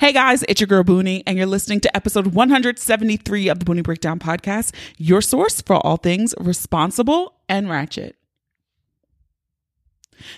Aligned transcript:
Hey 0.00 0.12
guys, 0.12 0.42
it's 0.48 0.62
your 0.62 0.66
girl 0.66 0.82
Boonie, 0.82 1.22
and 1.26 1.36
you're 1.36 1.46
listening 1.46 1.78
to 1.80 1.94
episode 1.94 2.28
173 2.28 3.48
of 3.48 3.58
the 3.58 3.66
Boonie 3.66 3.82
Breakdown 3.82 4.18
Podcast, 4.18 4.74
your 4.96 5.20
source 5.20 5.60
for 5.60 5.76
all 5.76 5.98
things 5.98 6.34
responsible 6.40 7.34
and 7.50 7.68
ratchet. 7.68 8.16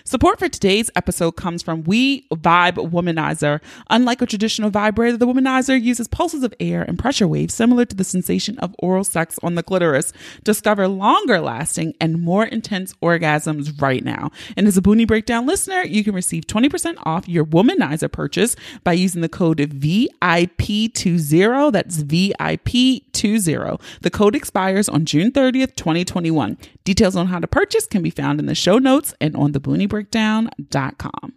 Support 0.03 0.39
for 0.39 0.49
today's 0.49 0.89
episode 0.95 1.33
comes 1.33 1.61
from 1.61 1.83
We 1.83 2.27
Vibe 2.29 2.91
Womanizer. 2.91 3.61
Unlike 3.89 4.21
a 4.21 4.25
traditional 4.25 4.69
vibrator, 4.69 5.17
the 5.17 5.27
Womanizer 5.27 5.81
uses 5.81 6.07
pulses 6.07 6.43
of 6.43 6.53
air 6.59 6.83
and 6.83 6.99
pressure 6.99 7.27
waves 7.27 7.53
similar 7.53 7.85
to 7.85 7.95
the 7.95 8.03
sensation 8.03 8.57
of 8.59 8.75
oral 8.79 9.03
sex 9.03 9.39
on 9.43 9.55
the 9.55 9.63
clitoris. 9.63 10.13
Discover 10.43 10.87
longer 10.87 11.39
lasting 11.39 11.93
and 11.99 12.21
more 12.21 12.45
intense 12.45 12.93
orgasms 13.01 13.81
right 13.81 14.03
now. 14.03 14.31
And 14.55 14.67
as 14.67 14.77
a 14.77 14.81
Boonie 14.81 15.05
Breakdown 15.05 15.45
listener, 15.45 15.83
you 15.83 16.03
can 16.03 16.13
receive 16.13 16.47
20% 16.47 16.97
off 17.03 17.27
your 17.27 17.45
Womanizer 17.45 18.11
purchase 18.11 18.55
by 18.83 18.93
using 18.93 19.21
the 19.21 19.29
code 19.29 19.59
VIP20. 19.59 21.71
That's 21.71 22.03
VIP20. 22.03 23.81
The 24.01 24.11
code 24.11 24.35
expires 24.35 24.89
on 24.89 25.05
June 25.05 25.31
30th, 25.31 25.75
2021. 25.75 26.57
Details 26.83 27.15
on 27.15 27.27
how 27.27 27.39
to 27.39 27.47
purchase 27.47 27.85
can 27.85 28.01
be 28.01 28.09
found 28.09 28.39
in 28.39 28.45
the 28.45 28.55
show 28.55 28.77
notes 28.77 29.13
and 29.21 29.35
on 29.35 29.53
the 29.53 29.61
booniebreakdown.com. 29.61 31.33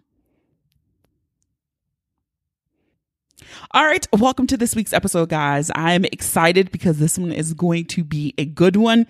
All 3.71 3.85
right, 3.85 4.05
welcome 4.11 4.47
to 4.47 4.57
this 4.57 4.75
week's 4.75 4.93
episode, 4.93 5.29
guys. 5.29 5.71
I'm 5.73 6.05
excited 6.05 6.71
because 6.71 6.99
this 6.99 7.17
one 7.17 7.31
is 7.31 7.53
going 7.53 7.85
to 7.85 8.03
be 8.03 8.33
a 8.37 8.45
good 8.45 8.75
one. 8.75 9.07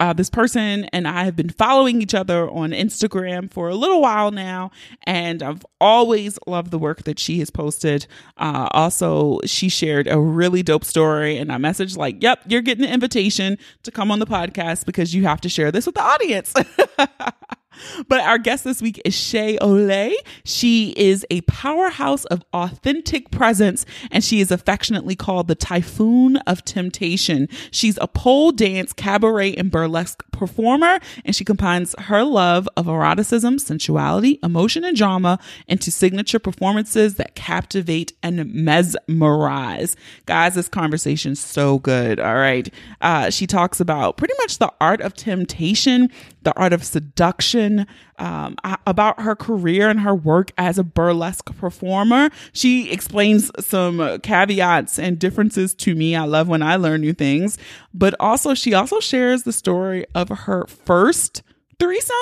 Uh, 0.00 0.14
this 0.14 0.30
person 0.30 0.86
and 0.86 1.06
I 1.06 1.24
have 1.24 1.36
been 1.36 1.50
following 1.50 2.00
each 2.00 2.14
other 2.14 2.48
on 2.50 2.70
Instagram 2.70 3.50
for 3.52 3.68
a 3.68 3.74
little 3.74 4.00
while 4.00 4.30
now, 4.30 4.70
and 5.04 5.42
I've 5.42 5.64
always 5.80 6.38
loved 6.46 6.70
the 6.70 6.78
work 6.78 7.04
that 7.04 7.18
she 7.18 7.38
has 7.40 7.50
posted. 7.50 8.06
Uh, 8.38 8.68
also, 8.72 9.40
she 9.44 9.68
shared 9.68 10.08
a 10.08 10.18
really 10.18 10.62
dope 10.62 10.84
story, 10.84 11.36
and 11.36 11.52
I 11.52 11.56
messaged 11.56 11.98
like, 11.98 12.22
"Yep, 12.22 12.44
you're 12.48 12.62
getting 12.62 12.84
an 12.84 12.92
invitation 12.92 13.58
to 13.82 13.90
come 13.90 14.10
on 14.10 14.18
the 14.18 14.26
podcast 14.26 14.86
because 14.86 15.14
you 15.14 15.24
have 15.24 15.40
to 15.42 15.50
share 15.50 15.70
this 15.70 15.84
with 15.84 15.94
the 15.94 16.02
audience." 16.02 16.54
But 18.08 18.20
our 18.20 18.38
guest 18.38 18.64
this 18.64 18.82
week 18.82 19.00
is 19.04 19.14
Shay 19.14 19.58
Au 19.58 19.68
Lait. 19.68 20.16
She 20.44 20.90
is 20.96 21.26
a 21.30 21.40
powerhouse 21.42 22.24
of 22.26 22.44
authentic 22.52 23.30
presence 23.30 23.86
and 24.10 24.22
she 24.24 24.40
is 24.40 24.50
affectionately 24.50 25.16
called 25.16 25.48
the 25.48 25.54
Typhoon 25.54 26.36
of 26.38 26.64
Temptation. 26.64 27.48
She's 27.70 27.98
a 28.00 28.08
pole 28.08 28.52
dance, 28.52 28.92
cabaret, 28.92 29.54
and 29.54 29.70
burlesque 29.70 30.22
performer 30.32 30.98
and 31.24 31.34
she 31.34 31.44
combines 31.44 31.94
her 31.98 32.24
love 32.24 32.68
of 32.76 32.86
eroticism, 32.86 33.58
sensuality, 33.58 34.38
emotion, 34.42 34.84
and 34.84 34.96
drama 34.96 35.38
into 35.68 35.90
signature 35.90 36.38
performances 36.38 37.16
that 37.16 37.34
captivate 37.34 38.12
and 38.22 38.52
mesmerize. 38.52 39.96
Guys, 40.26 40.54
this 40.54 40.68
conversation's 40.68 41.40
so 41.40 41.78
good. 41.78 42.20
All 42.20 42.34
right. 42.34 42.72
Uh, 43.00 43.30
she 43.30 43.46
talks 43.46 43.80
about 43.80 44.16
pretty 44.16 44.34
much 44.38 44.58
the 44.58 44.72
art 44.80 45.00
of 45.00 45.14
temptation, 45.14 46.10
the 46.42 46.56
art 46.58 46.72
of 46.72 46.84
seduction, 46.84 47.86
um, 48.18 48.56
about 48.86 49.20
her 49.20 49.36
career 49.36 49.88
and 49.88 50.00
her 50.00 50.14
work 50.14 50.52
as 50.58 50.78
a 50.78 50.84
burlesque 50.84 51.54
performer. 51.56 52.30
She 52.52 52.90
explains 52.90 53.50
some 53.64 54.18
caveats 54.20 54.98
and 54.98 55.18
differences 55.18 55.74
to 55.76 55.94
me. 55.94 56.16
I 56.16 56.24
love 56.24 56.48
when 56.48 56.62
I 56.62 56.76
learn 56.76 57.00
new 57.00 57.12
things, 57.12 57.58
but 57.92 58.14
also 58.20 58.54
she 58.54 58.74
also 58.74 59.00
shares 59.00 59.42
the 59.42 59.52
story 59.52 60.06
of 60.14 60.28
her 60.28 60.66
first 60.66 61.42
threesome. 61.78 62.16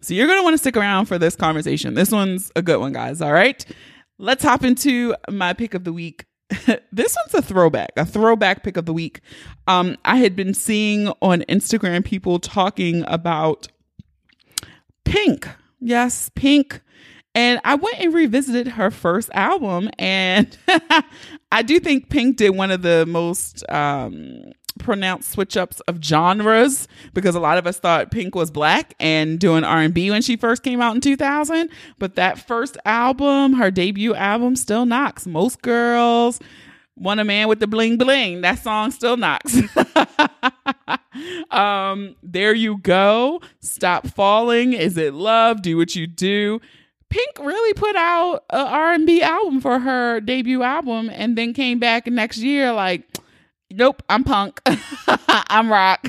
So 0.00 0.14
you're 0.14 0.26
going 0.26 0.38
to 0.38 0.42
want 0.42 0.54
to 0.54 0.58
stick 0.58 0.76
around 0.76 1.06
for 1.06 1.18
this 1.18 1.36
conversation. 1.36 1.94
This 1.94 2.10
one's 2.10 2.50
a 2.56 2.62
good 2.62 2.80
one, 2.80 2.92
guys. 2.92 3.20
All 3.20 3.32
right. 3.32 3.64
Let's 4.18 4.42
hop 4.44 4.64
into 4.64 5.14
my 5.30 5.52
pick 5.52 5.74
of 5.74 5.84
the 5.84 5.92
week 5.92 6.26
this 6.92 7.16
one's 7.16 7.34
a 7.34 7.42
throwback, 7.42 7.92
a 7.96 8.04
throwback 8.04 8.62
pick 8.62 8.76
of 8.76 8.86
the 8.86 8.92
week. 8.92 9.20
Um, 9.66 9.96
I 10.04 10.16
had 10.16 10.36
been 10.36 10.54
seeing 10.54 11.08
on 11.22 11.42
Instagram 11.48 12.04
people 12.04 12.38
talking 12.38 13.04
about 13.06 13.68
Pink. 15.04 15.48
Yes, 15.80 16.30
Pink. 16.34 16.80
And 17.34 17.60
I 17.64 17.76
went 17.76 17.98
and 17.98 18.12
revisited 18.12 18.68
her 18.68 18.90
first 18.90 19.30
album, 19.32 19.88
and 19.98 20.56
I 21.52 21.62
do 21.62 21.80
think 21.80 22.10
Pink 22.10 22.36
did 22.36 22.50
one 22.50 22.70
of 22.70 22.82
the 22.82 23.06
most 23.06 23.64
um, 23.70 24.52
pronounced 24.82 25.30
switch 25.30 25.56
ups 25.56 25.80
of 25.80 26.02
genres 26.02 26.88
because 27.14 27.34
a 27.34 27.40
lot 27.40 27.58
of 27.58 27.66
us 27.66 27.78
thought 27.78 28.10
Pink 28.10 28.34
was 28.34 28.50
black 28.50 28.94
and 29.00 29.38
doing 29.38 29.64
R 29.64 29.78
and 29.78 29.94
B 29.94 30.10
when 30.10 30.22
she 30.22 30.36
first 30.36 30.62
came 30.62 30.80
out 30.80 30.94
in 30.94 31.00
2000. 31.00 31.70
But 31.98 32.16
that 32.16 32.38
first 32.38 32.76
album, 32.84 33.54
her 33.54 33.70
debut 33.70 34.14
album, 34.14 34.56
still 34.56 34.84
knocks. 34.84 35.26
Most 35.26 35.62
girls 35.62 36.40
want 36.96 37.20
a 37.20 37.24
man 37.24 37.48
with 37.48 37.60
the 37.60 37.66
bling 37.66 37.98
bling. 37.98 38.42
That 38.42 38.58
song 38.58 38.90
still 38.90 39.16
knocks. 39.16 39.56
um, 41.50 42.16
there 42.22 42.54
you 42.54 42.78
go. 42.78 43.40
Stop 43.60 44.06
falling. 44.08 44.72
Is 44.72 44.96
it 44.96 45.14
love? 45.14 45.62
Do 45.62 45.76
what 45.76 45.94
you 45.96 46.06
do. 46.06 46.60
Pink 47.08 47.38
really 47.40 47.74
put 47.74 47.94
out 47.94 48.44
a 48.48 48.60
R&B 48.60 49.20
album 49.20 49.60
for 49.60 49.78
her 49.78 50.20
debut 50.20 50.62
album 50.62 51.10
and 51.12 51.36
then 51.36 51.52
came 51.52 51.78
back 51.78 52.06
next 52.06 52.38
year 52.38 52.72
like 52.72 53.06
nope, 53.76 54.02
I'm 54.08 54.24
punk. 54.24 54.60
I'm 55.28 55.70
rock. 55.70 56.06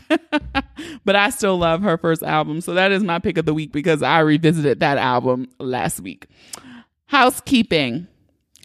but 1.06 1.16
I 1.16 1.30
still 1.30 1.58
love 1.58 1.82
her 1.84 1.98
first 1.98 2.24
album. 2.24 2.62
So 2.62 2.74
that 2.74 2.92
is 2.92 3.04
my 3.04 3.20
pick 3.20 3.38
of 3.38 3.46
the 3.46 3.54
week 3.54 3.72
because 3.72 4.02
I 4.02 4.20
revisited 4.20 4.80
that 4.80 4.98
album 4.98 5.50
last 5.60 6.00
week. 6.00 6.28
Housekeeping 7.08 8.08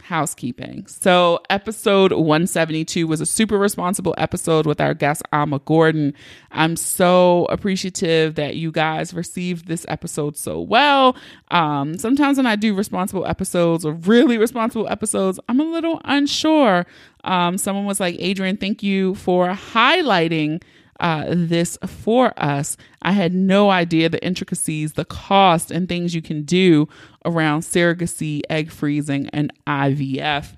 housekeeping. 0.09 0.87
So, 0.87 1.39
episode 1.51 2.13
172 2.13 3.07
was 3.07 3.21
a 3.21 3.27
super 3.27 3.59
responsible 3.59 4.15
episode 4.17 4.65
with 4.65 4.81
our 4.81 4.95
guest, 4.95 5.23
Alma 5.35 5.59
Gordon. 5.61 6.15
I'm 6.51 6.77
so 6.77 7.45
appreciative 7.51 8.35
that 8.37 8.57
you 8.57 8.73
guys 8.73 9.13
received 9.13 9.69
this 9.69 9.85
episode 9.87 10.39
so 10.39 10.63
well. 10.63 11.15
Um, 11.51 11.99
sometimes 11.99 12.39
when 12.39 12.47
I 12.47 12.57
do 12.57 12.75
responsible 12.75 13.27
episodes 13.27 13.85
or 13.85 13.93
really 13.93 14.39
responsible 14.39 14.89
episodes, 14.89 15.39
I'm 15.47 15.61
a 15.61 15.65
little 15.65 16.01
unsure. 16.07 16.87
Um, 17.25 17.59
someone 17.59 17.85
was 17.85 18.01
like, 18.01 18.17
Adrian, 18.19 18.57
thank 18.57 18.83
you 18.83 19.15
for 19.15 19.49
highlighting 19.49 20.63
uh, 21.01 21.27
this 21.29 21.79
for 21.87 22.33
us. 22.37 22.77
I 23.03 23.13
had 23.13 23.33
no 23.33 23.71
idea 23.71 24.09
the 24.09 24.25
intricacies, 24.25 24.95
the 24.95 25.05
cost, 25.05 25.71
and 25.71 25.89
things 25.89 26.15
you 26.15 26.23
can 26.23 26.43
do 26.43 26.89
around 27.25 27.61
surrogacy, 27.61 28.43
egg 28.51 28.71
freezing, 28.71 29.29
and 29.33 29.53
IVF. 29.67 30.55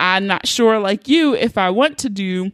I'm 0.00 0.26
not 0.26 0.46
sure, 0.46 0.78
like 0.78 1.08
you, 1.08 1.34
if 1.34 1.56
I 1.58 1.70
want 1.70 1.98
to 1.98 2.08
do 2.08 2.52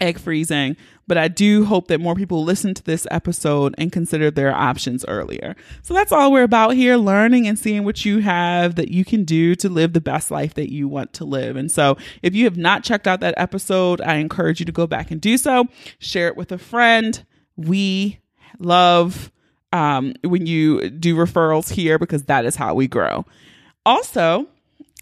egg 0.00 0.18
freezing, 0.18 0.76
but 1.06 1.16
I 1.16 1.28
do 1.28 1.64
hope 1.64 1.88
that 1.88 2.00
more 2.00 2.14
people 2.14 2.44
listen 2.44 2.74
to 2.74 2.82
this 2.82 3.06
episode 3.10 3.74
and 3.78 3.92
consider 3.92 4.30
their 4.30 4.54
options 4.54 5.04
earlier. 5.06 5.54
So 5.82 5.94
that's 5.94 6.12
all 6.12 6.32
we're 6.32 6.42
about 6.42 6.74
here 6.74 6.96
learning 6.96 7.46
and 7.46 7.58
seeing 7.58 7.84
what 7.84 8.04
you 8.04 8.18
have 8.20 8.74
that 8.74 8.90
you 8.90 9.04
can 9.04 9.24
do 9.24 9.54
to 9.56 9.68
live 9.68 9.92
the 9.92 10.00
best 10.00 10.30
life 10.30 10.54
that 10.54 10.72
you 10.72 10.88
want 10.88 11.12
to 11.14 11.24
live. 11.24 11.56
And 11.56 11.70
so 11.70 11.96
if 12.22 12.34
you 12.34 12.44
have 12.44 12.56
not 12.56 12.82
checked 12.84 13.06
out 13.06 13.20
that 13.20 13.34
episode, 13.36 14.00
I 14.00 14.16
encourage 14.16 14.60
you 14.60 14.66
to 14.66 14.72
go 14.72 14.86
back 14.86 15.10
and 15.10 15.20
do 15.20 15.38
so. 15.38 15.66
Share 15.98 16.28
it 16.28 16.36
with 16.36 16.50
a 16.52 16.58
friend. 16.58 17.24
We 17.56 18.18
love 18.58 19.30
um, 19.72 20.14
when 20.22 20.46
you 20.46 20.90
do 20.90 21.16
referrals 21.16 21.70
here 21.70 21.98
because 21.98 22.24
that 22.24 22.44
is 22.44 22.56
how 22.56 22.74
we 22.74 22.88
grow. 22.88 23.24
Also, 23.84 24.46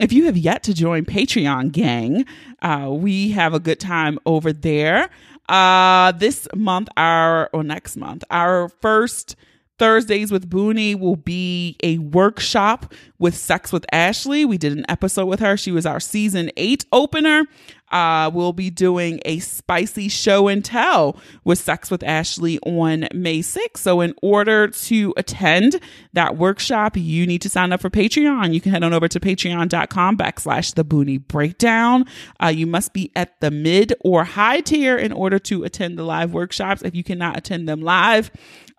if 0.00 0.12
you 0.12 0.24
have 0.24 0.36
yet 0.36 0.62
to 0.64 0.74
join 0.74 1.04
Patreon 1.04 1.70
gang, 1.72 2.26
uh, 2.62 2.88
we 2.90 3.30
have 3.30 3.54
a 3.54 3.60
good 3.60 3.78
time 3.78 4.18
over 4.26 4.52
there. 4.52 5.08
Uh, 5.48 6.12
this 6.12 6.48
month, 6.54 6.88
our 6.96 7.50
or 7.52 7.62
next 7.62 7.96
month, 7.96 8.24
our 8.30 8.68
first 8.68 9.36
Thursdays 9.78 10.30
with 10.30 10.48
Boonie 10.48 10.94
will 10.94 11.16
be 11.16 11.76
a 11.82 11.98
workshop 11.98 12.92
with 13.18 13.36
Sex 13.36 13.72
with 13.72 13.84
Ashley. 13.92 14.44
We 14.44 14.58
did 14.58 14.72
an 14.72 14.84
episode 14.88 15.26
with 15.26 15.40
her. 15.40 15.56
She 15.56 15.72
was 15.72 15.86
our 15.86 16.00
season 16.00 16.50
eight 16.56 16.84
opener. 16.92 17.44
Uh, 17.90 18.28
we'll 18.32 18.52
be 18.52 18.70
doing 18.70 19.20
a 19.24 19.38
spicy 19.38 20.08
show 20.08 20.48
and 20.48 20.64
tell 20.64 21.16
with 21.44 21.60
Sex 21.60 21.90
with 21.92 22.02
Ashley 22.02 22.58
on 22.60 23.06
May 23.14 23.38
6th. 23.38 23.76
So, 23.76 24.00
in 24.00 24.14
order 24.20 24.68
to 24.68 25.14
attend 25.16 25.78
that 26.12 26.36
workshop, 26.36 26.96
you 26.96 27.24
need 27.26 27.42
to 27.42 27.48
sign 27.48 27.72
up 27.72 27.80
for 27.80 27.90
Patreon. 27.90 28.52
You 28.52 28.60
can 28.60 28.72
head 28.72 28.82
on 28.82 28.92
over 28.92 29.06
to 29.06 29.20
patreon.com 29.20 30.16
backslash 30.16 30.74
the 30.74 30.82
Boonie 30.82 31.18
Breakdown. 31.18 32.06
Uh, 32.42 32.48
you 32.48 32.66
must 32.66 32.94
be 32.94 33.12
at 33.14 33.40
the 33.40 33.52
mid 33.52 33.94
or 34.00 34.24
high 34.24 34.60
tier 34.60 34.96
in 34.96 35.12
order 35.12 35.38
to 35.38 35.62
attend 35.62 35.96
the 35.96 36.04
live 36.04 36.32
workshops. 36.32 36.82
If 36.82 36.96
you 36.96 37.04
cannot 37.04 37.36
attend 37.36 37.68
them 37.68 37.80
live, 37.80 38.32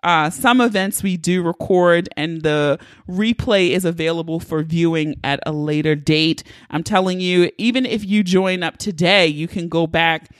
uh, 0.06 0.30
some 0.30 0.60
events 0.60 1.02
we 1.02 1.16
do 1.16 1.42
record 1.42 2.08
and 2.16 2.42
the 2.42 2.78
replay 3.08 3.70
is 3.70 3.84
available 3.84 4.38
for 4.38 4.62
viewing 4.62 5.18
at 5.24 5.40
a 5.44 5.50
later 5.50 5.96
date. 5.96 6.44
I'm 6.70 6.84
telling 6.84 7.20
you, 7.20 7.50
even 7.58 7.84
if 7.84 8.04
you 8.04 8.22
join 8.22 8.62
up 8.62 8.76
today, 8.76 9.26
you 9.26 9.48
can 9.48 9.68
go 9.68 9.88
back 9.88 10.30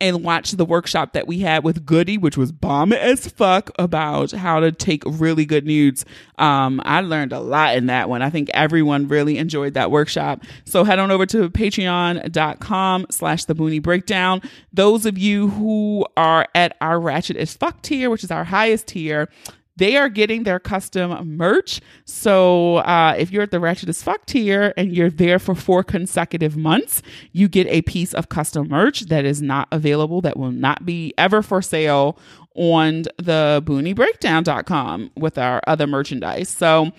and 0.00 0.22
watch 0.22 0.52
the 0.52 0.64
workshop 0.64 1.12
that 1.12 1.26
we 1.26 1.40
had 1.40 1.64
with 1.64 1.84
Goody, 1.84 2.18
which 2.18 2.36
was 2.36 2.52
bomb 2.52 2.92
as 2.92 3.26
fuck 3.28 3.70
about 3.78 4.30
how 4.30 4.60
to 4.60 4.70
take 4.70 5.02
really 5.06 5.44
good 5.44 5.66
nudes. 5.66 6.04
Um, 6.38 6.80
I 6.84 7.00
learned 7.00 7.32
a 7.32 7.40
lot 7.40 7.76
in 7.76 7.86
that 7.86 8.08
one. 8.08 8.22
I 8.22 8.30
think 8.30 8.50
everyone 8.54 9.08
really 9.08 9.38
enjoyed 9.38 9.74
that 9.74 9.90
workshop. 9.90 10.44
So 10.64 10.84
head 10.84 10.98
on 10.98 11.10
over 11.10 11.26
to 11.26 11.50
patreon.com 11.50 13.06
slash 13.10 13.44
the 13.44 13.54
Boonie 13.54 13.80
Breakdown. 13.80 14.40
Those 14.72 15.06
of 15.06 15.18
you 15.18 15.48
who 15.48 16.06
are 16.16 16.46
at 16.54 16.76
our 16.80 17.00
Ratchet 17.00 17.36
as 17.36 17.54
Fuck 17.54 17.82
tier, 17.82 18.10
which 18.10 18.22
is 18.22 18.30
our 18.30 18.44
highest 18.44 18.88
tier, 18.88 19.28
they 19.78 19.96
are 19.96 20.08
getting 20.08 20.42
their 20.42 20.58
custom 20.58 21.36
merch. 21.36 21.80
So 22.04 22.76
uh, 22.78 23.14
if 23.16 23.30
you're 23.30 23.44
at 23.44 23.50
the 23.50 23.60
Ratchet 23.60 23.88
as 23.88 24.02
Fuck 24.02 24.26
tier 24.26 24.74
and 24.76 24.94
you're 24.94 25.10
there 25.10 25.38
for 25.38 25.54
four 25.54 25.82
consecutive 25.82 26.56
months, 26.56 27.02
you 27.32 27.48
get 27.48 27.66
a 27.68 27.82
piece 27.82 28.12
of 28.12 28.28
custom 28.28 28.68
merch 28.68 29.02
that 29.06 29.24
is 29.24 29.40
not 29.40 29.68
available, 29.72 30.20
that 30.20 30.36
will 30.36 30.52
not 30.52 30.84
be 30.84 31.14
ever 31.16 31.42
for 31.42 31.62
sale 31.62 32.18
on 32.54 33.02
the 33.18 33.62
booniebreakdown.com 33.64 35.12
with 35.16 35.38
our 35.38 35.62
other 35.66 35.86
merchandise. 35.86 36.48
So 36.48 36.90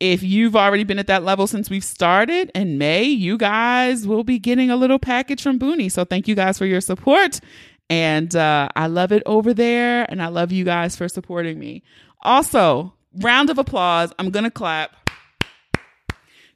if 0.00 0.22
you've 0.22 0.56
already 0.56 0.84
been 0.84 0.98
at 0.98 1.06
that 1.06 1.22
level 1.22 1.46
since 1.46 1.70
we've 1.70 1.84
started 1.84 2.50
in 2.54 2.78
May, 2.78 3.04
you 3.04 3.36
guys 3.36 4.06
will 4.06 4.24
be 4.24 4.38
getting 4.38 4.70
a 4.70 4.76
little 4.76 4.98
package 4.98 5.42
from 5.42 5.58
Boonie. 5.58 5.90
So 5.90 6.04
thank 6.04 6.26
you 6.26 6.34
guys 6.34 6.58
for 6.58 6.66
your 6.66 6.80
support. 6.80 7.40
And 7.88 8.34
uh, 8.34 8.68
I 8.74 8.86
love 8.86 9.12
it 9.12 9.22
over 9.26 9.52
there. 9.52 10.06
And 10.10 10.22
I 10.22 10.28
love 10.28 10.50
you 10.50 10.64
guys 10.64 10.96
for 10.96 11.08
supporting 11.08 11.58
me. 11.58 11.82
Also, 12.22 12.94
round 13.20 13.50
of 13.50 13.58
applause. 13.58 14.12
I'm 14.18 14.30
going 14.30 14.44
to 14.44 14.50
clap. 14.50 14.96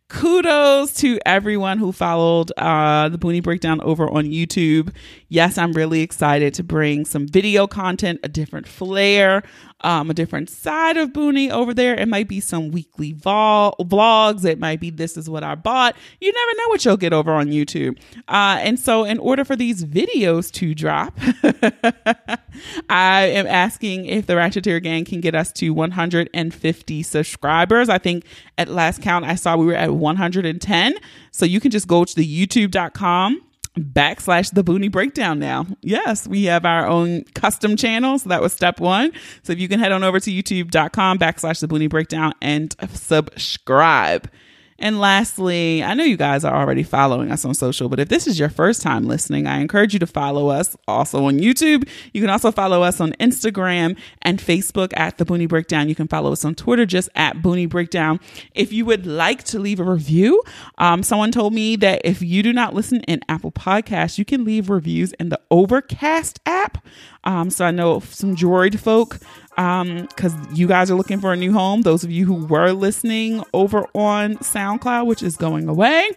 Kudos 0.09 0.95
to 0.95 1.19
everyone 1.27 1.79
who 1.79 1.91
followed 1.91 2.53
uh, 2.57 3.09
the 3.09 3.19
Boonie 3.19 3.41
Breakdown 3.41 3.81
over 3.81 4.09
on 4.09 4.27
YouTube. 4.27 4.95
Yes, 5.29 5.59
I'm 5.59 5.73
really 5.73 6.01
excited 6.01 6.55
to 6.55 6.63
bring 6.63 7.05
some 7.05 7.27
video 7.27 7.67
content, 7.67 8.21
a 8.23 8.29
different 8.29 8.69
flair, 8.69 9.43
um, 9.81 10.09
a 10.09 10.15
different 10.15 10.49
side 10.49 10.97
of 10.97 11.13
Boonie 11.13 11.51
over 11.51 11.75
there. 11.75 11.97
It 11.97 12.07
might 12.07 12.29
be 12.29 12.39
some 12.39 12.71
weekly 12.71 13.15
vol- 13.15 13.75
vlogs. 13.81 14.45
It 14.45 14.61
might 14.61 14.79
be 14.79 14.91
this 14.91 15.17
is 15.17 15.29
what 15.29 15.43
I 15.43 15.57
bought. 15.57 15.97
You 16.21 16.33
never 16.33 16.53
know 16.57 16.69
what 16.69 16.85
you'll 16.85 16.97
get 16.97 17.12
over 17.12 17.33
on 17.33 17.49
YouTube. 17.49 17.99
Uh, 18.29 18.59
and 18.61 18.79
so, 18.79 19.03
in 19.03 19.19
order 19.19 19.45
for 19.45 19.57
these 19.57 19.85
videos 19.85 20.53
to 20.53 20.73
drop, 20.73 21.19
I 22.88 23.26
am 23.26 23.47
asking 23.47 24.06
if 24.06 24.26
the 24.26 24.35
Ratcheteer 24.35 24.82
Gang 24.82 25.05
can 25.05 25.20
get 25.20 25.35
us 25.35 25.53
to 25.55 25.70
150 25.70 27.03
subscribers. 27.03 27.88
I 27.88 27.99
think 27.99 28.25
at 28.58 28.69
last 28.69 29.03
count 29.03 29.25
I 29.25 29.35
saw 29.35 29.56
we 29.56 29.67
were 29.67 29.75
at 29.75 29.94
110. 29.94 30.94
So 31.31 31.44
you 31.44 31.61
can 31.61 31.70
just 31.70 31.88
go 31.88 32.05
to 32.05 32.14
the 32.14 32.47
youtube.com 32.47 33.43
backslash 33.79 34.53
the 34.55 34.64
Boonie 34.64 34.88
Breakdown 34.88 35.38
now. 35.38 35.67
Yes, 35.82 36.26
we 36.26 36.44
have 36.44 36.64
our 36.64 36.87
own 36.87 37.25
custom 37.35 37.76
channel. 37.76 38.19
So 38.19 38.29
that 38.31 38.41
was 38.41 38.53
step 38.53 38.81
one. 38.81 39.12
So 39.43 39.52
if 39.52 39.59
you 39.59 39.69
can 39.69 39.81
head 39.81 39.93
on 39.93 40.02
over 40.02 40.19
to 40.20 40.31
youtube.com 40.31 41.19
backslash 41.19 41.61
the 41.61 41.69
Boonie 41.69 41.88
Breakdown 41.88 42.32
and 42.41 42.75
subscribe. 42.93 44.31
And 44.78 45.00
lastly, 45.00 45.82
I 45.82 45.94
know 45.94 46.05
you 46.05 46.17
guys 46.17 46.44
are 46.44 46.55
already 46.55 46.82
following 46.82 47.31
us 47.31 47.44
on 47.44 47.55
social, 47.55 47.88
but 47.88 47.99
if 47.99 48.08
this 48.08 48.26
is 48.26 48.38
your 48.38 48.49
first 48.49 48.82
time 48.82 49.06
listening, 49.06 49.46
I 49.46 49.61
encourage 49.61 49.94
you 49.94 49.99
to 50.00 50.06
follow 50.06 50.49
us 50.49 50.76
also 50.87 51.25
on 51.25 51.38
YouTube. 51.38 51.88
You 52.12 52.20
can 52.20 52.31
also 52.31 52.52
follow 52.52 52.82
us 52.82 53.00
on 53.00 53.12
Instagram 53.14 53.96
and 54.23 54.38
Facebook 54.38 54.93
at 54.96 55.19
The 55.19 55.25
Boonie 55.25 55.46
Breakdown. 55.46 55.88
You 55.88 55.94
can 55.94 56.08
follow 56.08 56.32
us 56.32 56.44
on 56.44 56.55
Twitter 56.55 56.84
just 56.84 57.08
at 57.14 57.40
Boonie 57.40 57.67
Breakdown. 57.67 58.20
If 58.55 58.73
you 58.73 58.84
would 58.84 59.06
like 59.06 59.44
to 59.44 59.58
leave 59.58 59.81
a 59.81 59.84
review, 59.84 60.43
um, 60.78 61.02
someone 61.02 61.32
told 61.32 61.55
me 61.55 61.76
that 61.76 62.02
if 62.05 62.20
you 62.20 62.43
do 62.43 62.52
not 62.52 62.75
listen 62.75 63.00
in 63.02 63.20
Apple 63.28 63.52
Podcasts, 63.52 64.19
you 64.19 64.25
can 64.25 64.44
leave 64.44 64.69
reviews 64.69 65.12
in 65.14 65.31
the 65.31 65.40
Overcast 65.50 66.40
app. 66.44 66.84
Um, 67.25 67.50
so 67.50 67.64
I 67.64 67.70
know 67.70 68.00
some 68.00 68.37
Droid 68.37 68.78
folk 68.78 69.19
because 69.56 70.35
um, 70.35 70.49
you 70.53 70.67
guys 70.67 70.91
are 70.91 70.94
looking 70.94 71.19
for 71.19 71.32
a 71.32 71.37
new 71.37 71.53
home. 71.53 71.82
Those 71.82 72.05
of 72.05 72.11
you 72.11 72.26
who 72.26 72.44
were 72.44 72.73
listening 72.73 73.43
over 73.55 73.87
on 73.94 74.37
SoundCloud, 74.37 75.06
which 75.06 75.23
is 75.23 75.37
going 75.37 75.69
away. 75.69 76.11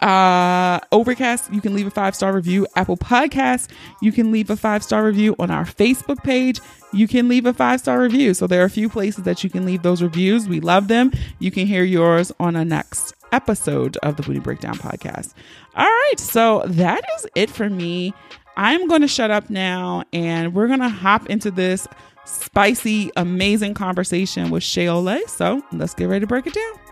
Uh, 0.00 0.80
Overcast, 0.90 1.52
you 1.52 1.60
can 1.60 1.74
leave 1.74 1.86
a 1.86 1.90
five 1.90 2.16
star 2.16 2.32
review. 2.32 2.66
Apple 2.74 2.96
Podcasts, 2.96 3.68
you 4.00 4.10
can 4.10 4.32
leave 4.32 4.50
a 4.50 4.56
five 4.56 4.82
star 4.82 5.04
review 5.04 5.36
on 5.38 5.50
our 5.52 5.64
Facebook 5.64 6.22
page. 6.24 6.60
You 6.92 7.06
can 7.06 7.28
leave 7.28 7.46
a 7.46 7.54
five 7.54 7.78
star 7.78 8.00
review. 8.00 8.34
So 8.34 8.48
there 8.48 8.62
are 8.62 8.66
a 8.66 8.70
few 8.70 8.88
places 8.88 9.22
that 9.24 9.44
you 9.44 9.50
can 9.50 9.64
leave 9.64 9.82
those 9.82 10.02
reviews. 10.02 10.48
We 10.48 10.58
love 10.58 10.88
them. 10.88 11.12
You 11.38 11.52
can 11.52 11.68
hear 11.68 11.84
yours 11.84 12.32
on 12.40 12.56
a 12.56 12.64
next 12.64 13.14
episode 13.30 13.96
of 13.98 14.16
the 14.16 14.24
booty 14.24 14.40
Breakdown 14.40 14.74
podcast. 14.74 15.34
All 15.76 15.86
right, 15.86 16.18
so 16.18 16.64
that 16.66 17.04
is 17.16 17.26
it 17.36 17.48
for 17.48 17.70
me. 17.70 18.12
I'm 18.56 18.88
going 18.88 19.00
to 19.02 19.08
shut 19.08 19.30
up 19.30 19.50
now 19.50 20.04
and 20.12 20.52
we're 20.52 20.66
going 20.66 20.80
to 20.80 20.88
hop 20.88 21.30
into 21.30 21.50
this 21.50 21.86
spicy, 22.24 23.10
amazing 23.16 23.74
conversation 23.74 24.50
with 24.50 24.62
Shay 24.62 24.88
Au 24.88 25.00
Lait. 25.00 25.28
So 25.28 25.62
let's 25.72 25.94
get 25.94 26.08
ready 26.08 26.20
to 26.20 26.26
break 26.26 26.46
it 26.46 26.54
down. 26.54 26.82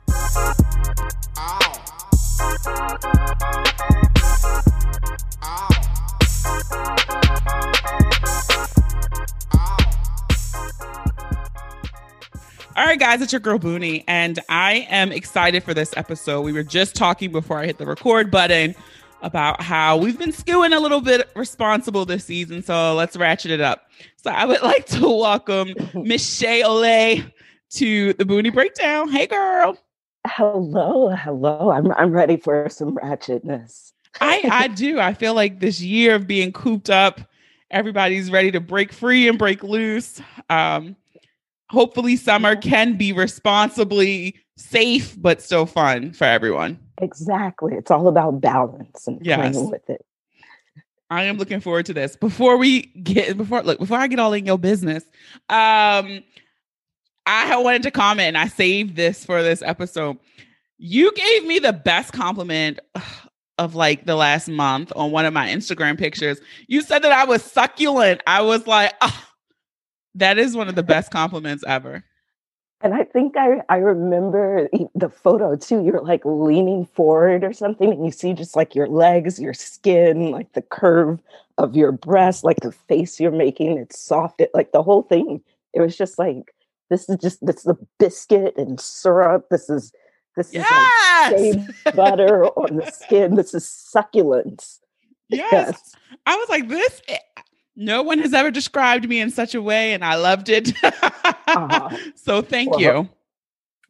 All 12.77 12.87
right, 12.87 12.99
guys, 12.99 13.21
it's 13.21 13.33
your 13.33 13.41
girl 13.41 13.59
Boonie, 13.59 14.05
and 14.09 14.39
I 14.49 14.87
am 14.89 15.13
excited 15.13 15.63
for 15.63 15.75
this 15.75 15.93
episode. 15.99 16.41
We 16.41 16.53
were 16.53 16.63
just 16.63 16.97
talking 16.97 17.31
before 17.31 17.59
I 17.59 17.67
hit 17.67 17.77
the 17.79 17.85
record 17.85 18.31
button 18.31 18.75
about 19.23 19.63
how 19.63 19.97
we've 19.97 20.19
been 20.19 20.33
skewing 20.33 20.75
a 20.75 20.81
little 20.81 21.01
bit 21.01 21.31
responsible 21.37 22.05
this 22.05 22.25
season. 22.25 22.63
So 22.63 22.95
let's 22.95 23.17
ratchet 23.17 23.51
it 23.51 23.61
up. 23.61 23.87
So 24.17 24.31
I 24.31 24.45
would 24.45 24.63
like 24.63 24.87
to 24.87 25.09
welcome 25.09 25.75
Miss 25.95 26.39
Shay 26.39 26.63
Au 26.63 26.75
Lait 26.75 27.25
to 27.71 28.13
the 28.15 28.25
Boonie 28.25 28.51
Breakdown. 28.51 29.11
Hey, 29.11 29.27
girl. 29.27 29.79
Hello, 30.27 31.09
hello. 31.09 31.71
I'm 31.71 31.91
I'm 31.93 32.13
ready 32.13 32.37
for 32.37 32.69
some 32.69 32.97
ratchetness. 32.97 33.93
I 34.21 34.43
I 34.51 34.69
do. 34.69 35.01
I 35.01 35.15
feel 35.15 35.35
like 35.35 35.61
this 35.61 35.81
year 35.81 36.15
of 36.15 36.27
being 36.27 36.53
cooped 36.53 36.91
up, 36.91 37.21
everybody's 37.71 38.31
ready 38.31 38.51
to 38.51 38.61
break 38.61 38.93
free 38.93 39.29
and 39.29 39.39
break 39.39 39.63
loose. 39.63 40.21
Um, 40.51 40.97
hopefully, 41.71 42.17
summer 42.17 42.55
can 42.55 42.99
be 42.99 43.13
responsibly 43.13 44.37
safe 44.57 45.17
but 45.19 45.41
still 45.41 45.65
fun 45.65 46.13
for 46.13 46.25
everyone. 46.25 46.79
Exactly. 47.01 47.75
It's 47.75 47.91
all 47.91 48.09
about 48.09 48.41
balance 48.41 49.07
and 49.07 49.25
yes. 49.25 49.39
playing 49.39 49.71
with 49.71 49.89
it. 49.89 50.05
I 51.11 51.25
am 51.25 51.39
looking 51.39 51.61
forward 51.61 51.87
to 51.87 51.95
this. 51.95 52.15
Before 52.15 52.57
we 52.57 52.83
get 53.03 53.37
before 53.37 53.63
look, 53.63 53.79
before 53.79 53.99
I 53.99 54.07
get 54.07 54.21
all 54.21 54.33
in 54.33 54.47
your 54.47 54.59
business, 54.59 55.03
um, 55.49 56.23
I 57.27 57.57
wanted 57.57 57.83
to 57.85 57.91
comment 57.91 58.29
and 58.29 58.39
I 58.39 58.47
saved 58.49 58.97
this 58.97 59.25
for 59.25 59.43
this 59.43 59.63
episode. 59.63 60.19
You 60.79 61.13
gave 61.13 61.47
me 61.47 61.59
the 61.59 61.73
best 61.73 62.13
compliment 62.13 62.81
of 63.59 63.75
like 63.75 64.07
the 64.07 64.17
last 64.17 64.49
month 64.49 64.93
on 64.97 65.11
one 65.11 65.27
of 65.27 65.35
my 65.35 65.49
Instagram 65.49 65.99
pictures. 65.99 66.41
You 66.67 66.81
said 66.81 67.03
that 67.03 67.13
I 67.13 67.25
was 67.25 67.43
succulent. 67.43 68.23
I 68.27 68.41
was 68.41 68.67
like, 68.67 68.95
oh, 69.03 69.25
that 70.15 70.39
is 70.39 70.57
one 70.57 70.69
of 70.69 70.77
the 70.77 70.83
best 70.83 71.11
compliments 71.11 71.63
ever. 71.67 72.05
And 72.83 72.95
I 72.95 73.05
think 73.05 73.37
I, 73.37 73.63
I 73.69 73.77
remember 73.77 74.69
the 74.95 75.11
photo 75.11 75.55
too. 75.55 75.85
You're 75.85 76.01
like 76.01 76.23
leaning 76.25 76.87
forward 76.87 77.45
or 77.45 77.53
something, 77.53 77.93
and 77.93 78.05
you 78.05 78.11
see 78.11 78.33
just 78.33 78.57
like 78.57 78.75
your 78.75 78.89
legs, 78.89 79.39
your 79.39 79.53
skin, 79.53 80.31
like 80.31 80.53
the 80.55 80.63
curve 80.63 81.21
of 81.59 81.77
your 81.77 81.93
breast, 81.93 82.43
like 82.43 82.61
the 82.61 82.73
face 82.73 83.21
you're 83.21 83.33
making. 83.33 83.77
It's 83.77 83.99
soft, 83.99 84.41
it, 84.41 84.51
like 84.55 84.73
the 84.73 84.83
whole 84.83 85.03
thing. 85.03 85.43
It 85.75 85.81
was 85.83 85.97
just 85.97 86.19
like 86.19 86.55
this 86.89 87.09
is 87.09 87.17
just 87.19 87.45
this 87.45 87.57
is 87.57 87.67
a 87.67 87.79
biscuit 87.99 88.55
and 88.57 88.81
syrup. 88.81 89.49
This 89.51 89.69
is 89.69 89.93
this 90.37 90.55
yes! 90.55 91.33
is 91.33 91.57
like 91.85 91.95
butter 91.95 92.47
on 92.47 92.77
the 92.77 92.91
skin. 92.91 93.35
This 93.35 93.53
is 93.53 93.69
succulence. 93.69 94.81
Yes. 95.29 95.53
yes. 95.53 95.95
I 96.27 96.37
was 96.37 96.49
like, 96.49 96.69
this 96.69 97.03
eh, 97.09 97.19
no 97.81 98.03
one 98.03 98.19
has 98.19 98.35
ever 98.35 98.51
described 98.51 99.09
me 99.09 99.21
in 99.21 99.31
such 99.31 99.55
a 99.55 99.63
way, 99.63 99.95
and 99.95 100.05
I 100.05 100.17
loved 100.17 100.51
it. 100.51 100.73
uh-huh. 100.83 101.97
So 102.15 102.43
thank 102.43 102.73
well, 102.73 102.81
you. 102.81 103.09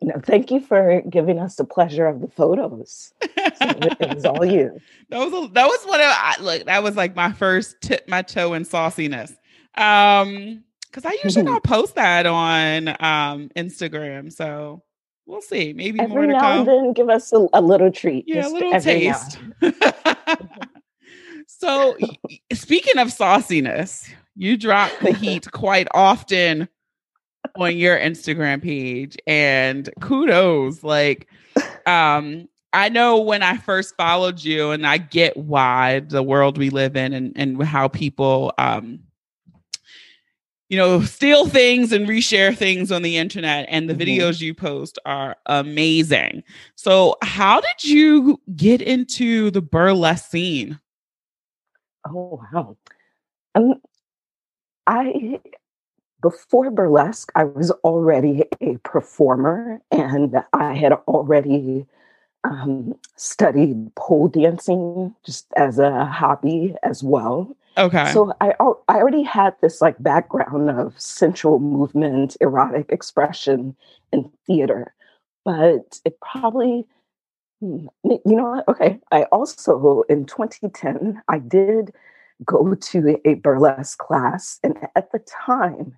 No, 0.02 0.18
thank 0.24 0.50
you 0.50 0.60
for 0.60 1.02
giving 1.10 1.38
us 1.38 1.56
the 1.56 1.64
pleasure 1.64 2.06
of 2.06 2.20
the 2.20 2.28
photos. 2.28 3.12
It 3.20 4.14
was 4.14 4.24
all 4.24 4.44
you. 4.44 4.80
That 5.10 5.18
was 5.18 5.32
a, 5.32 5.52
that 5.54 5.66
was 5.66 5.84
what 5.86 6.00
I 6.00 6.40
look. 6.40 6.66
That 6.66 6.84
was 6.84 6.94
like 6.94 7.16
my 7.16 7.32
first 7.32 7.80
tip 7.80 8.08
my 8.08 8.22
toe 8.22 8.54
in 8.54 8.64
sauciness. 8.64 9.36
Um, 9.74 10.62
because 10.86 11.04
I 11.04 11.18
usually 11.24 11.44
don't 11.44 11.64
post 11.64 11.96
that 11.96 12.26
on 12.26 12.88
um 12.88 13.50
Instagram. 13.56 14.32
So 14.32 14.84
we'll 15.26 15.42
see. 15.42 15.72
Maybe 15.72 15.98
every 15.98 16.14
more 16.14 16.26
to 16.26 16.32
now 16.32 16.40
come. 16.40 16.58
and 16.60 16.68
then, 16.68 16.92
give 16.92 17.10
us 17.10 17.32
a, 17.32 17.48
a 17.52 17.60
little 17.60 17.90
treat. 17.90 18.24
Yeah, 18.28 18.46
a 18.46 18.50
little 18.50 18.80
taste. 18.80 19.38
so, 21.58 21.96
speaking 22.52 22.98
of 22.98 23.08
sauciness, 23.08 24.08
you 24.36 24.56
drop 24.56 24.92
the 25.02 25.12
heat 25.12 25.50
quite 25.50 25.88
often 25.92 26.68
on 27.56 27.76
your 27.76 27.98
Instagram 27.98 28.62
page, 28.62 29.16
and 29.26 29.90
kudos. 30.00 30.84
Like, 30.84 31.28
um, 31.86 32.48
I 32.72 32.88
know 32.88 33.20
when 33.20 33.42
I 33.42 33.56
first 33.56 33.96
followed 33.96 34.42
you, 34.42 34.70
and 34.70 34.86
I 34.86 34.98
get 34.98 35.36
why 35.36 36.00
the 36.00 36.22
world 36.22 36.56
we 36.56 36.70
live 36.70 36.96
in 36.96 37.12
and, 37.12 37.32
and 37.34 37.62
how 37.62 37.88
people, 37.88 38.52
um, 38.56 39.00
you 40.68 40.76
know, 40.76 41.02
steal 41.02 41.48
things 41.48 41.90
and 41.90 42.06
reshare 42.06 42.56
things 42.56 42.92
on 42.92 43.02
the 43.02 43.16
internet. 43.16 43.66
And 43.68 43.90
the 43.90 43.94
mm-hmm. 43.94 44.02
videos 44.02 44.40
you 44.40 44.54
post 44.54 45.00
are 45.04 45.36
amazing. 45.46 46.44
So, 46.76 47.16
how 47.22 47.60
did 47.60 47.84
you 47.84 48.40
get 48.56 48.80
into 48.80 49.50
the 49.50 49.60
burlesque 49.60 50.30
scene? 50.30 50.78
Oh, 52.04 52.40
wow. 52.52 52.76
Um, 53.54 53.80
I 54.86 55.40
before 56.22 56.70
burlesque, 56.70 57.32
I 57.34 57.44
was 57.44 57.70
already 57.84 58.44
a 58.60 58.76
performer 58.78 59.80
and 59.90 60.42
I 60.52 60.74
had 60.74 60.92
already 60.92 61.86
um, 62.44 62.94
studied 63.16 63.94
pole 63.94 64.28
dancing 64.28 65.14
just 65.24 65.46
as 65.56 65.78
a 65.78 66.04
hobby 66.04 66.74
as 66.82 67.02
well. 67.02 67.56
Okay. 67.78 68.12
So 68.12 68.32
I 68.40 68.52
I 68.88 68.96
already 68.96 69.22
had 69.22 69.54
this 69.60 69.80
like 69.80 70.02
background 70.02 70.70
of 70.70 71.00
sensual 71.00 71.58
movement, 71.58 72.36
erotic 72.40 72.90
expression 72.90 73.76
and 74.12 74.30
theater, 74.46 74.92
but 75.44 76.00
it 76.04 76.18
probably 76.20 76.86
you 77.60 77.90
know 78.24 78.50
what? 78.50 78.68
Okay. 78.68 78.98
I 79.10 79.24
also 79.24 80.02
in 80.08 80.26
2010 80.26 81.22
I 81.28 81.38
did 81.38 81.92
go 82.44 82.74
to 82.74 83.20
a 83.24 83.34
burlesque 83.34 83.98
class 83.98 84.58
and 84.62 84.76
at 84.96 85.12
the 85.12 85.18
time 85.20 85.96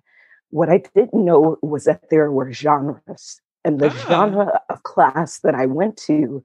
what 0.49 0.69
I 0.69 0.83
didn't 0.93 1.25
know 1.25 1.57
was 1.61 1.85
that 1.85 2.09
there 2.09 2.31
were 2.31 2.51
genres 2.51 3.41
and 3.65 3.79
the 3.79 3.87
ah. 3.87 4.05
genre 4.07 4.61
of 4.69 4.83
class 4.83 5.39
that 5.39 5.55
I 5.55 5.65
went 5.65 5.97
to, 6.05 6.43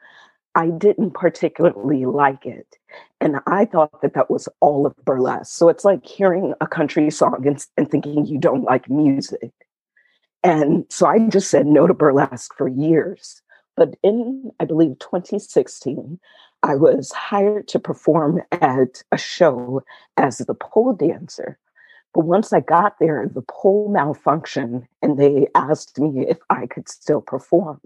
I 0.55 0.69
didn't 0.69 1.13
particularly 1.13 2.07
like 2.07 2.47
it. 2.47 2.77
And 3.21 3.37
I 3.47 3.65
thought 3.65 4.01
that 4.03 4.15
that 4.15 4.31
was 4.31 4.49
all 4.61 4.87
of 4.87 4.97
burlesque. 5.05 5.53
So 5.53 5.69
it's 5.69 5.85
like 5.85 6.07
hearing 6.07 6.55
a 6.61 6.67
country 6.67 7.11
song 7.11 7.47
and, 7.47 7.65
and 7.77 7.91
thinking 7.91 8.27
you 8.27 8.39
don't 8.39 8.65
like 8.65 8.89
music. 8.89 9.53
And 10.45 10.87
so 10.89 11.07
I 11.07 11.29
just 11.29 11.51
said 11.51 11.67
no 11.67 11.87
to 11.87 11.95
burlesque 11.95 12.55
for 12.57 12.69
years. 12.69 13.43
But 13.79 13.95
in, 14.03 14.51
I 14.59 14.65
believe, 14.65 14.99
2016, 14.99 16.19
I 16.65 16.75
was 16.75 17.13
hired 17.13 17.69
to 17.69 17.79
perform 17.79 18.43
at 18.51 19.05
a 19.13 19.17
show 19.17 19.85
as 20.17 20.39
the 20.39 20.55
pole 20.55 20.95
dancer. 20.95 21.61
But 22.13 22.25
once 22.25 22.53
I 22.53 22.59
got 22.59 22.99
there, 22.99 23.31
the 23.33 23.43
pole 23.43 23.89
malfunctioned 23.89 24.89
and 25.01 25.17
they 25.17 25.47
asked 25.55 26.01
me 26.01 26.27
if 26.27 26.39
I 26.51 26.67
could 26.67 26.89
still 26.89 27.21
perform. 27.21 27.81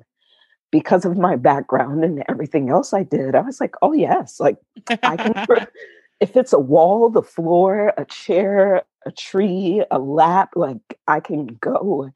Because 0.70 1.04
of 1.04 1.18
my 1.18 1.36
background 1.36 2.02
and 2.04 2.24
everything 2.26 2.70
else 2.70 2.94
I 2.94 3.02
did, 3.02 3.34
I 3.34 3.42
was 3.42 3.60
like, 3.60 3.74
oh, 3.82 3.92
yes, 3.92 4.40
like 4.40 4.56
I 5.02 5.18
can. 5.18 5.66
if 6.20 6.34
it's 6.34 6.54
a 6.54 6.58
wall, 6.58 7.10
the 7.10 7.22
floor, 7.22 7.92
a 7.98 8.06
chair, 8.06 8.84
a 9.04 9.12
tree, 9.12 9.84
a 9.90 9.98
lap, 9.98 10.52
like 10.56 10.98
I 11.06 11.20
can 11.20 11.58
go. 11.60 12.10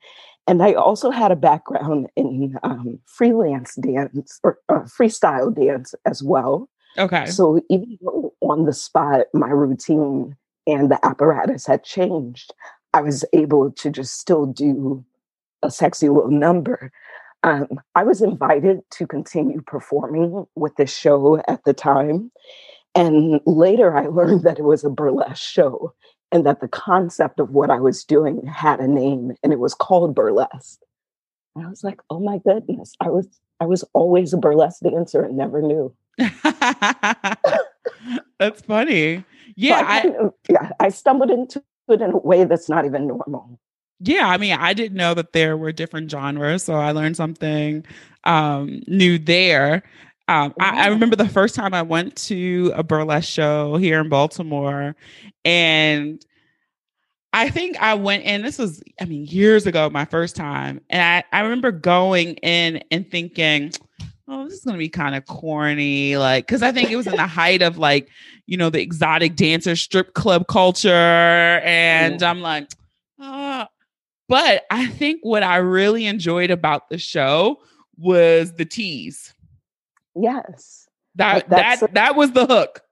And 0.47 0.63
I 0.63 0.75
also 0.75 1.11
had 1.11 1.33
a 1.33 1.37
background 1.37 2.09
in 2.15 2.57
um, 2.63 3.01
freelance 3.07 3.75
dance 3.77 4.39
or 4.45 4.59
uh, 4.69 4.81
freestyle 4.81 5.55
dance 5.55 5.95
as 6.05 6.23
well. 6.23 6.69
Okay. 6.99 7.27
So 7.27 7.61
even 7.69 7.99
on 8.41 8.65
the 8.65 8.73
spot, 8.73 9.27
my 9.35 9.49
routine 9.49 10.37
and 10.67 10.91
the 10.91 11.05
apparatus 11.05 11.67
had 11.67 11.85
changed, 11.85 12.55
I 12.95 13.01
was 13.01 13.25
able 13.33 13.73
to 13.73 13.91
just 13.91 14.19
still 14.19 14.47
do 14.47 15.05
a 15.63 15.71
sexy 15.71 16.09
little 16.09 16.31
number. 16.31 16.93
Um, 17.43 17.67
I 17.95 18.05
was 18.05 18.23
invited 18.23 18.81
to 18.93 19.07
continue 19.07 19.61
performing 19.63 20.47
with 20.55 20.77
this 20.77 20.97
show 20.97 21.43
at 21.49 21.65
the 21.65 21.75
time. 21.75 22.31
And 22.95 23.41
later 23.47 23.97
I 23.97 24.07
learned 24.07 24.45
that 24.45 24.59
it 24.59 24.65
was 24.65 24.85
a 24.85 24.91
burlesque 24.91 25.43
show 25.43 25.93
and 26.33 26.45
that 26.47 26.61
the 26.61 26.69
concept 26.69 27.41
of 27.41 27.51
what 27.51 27.71
I 27.71 27.81
was 27.81 28.05
doing 28.05 28.47
had 28.47 28.81
a 28.81 28.89
name 28.89 29.33
and 29.43 29.53
it 29.53 29.59
was 29.59 29.75
called 29.75 30.15
burlesque. 30.15 30.81
And 31.55 31.67
I 31.67 31.71
was 31.71 31.85
like, 31.85 32.01
oh 32.11 32.21
my 32.21 32.39
goodness, 32.39 32.95
I 33.01 33.09
was 33.09 33.29
I 33.61 33.65
was 33.65 33.85
always 33.95 34.33
a 34.33 34.37
burlesque 34.37 34.83
dancer 34.83 35.23
and 35.23 35.37
never 35.37 35.63
knew. 35.63 35.95
That's 38.39 38.61
funny. 38.63 39.25
Yeah, 39.55 39.83
I, 39.87 40.09
I, 40.09 40.29
yeah, 40.51 40.71
I 40.81 40.89
stumbled 40.91 41.31
into 41.31 41.63
it 41.89 42.03
in 42.03 42.11
a 42.11 42.19
way 42.19 42.45
that's 42.45 42.69
not 42.69 42.85
even 42.85 43.07
normal. 43.07 43.59
Yeah, 44.01 44.29
I 44.29 44.37
mean, 44.37 44.53
I 44.53 44.75
didn't 44.75 44.99
know 44.99 45.15
that 45.15 45.33
there 45.33 45.57
were 45.57 45.73
different 45.73 46.11
genres, 46.11 46.65
so 46.65 46.75
I 46.75 46.91
learned 46.91 47.17
something 47.17 47.87
um, 48.25 48.83
new 48.87 49.19
there. 49.19 49.83
Um, 50.29 50.55
I, 50.59 50.87
I, 50.87 50.89
remember 50.89 51.15
the 51.15 51.29
first 51.29 51.55
time 51.55 51.73
I 51.73 51.83
went 51.83 52.17
to 52.25 52.73
a 52.75 52.83
burlesque 52.83 53.29
show 53.29 53.77
here 53.77 54.01
in 54.01 54.09
Baltimore, 54.09 54.97
and 55.45 56.25
I 57.33 57.49
think 57.49 57.81
I 57.81 57.95
went 57.95 58.25
in. 58.25 58.43
This 58.43 58.59
was, 58.59 58.83
I 59.01 59.05
mean, 59.05 59.27
years 59.27 59.67
ago, 59.67 59.89
my 59.89 60.05
first 60.05 60.35
time, 60.35 60.81
and 60.91 61.01
I, 61.01 61.37
I 61.37 61.43
remember 61.43 61.71
going 61.71 62.35
in 62.37 62.83
and 62.91 63.09
thinking, 63.09 63.73
oh, 64.29 64.45
this 64.45 64.55
is 64.55 64.65
going 64.65 64.75
to 64.75 64.79
be 64.79 64.89
kind 64.89 65.15
of 65.15 65.27
corny. 65.27 66.17
Like, 66.17 66.47
because 66.47 66.63
I 66.63 66.73
think 66.73 66.91
it 66.91 66.97
was 66.97 67.07
in 67.07 67.17
the 67.17 67.27
height 67.27 67.63
of 67.63 67.79
like, 67.79 68.09
you 68.47 68.57
know, 68.57 68.71
the 68.71 68.81
exotic 68.81 69.37
dancer 69.37 69.77
strip 69.77 70.15
club 70.15 70.47
culture. 70.49 70.91
And 70.91 72.23
I'm 72.23 72.41
like, 72.41 72.71
ah. 73.21 73.69
But 74.29 74.65
I 74.71 74.89
think 74.89 75.21
what 75.23 75.45
I 75.45 75.59
really 75.59 76.07
enjoyed 76.07 76.51
about 76.51 76.89
the 76.89 76.99
show 76.99 77.59
was 77.97 78.55
the 78.55 78.65
tease. 78.65 79.33
Yes. 80.19 80.89
That 81.17 81.49
that 81.51 81.83
a, 81.83 81.89
that 81.93 82.17
was 82.17 82.33
the 82.33 82.47
hook. 82.47 82.83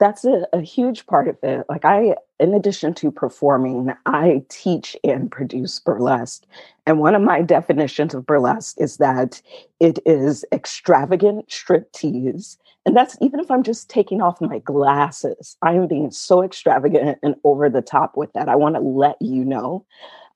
That's 0.00 0.24
a, 0.24 0.46
a 0.52 0.60
huge 0.60 1.06
part 1.06 1.28
of 1.28 1.36
it. 1.42 1.64
Like 1.68 1.84
I 1.84 2.16
in 2.40 2.52
addition 2.52 2.94
to 2.94 3.10
performing, 3.10 3.92
I 4.06 4.42
teach 4.48 4.96
and 5.04 5.30
produce 5.30 5.78
burlesque. 5.78 6.44
And 6.86 6.98
one 6.98 7.14
of 7.14 7.22
my 7.22 7.42
definitions 7.42 8.14
of 8.14 8.26
burlesque 8.26 8.76
is 8.78 8.98
that 8.98 9.40
it 9.80 9.98
is 10.04 10.44
extravagant 10.52 11.48
striptease. 11.48 12.58
And 12.84 12.94
that's 12.94 13.16
even 13.22 13.40
if 13.40 13.50
I'm 13.50 13.62
just 13.62 13.88
taking 13.88 14.20
off 14.20 14.40
my 14.40 14.58
glasses, 14.58 15.56
I 15.62 15.72
am 15.72 15.86
being 15.86 16.10
so 16.10 16.42
extravagant 16.42 17.18
and 17.22 17.36
over 17.44 17.70
the 17.70 17.80
top 17.80 18.16
with 18.16 18.32
that. 18.34 18.48
I 18.48 18.56
want 18.56 18.74
to 18.74 18.80
let 18.80 19.16
you 19.20 19.44
know. 19.44 19.86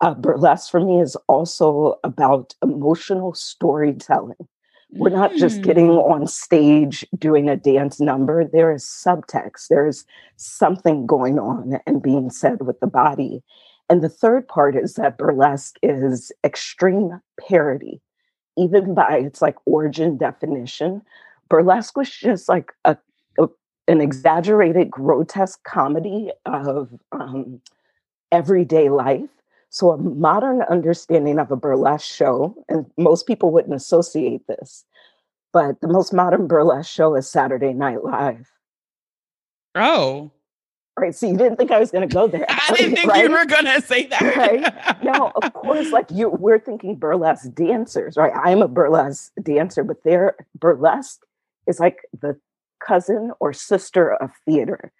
Uh, 0.00 0.14
burlesque 0.14 0.70
for 0.70 0.80
me 0.80 1.00
is 1.00 1.16
also 1.26 1.98
about 2.04 2.54
emotional 2.62 3.34
storytelling. 3.34 4.48
We're 4.90 5.10
not 5.10 5.34
just 5.34 5.62
getting 5.62 5.88
mm. 5.88 6.10
on 6.10 6.26
stage 6.26 7.06
doing 7.18 7.48
a 7.48 7.56
dance 7.56 8.00
number. 8.00 8.44
There 8.44 8.72
is 8.72 8.84
subtext, 8.84 9.68
there 9.68 9.86
is 9.86 10.04
something 10.36 11.06
going 11.06 11.38
on 11.38 11.78
and 11.86 12.02
being 12.02 12.30
said 12.30 12.62
with 12.62 12.80
the 12.80 12.86
body. 12.86 13.42
And 13.90 14.02
the 14.02 14.08
third 14.08 14.48
part 14.48 14.76
is 14.76 14.94
that 14.94 15.18
burlesque 15.18 15.76
is 15.82 16.32
extreme 16.44 17.20
parody. 17.40 18.00
Even 18.56 18.94
by 18.94 19.18
its 19.18 19.40
like 19.40 19.56
origin 19.66 20.16
definition, 20.16 21.02
burlesque 21.48 21.96
was 21.96 22.10
just 22.10 22.48
like 22.48 22.72
a, 22.84 22.96
a 23.38 23.48
an 23.86 24.00
exaggerated, 24.00 24.90
grotesque 24.90 25.62
comedy 25.64 26.30
of 26.44 26.90
um, 27.12 27.60
everyday 28.32 28.88
life 28.88 29.28
so, 29.70 29.90
a 29.90 29.98
modern 29.98 30.62
understanding 30.62 31.38
of 31.38 31.50
a 31.50 31.56
burlesque 31.56 32.06
show, 32.06 32.54
and 32.68 32.86
most 32.96 33.26
people 33.26 33.50
wouldn't 33.50 33.74
associate 33.74 34.46
this, 34.46 34.84
but 35.52 35.80
the 35.80 35.88
most 35.88 36.12
modern 36.12 36.46
burlesque 36.46 36.90
show 36.90 37.14
is 37.14 37.30
Saturday 37.30 37.74
Night 37.74 38.02
Live. 38.02 38.50
Oh. 39.74 40.30
Right. 40.98 41.14
So 41.14 41.28
you 41.28 41.36
didn't 41.36 41.58
think 41.58 41.70
I 41.70 41.78
was 41.78 41.92
going 41.92 42.08
to 42.08 42.12
go 42.12 42.26
there. 42.26 42.46
I 42.48 42.74
didn't 42.74 42.96
think 42.96 43.08
right? 43.08 43.24
you 43.24 43.30
were 43.30 43.44
going 43.44 43.66
to 43.66 43.80
say 43.82 44.06
that. 44.06 44.36
right. 44.36 45.04
No, 45.04 45.30
of 45.36 45.52
course, 45.52 45.90
like 45.92 46.10
you, 46.10 46.30
we're 46.30 46.58
thinking 46.58 46.96
burlesque 46.96 47.52
dancers, 47.54 48.16
right? 48.16 48.32
I'm 48.34 48.62
a 48.62 48.68
burlesque 48.68 49.32
dancer, 49.40 49.84
but 49.84 50.02
their 50.02 50.34
burlesque 50.58 51.20
is 51.68 51.78
like 51.78 51.98
the 52.20 52.36
cousin 52.80 53.32
or 53.38 53.52
sister 53.52 54.14
of 54.14 54.30
theater 54.44 54.92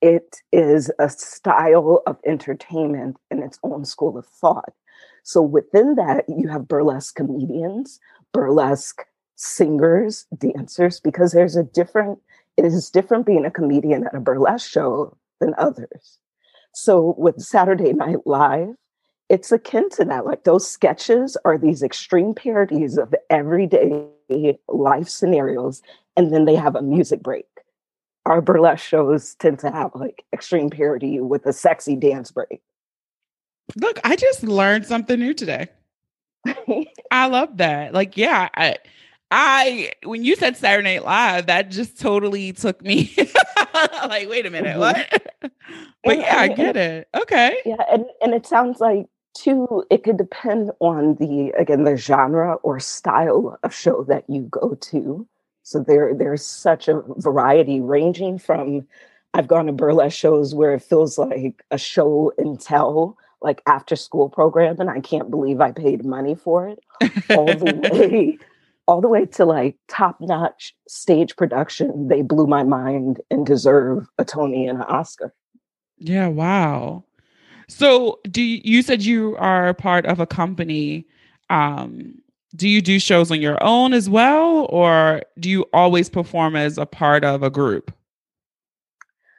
it 0.00 0.36
is 0.52 0.90
a 0.98 1.08
style 1.08 2.02
of 2.06 2.18
entertainment 2.24 3.16
in 3.30 3.42
its 3.42 3.58
own 3.62 3.84
school 3.84 4.16
of 4.16 4.26
thought. 4.26 4.72
So 5.22 5.42
within 5.42 5.96
that, 5.96 6.24
you 6.28 6.48
have 6.48 6.68
burlesque 6.68 7.14
comedians, 7.16 8.00
burlesque 8.32 9.02
singers, 9.36 10.26
dancers, 10.36 11.00
because 11.00 11.32
there's 11.32 11.56
a 11.56 11.62
different, 11.62 12.18
it 12.56 12.64
is 12.64 12.90
different 12.90 13.26
being 13.26 13.44
a 13.44 13.50
comedian 13.50 14.06
at 14.06 14.14
a 14.14 14.20
burlesque 14.20 14.70
show 14.70 15.16
than 15.40 15.54
others. 15.58 16.18
So 16.72 17.14
with 17.18 17.40
Saturday 17.40 17.92
Night 17.92 18.26
Live, 18.26 18.74
it's 19.28 19.52
akin 19.52 19.88
to 19.90 20.04
that. 20.06 20.26
Like 20.26 20.44
those 20.44 20.68
sketches 20.68 21.36
are 21.44 21.56
these 21.56 21.82
extreme 21.82 22.34
parodies 22.34 22.98
of 22.98 23.14
everyday 23.28 24.08
life 24.68 25.08
scenarios, 25.08 25.82
and 26.16 26.32
then 26.32 26.44
they 26.46 26.56
have 26.56 26.74
a 26.74 26.82
music 26.82 27.22
break 27.22 27.46
our 28.30 28.40
burlesque 28.40 28.86
shows 28.86 29.34
tend 29.34 29.58
to 29.58 29.70
have 29.72 29.90
like 29.94 30.24
extreme 30.32 30.70
parody 30.70 31.18
with 31.18 31.44
a 31.46 31.52
sexy 31.52 31.96
dance 31.96 32.30
break. 32.30 32.62
Look, 33.76 33.98
I 34.04 34.14
just 34.14 34.44
learned 34.44 34.86
something 34.86 35.18
new 35.18 35.34
today. 35.34 35.68
I 37.10 37.26
love 37.26 37.56
that. 37.56 37.92
Like, 37.92 38.16
yeah, 38.16 38.48
I 38.54 38.76
I 39.32 39.90
when 40.04 40.24
you 40.24 40.36
said 40.36 40.56
Saturday 40.56 40.94
Night 40.94 41.04
Live, 41.04 41.46
that 41.46 41.70
just 41.70 41.98
totally 41.98 42.52
took 42.52 42.82
me 42.82 43.12
like, 44.08 44.28
wait 44.28 44.46
a 44.46 44.50
minute, 44.50 44.76
mm-hmm. 44.76 44.80
what? 44.80 45.26
but 46.04 46.12
and, 46.12 46.20
yeah, 46.20 46.36
I 46.38 46.48
get 46.48 46.76
it. 46.76 47.08
Okay. 47.16 47.58
Yeah, 47.66 47.82
and, 47.92 48.04
and 48.22 48.32
it 48.32 48.46
sounds 48.46 48.78
like 48.78 49.06
too, 49.36 49.84
it 49.90 50.04
could 50.04 50.18
depend 50.18 50.70
on 50.78 51.16
the 51.16 51.52
again 51.58 51.82
the 51.82 51.96
genre 51.96 52.54
or 52.62 52.78
style 52.78 53.58
of 53.64 53.74
show 53.74 54.04
that 54.04 54.24
you 54.28 54.42
go 54.42 54.76
to. 54.80 55.26
So 55.62 55.80
there 55.80 56.14
there's 56.14 56.44
such 56.44 56.88
a 56.88 57.02
variety 57.16 57.80
ranging 57.80 58.38
from 58.38 58.86
I've 59.34 59.48
gone 59.48 59.66
to 59.66 59.72
burlesque 59.72 60.18
shows 60.18 60.54
where 60.54 60.74
it 60.74 60.82
feels 60.82 61.16
like 61.16 61.64
a 61.70 61.78
show 61.78 62.32
and 62.36 62.60
tell, 62.60 63.16
like 63.40 63.62
after 63.66 63.94
school 63.94 64.28
program, 64.28 64.80
and 64.80 64.90
I 64.90 65.00
can't 65.00 65.30
believe 65.30 65.60
I 65.60 65.70
paid 65.70 66.04
money 66.04 66.34
for 66.34 66.68
it, 66.68 66.80
all 67.30 67.46
the 67.46 67.74
way 67.92 68.38
all 68.90 69.00
the 69.00 69.08
way 69.08 69.24
to 69.24 69.44
like 69.44 69.76
top 69.86 70.20
notch 70.20 70.74
stage 70.88 71.36
production. 71.36 72.08
They 72.08 72.22
blew 72.22 72.48
my 72.48 72.64
mind 72.64 73.20
and 73.30 73.46
deserve 73.46 74.08
a 74.18 74.24
Tony 74.24 74.66
and 74.66 74.78
an 74.78 74.84
Oscar. 74.84 75.32
Yeah, 75.98 76.26
wow. 76.26 77.04
So, 77.68 78.18
do 78.28 78.42
you, 78.42 78.60
you 78.64 78.82
said 78.82 79.04
you 79.04 79.36
are 79.36 79.74
part 79.74 80.06
of 80.06 80.18
a 80.18 80.26
company? 80.26 81.06
Um, 81.50 82.20
do 82.54 82.68
you 82.68 82.80
do 82.80 82.98
shows 82.98 83.30
on 83.30 83.40
your 83.40 83.62
own 83.62 83.92
as 83.92 84.08
well, 84.08 84.66
or 84.70 85.22
do 85.38 85.48
you 85.48 85.66
always 85.72 86.08
perform 86.08 86.56
as 86.56 86.78
a 86.78 86.86
part 86.86 87.24
of 87.24 87.42
a 87.42 87.50
group? 87.50 87.94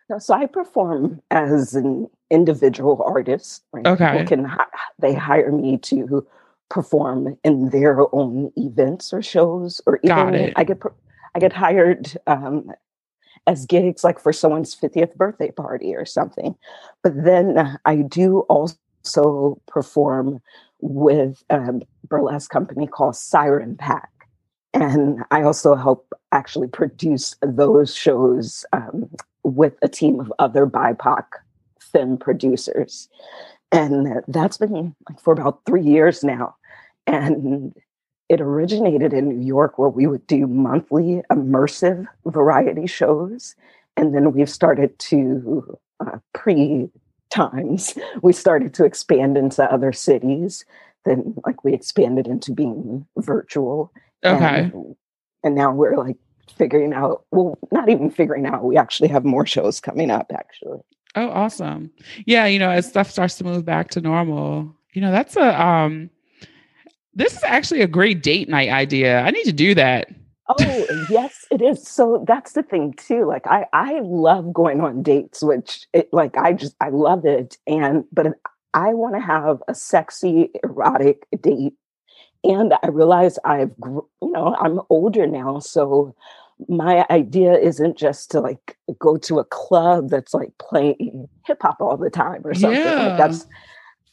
No, 0.09 0.19
so 0.19 0.33
I 0.33 0.45
perform 0.45 1.21
as 1.31 1.75
an 1.75 2.09
individual 2.29 3.01
artist. 3.05 3.63
Right? 3.73 3.85
Okay, 3.85 4.11
People 4.11 4.27
can 4.27 4.57
they 4.99 5.13
hire 5.13 5.51
me 5.51 5.77
to 5.79 6.25
perform 6.69 7.37
in 7.43 7.69
their 7.69 8.13
own 8.15 8.51
events 8.55 9.13
or 9.13 9.21
shows, 9.21 9.81
or 9.85 9.99
even 10.03 10.53
I 10.55 10.63
get 10.63 10.81
I 11.35 11.39
get 11.39 11.53
hired 11.53 12.17
um, 12.27 12.71
as 13.47 13.65
gigs 13.65 14.03
like 14.03 14.19
for 14.19 14.33
someone's 14.33 14.75
50th 14.75 15.15
birthday 15.15 15.51
party 15.51 15.95
or 15.95 16.05
something. 16.05 16.55
But 17.03 17.23
then 17.23 17.77
I 17.85 17.97
do 17.97 18.39
also 18.41 19.59
perform 19.67 20.41
with 20.81 21.43
a 21.49 21.73
burlesque 22.07 22.51
company 22.51 22.87
called 22.87 23.15
Siren 23.15 23.75
Pack. 23.75 24.09
And 24.73 25.23
I 25.31 25.43
also 25.43 25.75
help 25.75 26.13
actually 26.31 26.67
produce 26.67 27.35
those 27.41 27.95
shows 27.95 28.65
um, 28.73 29.09
with 29.43 29.73
a 29.81 29.87
team 29.87 30.19
of 30.19 30.31
other 30.39 30.65
BIPOC 30.65 31.23
film 31.79 32.17
producers. 32.17 33.09
And 33.71 34.23
that's 34.27 34.57
been 34.57 34.95
like 35.09 35.19
for 35.19 35.33
about 35.33 35.61
three 35.65 35.83
years 35.83 36.23
now. 36.23 36.55
And 37.07 37.73
it 38.29 38.39
originated 38.39 39.13
in 39.13 39.27
New 39.27 39.45
York 39.45 39.77
where 39.77 39.89
we 39.89 40.07
would 40.07 40.25
do 40.27 40.47
monthly 40.47 41.21
immersive 41.31 42.05
variety 42.25 42.87
shows. 42.87 43.55
And 43.97 44.15
then 44.15 44.31
we've 44.31 44.49
started 44.49 44.97
to, 44.99 45.77
uh, 45.99 46.17
pre 46.33 46.89
times, 47.31 47.93
we 48.21 48.33
started 48.33 48.73
to 48.75 48.85
expand 48.85 49.37
into 49.37 49.63
other 49.63 49.91
cities. 49.91 50.65
Then, 51.05 51.33
like, 51.45 51.63
we 51.63 51.73
expanded 51.73 52.27
into 52.27 52.51
being 52.51 53.05
virtual. 53.17 53.91
Okay. 54.23 54.69
And, 54.73 54.95
and 55.43 55.55
now 55.55 55.73
we're 55.73 55.97
like 55.97 56.17
figuring 56.55 56.93
out, 56.93 57.25
well, 57.31 57.57
not 57.71 57.89
even 57.89 58.11
figuring 58.11 58.45
out, 58.45 58.63
we 58.63 58.77
actually 58.77 59.09
have 59.09 59.25
more 59.25 59.45
shows 59.45 59.79
coming 59.79 60.11
up, 60.11 60.31
actually. 60.31 60.79
Oh, 61.15 61.29
awesome. 61.29 61.89
Yeah. 62.25 62.45
You 62.45 62.59
know, 62.59 62.69
as 62.69 62.87
stuff 62.87 63.09
starts 63.09 63.35
to 63.37 63.43
move 63.43 63.65
back 63.65 63.89
to 63.91 64.01
normal, 64.01 64.75
you 64.93 65.01
know, 65.01 65.11
that's 65.11 65.35
a, 65.35 65.59
um, 65.59 66.09
this 67.13 67.33
is 67.33 67.43
actually 67.43 67.81
a 67.81 67.87
great 67.87 68.21
date 68.21 68.47
night 68.47 68.69
idea. 68.69 69.21
I 69.21 69.31
need 69.31 69.45
to 69.45 69.53
do 69.53 69.73
that. 69.75 70.09
Oh, 70.47 71.05
yes, 71.09 71.40
it 71.51 71.61
is. 71.61 71.85
So 71.87 72.23
that's 72.27 72.53
the 72.53 72.63
thing 72.63 72.93
too. 72.93 73.25
Like 73.25 73.45
I 73.45 73.65
I 73.73 73.99
love 73.99 74.53
going 74.53 74.81
on 74.81 75.03
dates, 75.03 75.43
which 75.43 75.85
it, 75.93 76.11
like 76.13 76.37
I 76.37 76.53
just 76.53 76.75
I 76.79 76.89
love 76.89 77.25
it 77.25 77.57
and 77.67 78.05
but 78.11 78.33
I 78.73 78.93
want 78.93 79.15
to 79.15 79.21
have 79.21 79.61
a 79.67 79.75
sexy 79.75 80.49
erotic 80.63 81.27
date. 81.41 81.73
And 82.43 82.73
I 82.81 82.87
realize 82.87 83.37
I've 83.43 83.71
you 83.83 84.07
know, 84.21 84.55
I'm 84.55 84.79
older 84.89 85.27
now, 85.27 85.59
so 85.59 86.15
my 86.67 87.05
idea 87.09 87.53
isn't 87.53 87.97
just 87.97 88.31
to 88.31 88.39
like 88.39 88.77
go 88.97 89.17
to 89.17 89.39
a 89.39 89.45
club 89.45 90.09
that's 90.09 90.33
like 90.33 90.57
playing 90.57 91.27
hip 91.45 91.61
hop 91.61 91.81
all 91.81 91.97
the 91.97 92.09
time 92.09 92.41
or 92.45 92.53
something. 92.53 92.79
Yeah. 92.79 93.09
Like 93.09 93.17
that's 93.17 93.45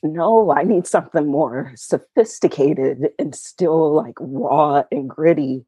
no, 0.03 0.53
I 0.53 0.63
need 0.63 0.87
something 0.87 1.27
more 1.27 1.73
sophisticated 1.77 3.11
and 3.19 3.35
still 3.35 3.93
like 3.93 4.15
raw 4.21 4.85
and 4.93 5.09
gritty. 5.09 5.65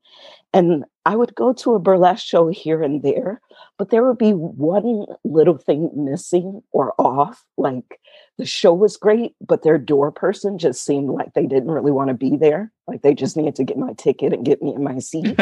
And 0.52 0.84
I 1.06 1.14
would 1.14 1.34
go 1.36 1.52
to 1.52 1.74
a 1.74 1.78
burlesque 1.78 2.26
show 2.26 2.48
here 2.48 2.82
and 2.82 3.02
there, 3.02 3.40
but 3.78 3.90
there 3.90 4.04
would 4.04 4.18
be 4.18 4.32
one 4.32 5.06
little 5.24 5.58
thing 5.58 5.90
missing 5.94 6.62
or 6.72 6.92
off. 6.98 7.44
Like 7.56 8.00
the 8.36 8.44
show 8.44 8.74
was 8.74 8.96
great, 8.96 9.34
but 9.40 9.62
their 9.62 9.78
door 9.78 10.10
person 10.10 10.58
just 10.58 10.84
seemed 10.84 11.10
like 11.10 11.34
they 11.34 11.46
didn't 11.46 11.70
really 11.70 11.92
want 11.92 12.08
to 12.08 12.14
be 12.14 12.36
there. 12.36 12.72
Like 12.88 13.02
they 13.02 13.14
just 13.14 13.36
needed 13.36 13.54
to 13.56 13.64
get 13.64 13.78
my 13.78 13.92
ticket 13.92 14.32
and 14.32 14.44
get 14.44 14.60
me 14.60 14.74
in 14.74 14.82
my 14.82 14.98
seat. 14.98 15.38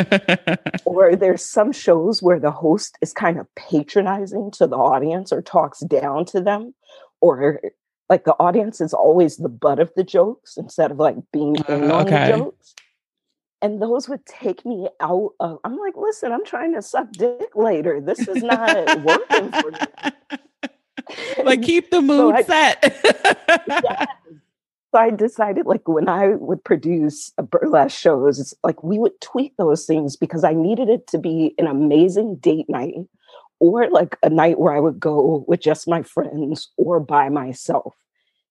or 0.85 1.17
there's 1.17 1.43
some 1.43 1.73
shows 1.73 2.23
where 2.23 2.39
the 2.39 2.51
host 2.51 2.99
is 3.01 3.15
kind 3.15 3.39
of 3.39 3.47
patronizing 3.55 4.51
to 4.53 4.67
the 4.67 4.77
audience 4.77 5.33
or 5.33 5.41
talks 5.41 5.81
down 5.81 6.27
to 6.27 6.41
them 6.41 6.75
or 7.21 7.61
like 8.09 8.25
the 8.25 8.35
audience 8.39 8.81
is 8.81 8.95
always 8.95 9.37
the 9.37 9.49
butt 9.49 9.79
of 9.79 9.91
the 9.97 10.05
jokes 10.05 10.57
instead 10.57 10.91
of 10.91 10.99
like 10.99 11.17
being 11.33 11.57
in 11.69 11.91
uh, 11.91 11.95
on 11.95 12.07
okay. 12.07 12.31
the 12.31 12.39
jokes. 12.39 12.75
And 13.61 13.83
those 13.83 14.09
would 14.09 14.25
take 14.25 14.65
me 14.65 14.89
out 15.01 15.33
of 15.41 15.59
I'm 15.65 15.77
like, 15.77 15.97
listen, 15.97 16.33
I'm 16.33 16.45
trying 16.45 16.75
to 16.75 16.83
suck 16.83 17.11
dick 17.13 17.57
later. 17.57 18.01
This 18.01 18.21
is 18.21 18.43
not 18.43 19.05
working 19.05 19.51
for 19.51 19.71
me. 19.73 19.79
like 21.45 21.63
keep 21.63 21.91
the 21.91 22.01
mood 22.01 22.35
so 22.35 22.37
I, 22.37 22.43
set. 22.43 23.65
yes. 23.69 24.07
So 24.91 24.99
I 24.99 25.11
decided 25.11 25.67
like 25.67 25.87
when 25.87 26.09
I 26.09 26.29
would 26.29 26.65
produce 26.65 27.31
a 27.37 27.43
burlesque 27.43 27.99
shows, 27.99 28.55
like 28.65 28.83
we 28.83 28.99
would 28.99 29.21
tweak 29.21 29.55
those 29.59 29.85
things 29.85 30.17
because 30.17 30.45
I 30.45 30.55
needed 30.55 30.89
it 30.89 31.07
to 31.09 31.19
be 31.19 31.55
an 31.59 31.67
amazing 31.67 32.37
date 32.37 32.71
night 32.71 32.95
or 33.61 33.91
like 33.91 34.17
a 34.23 34.31
night 34.31 34.59
where 34.59 34.75
I 34.75 34.81
would 34.81 34.99
go 34.99 35.45
with 35.47 35.61
just 35.61 35.89
my 35.89 36.03
friends 36.03 36.71
or 36.79 37.01
by 37.01 37.29
myself. 37.29 37.95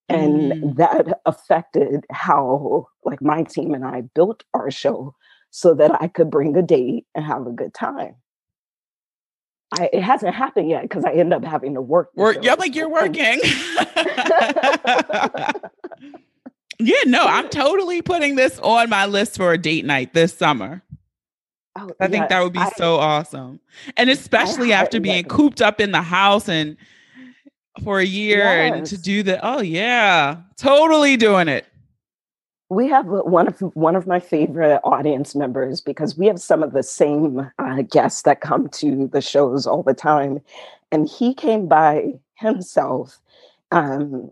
And 0.10 0.52
mm. 0.52 0.76
that 0.78 1.20
affected 1.26 2.06
how 2.12 2.88
like 3.04 3.22
my 3.22 3.44
team 3.44 3.74
and 3.74 3.84
I 3.86 4.02
built 4.02 4.44
our 4.54 4.72
show 4.72 5.16
so 5.50 5.74
that 5.76 6.02
I 6.02 6.08
could 6.08 6.30
bring 6.30 6.56
a 6.56 6.62
date 6.62 7.06
and 7.14 7.26
have 7.26 7.46
a 7.46 7.52
good 7.52 7.74
time. 7.74 8.16
I, 9.78 9.90
it 9.92 10.02
hasn't 10.02 10.34
happened 10.34 10.70
yet 10.70 10.84
because 10.84 11.04
I 11.04 11.12
end 11.12 11.34
up 11.34 11.44
having 11.44 11.74
to 11.74 11.82
work. 11.82 12.12
Work, 12.16 12.38
yeah, 12.42 12.54
like 12.54 12.74
you're 12.74 12.90
working. 12.90 13.40
yeah, 16.80 16.96
no, 17.06 17.26
I'm 17.26 17.50
totally 17.50 18.02
putting 18.02 18.36
this 18.36 18.60
on 18.60 18.90
my 18.90 19.06
list 19.08 19.36
for 19.36 19.52
a 19.52 19.58
date 19.58 19.84
night 19.84 20.14
this 20.14 20.34
summer. 20.34 20.84
Oh, 21.78 21.92
I 22.00 22.08
think 22.08 22.30
that 22.30 22.42
would 22.42 22.54
be 22.54 22.60
I, 22.60 22.70
so 22.78 22.96
awesome. 22.96 23.60
And 23.98 24.10
especially 24.10 24.74
I, 24.74 24.82
after 24.82 25.00
being 25.00 25.26
cooped 25.26 25.62
up 25.62 25.82
in 25.82 25.92
the 25.92 26.02
house 26.02 26.48
and 26.48 26.78
for 27.84 28.00
a 28.00 28.06
year 28.06 28.40
yes. 28.40 28.74
and 28.74 28.86
to 28.88 28.98
do 28.98 29.24
the 29.24 29.40
oh 29.46 29.62
yeah, 29.62 30.38
totally 30.58 31.18
doing 31.18 31.48
it. 31.48 31.66
We 32.70 32.90
have 32.90 33.06
one 33.06 33.48
of 33.48 33.60
one 33.76 33.96
of 33.96 34.08
my 34.08 34.20
favorite 34.20 34.82
audience 34.84 35.36
members 35.36 35.80
because 35.80 36.18
we 36.18 36.28
have 36.28 36.42
some 36.42 36.64
of 36.64 36.74
the 36.74 36.84
same 36.84 37.50
uh, 37.60 37.82
guests 37.84 38.24
that 38.24 38.42
come 38.42 38.68
to 38.70 39.08
the 39.08 39.22
shows 39.22 39.66
all 39.66 39.84
the 39.84 39.94
time, 39.94 40.42
and 40.92 41.08
he 41.08 41.34
came 41.34 41.68
by 41.68 42.14
himself. 42.36 43.20
Um, 43.72 44.32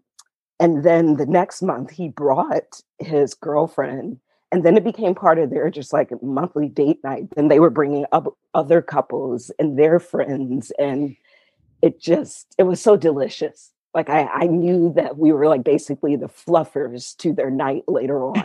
and 0.60 0.84
then 0.84 1.18
the 1.18 1.26
next 1.26 1.62
month, 1.62 1.92
he 1.92 2.08
brought 2.08 2.82
his 3.00 3.34
girlfriend 3.34 4.20
and 4.52 4.64
then 4.64 4.78
it 4.78 4.86
became 4.86 5.14
part 5.14 5.38
of 5.38 5.50
their 5.50 5.70
just 5.70 5.92
like 5.92 6.12
monthly 6.22 6.70
date 6.70 7.04
night 7.04 7.28
and 7.36 7.52
they 7.52 7.60
were 7.60 7.70
bringing 7.70 8.06
up 8.14 8.38
other 8.54 8.82
couples 8.82 9.52
and 9.60 9.78
their 9.78 10.00
friends 10.00 10.72
and 10.80 11.16
it 11.86 12.02
just 12.02 12.56
it 12.58 12.64
was 12.64 12.82
so 12.82 12.98
delicious 12.98 13.72
like 13.94 14.10
I, 14.10 14.26
I 14.26 14.48
knew 14.48 14.92
that 14.96 15.18
we 15.18 15.32
were 15.32 15.48
like 15.48 15.64
basically 15.64 16.16
the 16.16 16.28
fluffers 16.28 17.16
to 17.18 17.32
their 17.32 17.52
night 17.52 17.84
later 17.88 18.26
on 18.26 18.34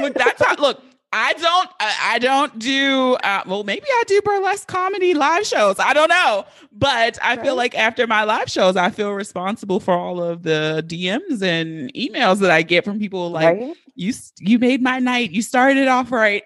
look 0.00 0.14
that's 0.14 0.44
how 0.44 0.56
look 0.56 0.82
I 1.10 1.32
don't. 1.32 1.70
I 1.80 2.18
don't 2.18 2.58
do. 2.58 3.14
Uh, 3.14 3.42
well, 3.46 3.64
maybe 3.64 3.86
I 3.88 4.02
do 4.06 4.20
burlesque 4.20 4.68
comedy 4.68 5.14
live 5.14 5.46
shows. 5.46 5.78
I 5.78 5.94
don't 5.94 6.10
know, 6.10 6.44
but 6.78 7.18
I 7.22 7.34
right. 7.34 7.44
feel 7.44 7.56
like 7.56 7.74
after 7.76 8.06
my 8.06 8.22
live 8.24 8.48
shows, 8.48 8.76
I 8.76 8.90
feel 8.90 9.12
responsible 9.12 9.80
for 9.80 9.94
all 9.94 10.22
of 10.22 10.44
the 10.44 10.84
DMs 10.86 11.42
and 11.42 11.92
emails 11.94 12.38
that 12.38 12.52
I 12.52 12.62
get 12.62 12.84
from 12.84 12.98
people 12.98 13.30
like 13.30 13.58
right? 13.58 13.76
you. 13.96 14.12
You 14.38 14.58
made 14.60 14.80
my 14.80 15.00
night. 15.00 15.32
You 15.32 15.42
started 15.42 15.88
off 15.88 16.12
right. 16.12 16.42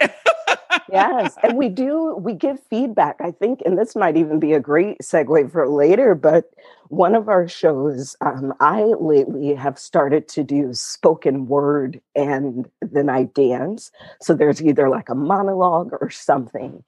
yes. 0.90 1.36
And 1.42 1.58
we 1.58 1.68
do, 1.68 2.16
we 2.18 2.32
give 2.32 2.58
feedback, 2.70 3.16
I 3.20 3.30
think, 3.30 3.60
and 3.66 3.76
this 3.76 3.94
might 3.94 4.16
even 4.16 4.40
be 4.40 4.54
a 4.54 4.60
great 4.60 4.98
segue 5.02 5.52
for 5.52 5.68
later, 5.68 6.14
but 6.14 6.50
one 6.88 7.14
of 7.14 7.28
our 7.28 7.48
shows, 7.48 8.16
um, 8.20 8.52
I 8.60 8.82
lately 9.00 9.54
have 9.54 9.78
started 9.78 10.28
to 10.28 10.44
do 10.44 10.74
spoken 10.74 11.46
word 11.46 12.00
and 12.14 12.68
then 12.82 13.08
I 13.08 13.24
dance. 13.24 13.90
So 14.20 14.34
there's 14.34 14.62
either 14.62 14.90
like 14.90 15.08
a 15.08 15.14
monologue 15.14 15.92
or 16.00 16.10
something. 16.10 16.84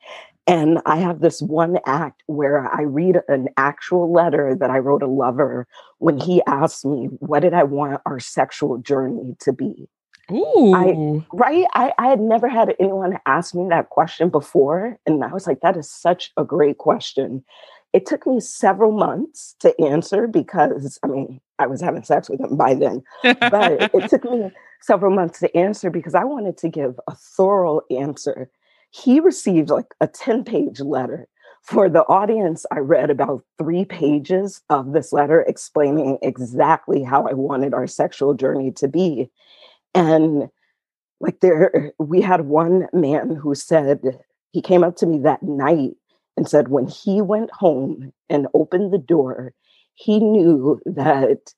And 0.46 0.80
I 0.85 0.96
have 0.96 1.20
this 1.20 1.40
one 1.40 1.78
act 1.87 2.22
where 2.26 2.68
I 2.68 2.83
read 2.83 3.20
an 3.28 3.48
actual 3.57 4.12
letter 4.12 4.54
that 4.54 4.70
I 4.70 4.78
wrote 4.78 5.02
a 5.02 5.07
lover 5.07 5.66
when 5.98 6.18
he 6.18 6.42
asked 6.46 6.85
me, 6.85 7.07
What 7.20 7.40
did 7.40 7.54
I 7.54 7.62
want 7.62 8.02
our 8.04 8.20
sexual 8.20 8.78
journey 8.78 9.37
to 9.40 9.52
be? 9.52 9.88
Ooh. 10.30 10.72
I, 10.74 11.22
right? 11.33 11.66
I, 11.74 11.92
I 11.98 12.09
had 12.09 12.20
never 12.20 12.48
had 12.48 12.74
anyone 12.78 13.18
ask 13.26 13.54
me 13.54 13.66
that 13.70 13.90
question 13.90 14.28
before. 14.28 14.98
And 15.07 15.24
I 15.24 15.33
was 15.33 15.46
like, 15.46 15.61
That 15.61 15.78
is 15.78 15.90
such 15.90 16.30
a 16.37 16.44
great 16.44 16.76
question. 16.76 17.42
It 17.94 18.04
took 18.04 18.26
me 18.26 18.40
several 18.40 18.92
months 18.92 19.54
to 19.61 19.72
answer 19.80 20.26
because, 20.26 20.98
I 21.02 21.07
mean, 21.07 21.40
I 21.59 21.68
was 21.68 21.80
having 21.80 22.02
sex 22.02 22.28
with 22.28 22.40
him 22.40 22.57
by 22.57 22.74
then, 22.74 23.02
but 23.22 23.94
it 23.94 24.09
took 24.11 24.24
me 24.24 24.50
several 24.83 25.14
months 25.14 25.38
to 25.38 25.57
answer 25.57 25.90
because 25.90 26.14
I 26.14 26.24
wanted 26.24 26.59
to 26.59 26.68
give 26.68 26.98
a 27.07 27.14
thorough 27.14 27.80
answer 27.90 28.50
he 28.94 29.18
received 29.18 29.70
like 29.70 29.92
a 30.00 30.07
10 30.07 30.44
page 30.44 30.80
letter. 30.80 31.26
For 31.62 31.88
the 31.88 32.04
audience, 32.04 32.64
I 32.70 32.78
read 32.78 33.11
about 33.11 33.42
three 33.59 33.85
pages 33.85 34.62
of 34.70 34.92
this 34.92 35.12
letter 35.12 35.40
explaining 35.40 36.18
exactly 36.22 37.02
how 37.02 37.26
I 37.26 37.33
wanted 37.33 37.74
our 37.74 37.88
sexual 37.88 38.35
journey 38.35 38.70
to 38.72 38.87
be. 38.87 39.30
And 39.94 40.48
like 41.20 41.40
there, 41.40 41.92
we 41.98 42.20
had 42.20 42.42
one 42.42 42.87
man 42.92 43.35
who 43.35 43.54
said, 43.57 44.20
he 44.52 44.62
came 44.62 44.85
up 44.85 44.94
to 44.96 45.07
me 45.07 45.18
that 45.20 45.42
night 45.42 45.94
and 46.37 46.48
said, 46.48 46.68
when 46.68 46.87
he 46.87 47.20
went 47.20 47.50
home 47.50 48.12
and 48.28 48.46
opened 48.54 48.92
the 48.92 48.98
door, 48.98 49.54
he 49.94 50.20
knew 50.20 50.80
that 50.85 51.52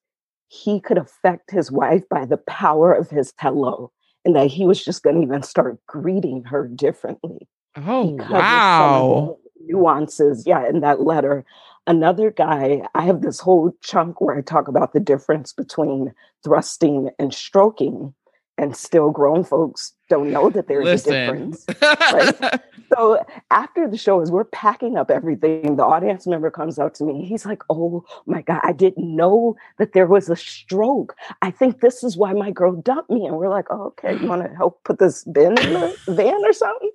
he 0.49 0.81
could 0.81 0.97
affect 0.97 1.51
his 1.51 1.71
wife 1.71 2.09
by 2.09 2.25
the 2.25 2.39
power 2.39 2.95
of 2.95 3.11
his 3.11 3.35
hello 3.39 3.93
and 4.27 4.35
that 4.35 4.49
he 4.49 4.67
was 4.67 4.85
just 4.85 5.05
going 5.05 5.17
to 5.17 5.23
even 5.23 5.43
start 5.43 5.79
greeting 5.87 6.43
her 6.45 6.67
differently. 6.67 7.49
Oh, 7.77 8.19
wow. 8.29 9.39
nuances, 9.61 10.45
yeah, 10.47 10.69
in 10.69 10.81
that 10.81 11.01
letter. 11.01 11.45
Another 11.87 12.33
guy, 12.33 12.83
I 12.97 13.03
have 13.03 13.23
this 13.23 13.39
whole 13.39 13.73
chunk 13.83 14.21
where 14.21 14.37
I 14.37 14.41
talk 14.41 14.67
about 14.67 14.93
the 14.93 15.01
difference 15.01 15.53
between 15.53 16.13
thrusting 16.43 17.11
and 17.21 17.33
stroking 17.33 18.15
and 18.59 18.77
still 18.77 19.11
grown 19.11 19.45
folks 19.45 19.93
don't 20.09 20.31
know 20.31 20.51
that 20.51 20.69
there's 20.69 20.85
Listen. 20.85 21.15
a 21.15 21.27
difference. 21.27 21.67
Right? 21.83 22.61
so 22.97 23.25
after 23.51 23.89
the 23.89 23.97
show, 23.97 24.21
as 24.21 24.31
we're 24.31 24.45
packing 24.45 24.97
up 24.97 25.11
everything, 25.11 25.77
the 25.77 25.85
audience 25.85 26.27
member 26.27 26.51
comes 26.51 26.79
up 26.79 26.95
to 26.95 27.05
me. 27.05 27.25
He's 27.25 27.45
like, 27.45 27.63
"Oh 27.69 28.05
my 28.27 28.43
god, 28.43 28.61
I 28.63 28.73
didn't 28.73 29.17
know 29.17 29.57
that 29.79 29.93
there 29.93 30.07
was 30.07 30.29
a 30.29 30.37
stroke. 30.37 31.17
I 31.43 31.51
think 31.51 31.81
this 31.81 32.05
is 32.05 32.17
why 32.17 32.33
my 32.33 32.51
girl 32.51 32.73
dumped 32.73 33.11
me." 33.11 33.27
And 33.27 33.37
we're 33.37 33.49
like, 33.49 33.67
oh, 33.71 33.87
"Okay, 33.87 34.19
you 34.19 34.29
want 34.29 34.43
to 34.43 34.55
help 34.55 34.83
put 34.85 34.99
this 34.99 35.25
bin 35.25 35.59
in 35.59 35.73
the 35.73 35.97
van 36.09 36.45
or 36.45 36.53
something?" 36.53 36.91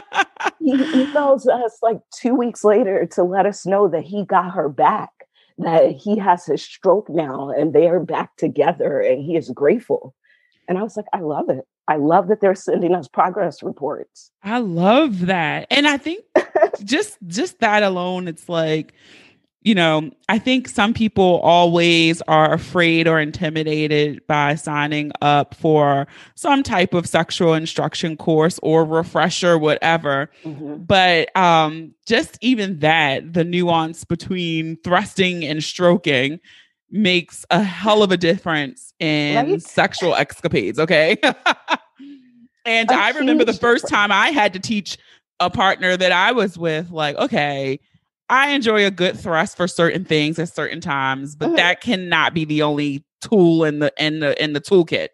he 0.58 0.76
emails 0.76 1.46
us 1.46 1.78
like 1.82 2.00
two 2.12 2.34
weeks 2.34 2.64
later 2.64 3.06
to 3.12 3.22
let 3.22 3.46
us 3.46 3.66
know 3.66 3.88
that 3.88 4.04
he 4.04 4.24
got 4.24 4.52
her 4.52 4.68
back. 4.68 5.10
That 5.58 5.92
he 5.92 6.18
has 6.18 6.44
his 6.44 6.62
stroke 6.62 7.08
now 7.08 7.48
and 7.48 7.72
they 7.72 7.88
are 7.88 8.00
back 8.00 8.36
together 8.36 9.00
and 9.00 9.22
he 9.22 9.36
is 9.36 9.48
grateful. 9.50 10.14
And 10.68 10.78
I 10.78 10.82
was 10.82 10.96
like, 10.96 11.06
I 11.12 11.20
love 11.20 11.48
it. 11.48 11.66
I 11.88 11.96
love 11.96 12.28
that 12.28 12.40
they're 12.40 12.54
sending 12.54 12.94
us 12.94 13.08
progress 13.08 13.62
reports. 13.62 14.30
I 14.42 14.58
love 14.58 15.26
that. 15.26 15.68
And 15.70 15.86
I 15.86 15.96
think 15.98 16.24
just 16.84 17.18
just 17.26 17.60
that 17.60 17.82
alone, 17.82 18.26
it's 18.26 18.48
like, 18.48 18.92
you 19.62 19.74
know, 19.74 20.10
I 20.28 20.38
think 20.38 20.68
some 20.68 20.94
people 20.94 21.40
always 21.40 22.22
are 22.22 22.52
afraid 22.52 23.08
or 23.08 23.20
intimidated 23.20 24.24
by 24.26 24.54
signing 24.56 25.10
up 25.20 25.54
for 25.54 26.06
some 26.36 26.62
type 26.62 26.94
of 26.94 27.06
sexual 27.06 27.54
instruction 27.54 28.16
course 28.16 28.60
or 28.62 28.84
refresher, 28.84 29.58
whatever. 29.58 30.30
Mm-hmm. 30.44 30.84
But 30.84 31.36
um, 31.36 31.94
just 32.06 32.38
even 32.40 32.78
that, 32.78 33.32
the 33.32 33.42
nuance 33.44 34.04
between 34.04 34.76
thrusting 34.84 35.44
and 35.44 35.62
stroking 35.62 36.38
makes 36.90 37.44
a 37.50 37.62
hell 37.62 38.02
of 38.02 38.12
a 38.12 38.16
difference 38.16 38.92
in 39.00 39.36
right? 39.36 39.62
sexual 39.62 40.14
escapades. 40.14 40.78
Okay. 40.78 41.18
and 42.64 42.90
a 42.90 42.94
I 42.94 43.10
remember 43.10 43.44
the 43.44 43.52
first 43.52 43.84
difference. 43.84 43.90
time 43.90 44.12
I 44.12 44.30
had 44.30 44.52
to 44.52 44.58
teach 44.58 44.98
a 45.40 45.50
partner 45.50 45.96
that 45.96 46.12
I 46.12 46.32
was 46.32 46.56
with, 46.56 46.90
like, 46.90 47.16
okay, 47.16 47.80
I 48.28 48.50
enjoy 48.50 48.84
a 48.86 48.90
good 48.90 49.18
thrust 49.18 49.56
for 49.56 49.68
certain 49.68 50.04
things 50.04 50.38
at 50.38 50.48
certain 50.48 50.80
times, 50.80 51.36
but 51.36 51.46
mm-hmm. 51.46 51.56
that 51.56 51.80
cannot 51.80 52.34
be 52.34 52.44
the 52.44 52.62
only 52.62 53.04
tool 53.20 53.64
in 53.64 53.78
the 53.78 53.92
in 53.98 54.20
the 54.20 54.42
in 54.42 54.52
the 54.52 54.60
toolkit. 54.60 55.08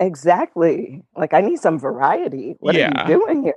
Exactly. 0.00 1.02
Like 1.16 1.34
I 1.34 1.40
need 1.40 1.58
some 1.58 1.78
variety. 1.78 2.56
What 2.60 2.74
yeah. 2.74 2.90
are 3.04 3.10
you 3.10 3.18
doing 3.18 3.42
here? 3.44 3.54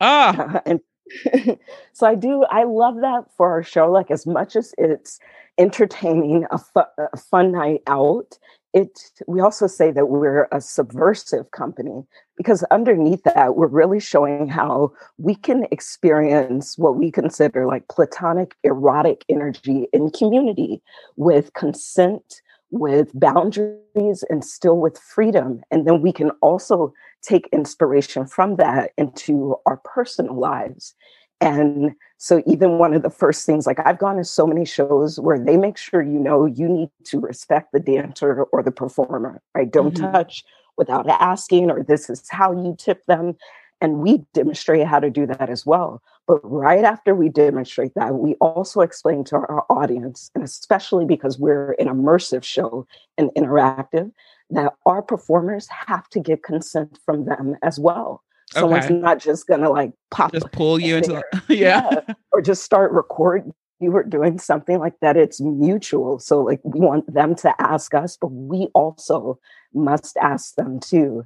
Ah. 0.00 0.60
and 0.66 0.80
so 1.92 2.06
I 2.06 2.14
do 2.14 2.44
I 2.50 2.64
love 2.64 2.96
that 3.00 3.24
for 3.36 3.50
our 3.50 3.62
show 3.62 3.90
like 3.90 4.10
as 4.10 4.26
much 4.26 4.56
as 4.56 4.74
it's 4.78 5.20
entertaining, 5.58 6.46
a, 6.50 6.58
fu- 6.58 6.80
a 6.98 7.16
fun 7.16 7.52
night 7.52 7.82
out. 7.86 8.38
It, 8.72 8.98
we 9.26 9.40
also 9.40 9.66
say 9.66 9.90
that 9.90 10.06
we're 10.06 10.48
a 10.50 10.60
subversive 10.60 11.50
company 11.50 12.04
because 12.38 12.62
underneath 12.70 13.22
that, 13.24 13.54
we're 13.54 13.66
really 13.66 14.00
showing 14.00 14.48
how 14.48 14.92
we 15.18 15.34
can 15.34 15.66
experience 15.70 16.78
what 16.78 16.96
we 16.96 17.10
consider 17.10 17.66
like 17.66 17.86
platonic 17.88 18.56
erotic 18.64 19.26
energy 19.28 19.88
in 19.92 20.10
community 20.10 20.80
with 21.16 21.52
consent, 21.52 22.40
with 22.72 23.10
boundaries, 23.14 24.24
and 24.28 24.44
still 24.44 24.78
with 24.78 24.98
freedom. 24.98 25.62
And 25.70 25.86
then 25.86 26.02
we 26.02 26.12
can 26.12 26.30
also 26.40 26.92
take 27.22 27.48
inspiration 27.52 28.26
from 28.26 28.56
that 28.56 28.90
into 28.98 29.56
our 29.66 29.76
personal 29.84 30.38
lives. 30.38 30.94
And 31.40 31.92
so, 32.18 32.42
even 32.46 32.78
one 32.78 32.94
of 32.94 33.02
the 33.02 33.10
first 33.10 33.44
things, 33.44 33.66
like 33.66 33.78
I've 33.84 33.98
gone 33.98 34.16
to 34.16 34.24
so 34.24 34.46
many 34.46 34.64
shows 34.64 35.18
where 35.20 35.38
they 35.38 35.56
make 35.56 35.76
sure 35.76 36.00
you 36.00 36.18
know 36.18 36.46
you 36.46 36.68
need 36.68 36.90
to 37.04 37.20
respect 37.20 37.72
the 37.72 37.80
dancer 37.80 38.44
or 38.52 38.62
the 38.62 38.70
performer, 38.70 39.42
right? 39.54 39.70
Don't 39.70 39.94
mm-hmm. 39.94 40.12
touch 40.12 40.44
without 40.78 41.08
asking, 41.08 41.70
or 41.70 41.82
this 41.82 42.08
is 42.08 42.28
how 42.30 42.52
you 42.52 42.74
tip 42.78 43.04
them. 43.06 43.36
And 43.82 43.98
we 43.98 44.24
demonstrate 44.32 44.86
how 44.86 45.00
to 45.00 45.10
do 45.10 45.26
that 45.26 45.50
as 45.50 45.66
well. 45.66 46.00
But 46.28 46.38
right 46.44 46.84
after 46.84 47.16
we 47.16 47.28
demonstrate 47.28 47.94
that, 47.96 48.14
we 48.14 48.34
also 48.34 48.80
explain 48.80 49.24
to 49.24 49.34
our 49.34 49.66
audience, 49.68 50.30
and 50.36 50.44
especially 50.44 51.04
because 51.04 51.36
we're 51.36 51.72
an 51.72 51.88
immersive 51.88 52.44
show 52.44 52.86
and 53.18 53.30
interactive, 53.36 54.12
that 54.50 54.72
our 54.86 55.02
performers 55.02 55.66
have 55.68 56.08
to 56.10 56.20
get 56.20 56.44
consent 56.44 56.96
from 57.04 57.24
them 57.24 57.56
as 57.62 57.80
well. 57.80 58.22
Someone's 58.52 58.84
okay. 58.84 58.94
not 58.94 59.18
just 59.18 59.48
gonna 59.48 59.70
like 59.70 59.92
pop 60.12 60.30
just 60.32 60.52
pull 60.52 60.78
you 60.78 60.98
into 60.98 61.14
yeah. 61.48 61.90
yeah. 61.90 62.14
or 62.32 62.40
just 62.40 62.62
start 62.62 62.92
recording 62.92 63.52
you 63.80 63.90
were 63.90 64.04
doing 64.04 64.38
something 64.38 64.78
like 64.78 64.94
that 65.00 65.16
it's 65.16 65.40
mutual 65.40 66.18
so 66.18 66.40
like 66.40 66.60
we 66.62 66.78
want 66.78 67.12
them 67.12 67.34
to 67.34 67.52
ask 67.60 67.94
us 67.94 68.16
but 68.20 68.28
we 68.28 68.68
also 68.74 69.38
must 69.74 70.16
ask 70.18 70.54
them 70.54 70.78
too 70.78 71.24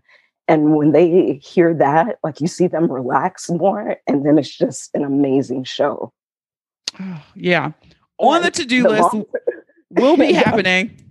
and 0.49 0.77
when 0.77 0.93
they 0.93 1.41
hear 1.43 1.75
that 1.75 2.19
like 2.23 2.41
you 2.41 2.47
see 2.47 2.67
them 2.67 2.91
relax 2.91 3.51
more 3.51 3.97
and 4.07 4.25
then 4.25 4.39
it's 4.39 4.55
just 4.57 4.91
an 4.95 5.05
amazing 5.05 5.65
show. 5.65 6.13
Oh, 7.01 7.23
yeah. 7.35 7.73
On 8.19 8.43
the 8.43 8.51
to-do 8.51 8.89
list 8.89 9.13
long- 9.13 9.25
will 9.91 10.17
be 10.17 10.33
happening. 10.45 11.03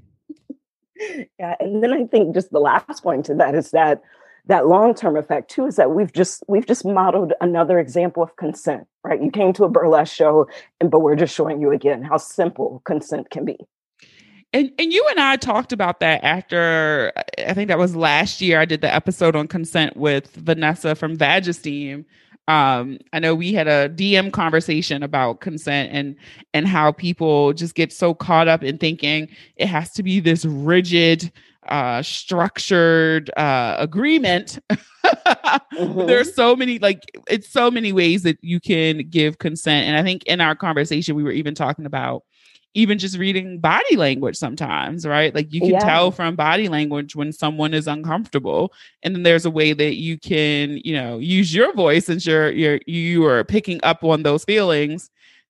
Yeah 1.37 1.55
and 1.59 1.83
then 1.83 1.91
i 1.91 2.05
think 2.05 2.33
just 2.33 2.51
the 2.51 2.59
last 2.59 3.03
point 3.03 3.25
to 3.25 3.35
that 3.35 3.53
is 3.53 3.71
that 3.71 4.01
that 4.47 4.67
long-term 4.67 5.17
effect 5.17 5.49
too 5.51 5.65
is 5.65 5.75
that 5.75 5.91
we've 5.91 6.13
just 6.13 6.43
we've 6.47 6.65
just 6.65 6.85
modeled 6.85 7.33
another 7.41 7.79
example 7.79 8.23
of 8.23 8.35
consent 8.37 8.87
right? 9.03 9.21
You 9.21 9.29
came 9.29 9.53
to 9.53 9.65
a 9.65 9.69
burlesque 9.69 10.15
show 10.15 10.47
and 10.79 10.89
but 10.89 10.99
we're 10.99 11.15
just 11.15 11.35
showing 11.35 11.61
you 11.61 11.71
again 11.71 12.01
how 12.01 12.17
simple 12.17 12.81
consent 12.85 13.29
can 13.29 13.45
be 13.45 13.57
and 14.53 14.71
and 14.79 14.93
you 14.93 15.05
and 15.09 15.19
I 15.19 15.35
talked 15.35 15.73
about 15.73 15.99
that 15.99 16.23
after 16.23 17.11
I 17.37 17.53
think 17.53 17.67
that 17.67 17.77
was 17.77 17.95
last 17.95 18.41
year. 18.41 18.59
I 18.59 18.65
did 18.65 18.81
the 18.81 18.93
episode 18.93 19.35
on 19.35 19.47
consent 19.47 19.97
with 19.97 20.31
Vanessa 20.35 20.95
from 20.95 21.17
Vagesteem. 21.17 22.05
Um, 22.47 22.99
I 23.11 23.19
know 23.19 23.33
we 23.33 23.53
had 23.53 23.67
a 23.67 23.89
DM 23.89 24.31
conversation 24.31 25.03
about 25.03 25.41
consent 25.41 25.91
and 25.91 26.15
and 26.53 26.67
how 26.67 26.91
people 26.91 27.53
just 27.53 27.75
get 27.75 27.91
so 27.91 28.13
caught 28.13 28.47
up 28.47 28.63
in 28.63 28.77
thinking 28.77 29.29
it 29.55 29.67
has 29.67 29.91
to 29.93 30.03
be 30.03 30.19
this 30.19 30.45
rigid 30.45 31.31
uh, 31.67 32.01
structured 32.01 33.31
uh, 33.37 33.75
agreement. 33.79 34.59
mm-hmm. 34.69 36.05
There's 36.05 36.33
so 36.35 36.55
many, 36.55 36.79
like, 36.79 37.01
it's 37.27 37.49
so 37.49 37.71
many 37.71 37.91
ways 37.91 38.23
that 38.23 38.37
you 38.41 38.59
can 38.59 39.09
give 39.09 39.39
consent. 39.39 39.87
And 39.87 39.97
I 39.97 40.03
think 40.03 40.23
in 40.25 40.41
our 40.41 40.55
conversation, 40.55 41.15
we 41.15 41.23
were 41.23 41.31
even 41.31 41.55
talking 41.55 41.85
about 41.85 42.23
even 42.75 42.99
just 42.99 43.17
reading 43.17 43.57
body 43.59 43.95
language 43.95 44.35
sometimes, 44.35 45.07
right? 45.07 45.33
Like 45.33 45.51
you 45.51 45.61
can 45.61 45.71
yeah. 45.71 45.79
tell 45.79 46.11
from 46.11 46.35
body 46.35 46.67
language 46.67 47.15
when 47.15 47.31
someone 47.31 47.73
is 47.73 47.87
uncomfortable. 47.87 48.73
And 49.01 49.15
then 49.15 49.23
there's 49.23 49.45
a 49.45 49.49
way 49.49 49.71
that 49.71 49.95
you 49.95 50.19
can, 50.19 50.81
you 50.83 50.93
know, 50.93 51.17
use 51.17 51.55
your 51.55 51.73
voice 51.73 52.05
since 52.05 52.25
you're 52.25 52.51
you're 52.51 52.81
you 52.85 53.25
are 53.25 53.45
picking 53.45 53.79
up 53.83 54.03
on 54.03 54.23
those 54.23 54.43
feelings 54.43 55.09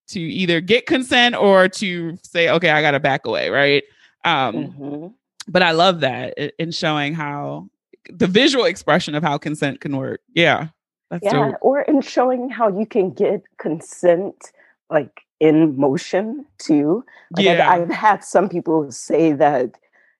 to 0.09 0.19
either 0.19 0.61
get 0.61 0.85
consent 0.85 1.35
or 1.35 1.67
to 1.67 2.15
say, 2.21 2.47
okay, 2.49 2.69
I 2.69 2.81
gotta 2.81 2.99
back 2.99 3.25
away, 3.25 3.49
right? 3.49 3.83
Um 4.23 4.55
mm-hmm. 4.55 5.07
but 5.47 5.63
I 5.63 5.71
love 5.71 6.01
that 6.01 6.37
in 6.59 6.71
showing 6.71 7.15
how 7.15 7.69
the 8.07 8.27
visual 8.27 8.65
expression 8.65 9.15
of 9.15 9.23
how 9.23 9.39
consent 9.39 9.81
can 9.81 9.97
work. 9.97 10.21
Yeah. 10.35 10.67
That's 11.09 11.23
yeah, 11.23 11.51
dope. 11.51 11.55
or 11.61 11.81
in 11.81 12.01
showing 12.01 12.49
how 12.49 12.67
you 12.67 12.85
can 12.85 13.11
get 13.11 13.43
consent 13.57 14.51
like 14.91 15.24
in 15.39 15.77
motion 15.77 16.45
too. 16.57 17.03
Like 17.35 17.45
yeah. 17.45 17.69
I've, 17.69 17.83
I've 17.83 17.89
had 17.89 18.23
some 18.23 18.49
people 18.49 18.91
say 18.91 19.33
that 19.33 19.75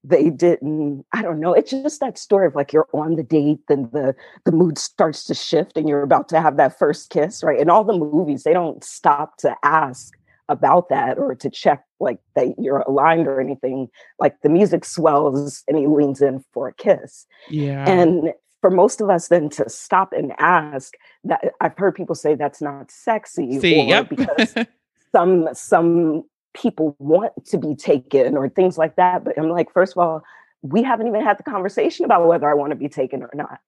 they 0.08 0.30
didn't 0.30 1.04
i 1.14 1.22
don't 1.22 1.40
know 1.40 1.54
it's 1.54 1.72
just 1.72 2.00
that 2.00 2.18
story 2.18 2.46
of 2.46 2.56
like 2.56 2.72
you're 2.72 2.88
on 2.94 3.16
the 3.16 3.24
date 3.24 3.60
then 3.68 3.90
the 3.92 4.16
the 4.46 4.52
mood 4.52 4.78
starts 4.78 5.24
to 5.24 5.34
shift 5.34 5.78
and 5.78 5.90
you're 5.90 6.04
about 6.04 6.30
to 6.30 6.40
have 6.40 6.58
that 6.58 6.78
first 6.78 7.10
kiss 7.10 7.44
right 7.44 7.60
in 7.60 7.70
all 7.70 7.84
the 7.84 7.98
movies 7.98 8.44
they 8.44 8.54
don't 8.54 8.84
stop 8.84 9.38
to 9.38 9.56
ask 9.64 10.14
about 10.48 10.90
that 10.90 11.18
or 11.18 11.34
to 11.34 11.50
check 11.50 11.84
like 12.00 12.20
that 12.36 12.54
you're 12.60 12.82
aligned 12.82 13.28
or 13.28 13.42
anything 13.42 13.90
like 14.20 14.40
the 14.42 14.50
music 14.50 14.86
swells 14.86 15.64
and 15.68 15.78
he 15.78 15.88
leans 15.88 16.22
in 16.22 16.44
for 16.54 16.68
a 16.68 16.74
kiss 16.74 17.26
yeah 17.50 17.90
and 17.90 18.32
for 18.62 18.70
most 18.70 19.02
of 19.02 19.10
us 19.10 19.28
then 19.30 19.50
to 19.50 19.68
stop 19.68 20.14
and 20.14 20.34
ask 20.38 20.94
that 21.24 21.54
i've 21.62 21.78
heard 21.78 21.96
people 21.96 22.16
say 22.16 22.36
that's 22.36 22.62
not 22.62 22.92
sexy 22.92 23.60
See, 23.60 23.88
yep. 23.88 24.10
because 24.10 24.54
some 25.16 25.48
some 25.54 26.24
people 26.54 26.96
want 27.00 27.32
to 27.46 27.58
be 27.58 27.74
taken 27.74 28.36
or 28.36 28.50
things 28.50 28.78
like 28.78 28.98
that. 28.98 29.24
But 29.24 29.38
I'm 29.38 29.50
like, 29.50 29.72
first 29.72 29.94
of 29.94 30.00
all, 30.00 30.24
we 30.62 30.84
haven't 30.84 31.08
even 31.08 31.24
had 31.24 31.38
the 31.38 31.44
conversation 31.44 32.04
about 32.04 32.28
whether 32.28 32.50
I 32.50 32.54
want 32.54 32.72
to 32.72 32.76
be 32.76 32.90
taken 32.90 33.22
or 33.24 33.32
not. 33.34 33.60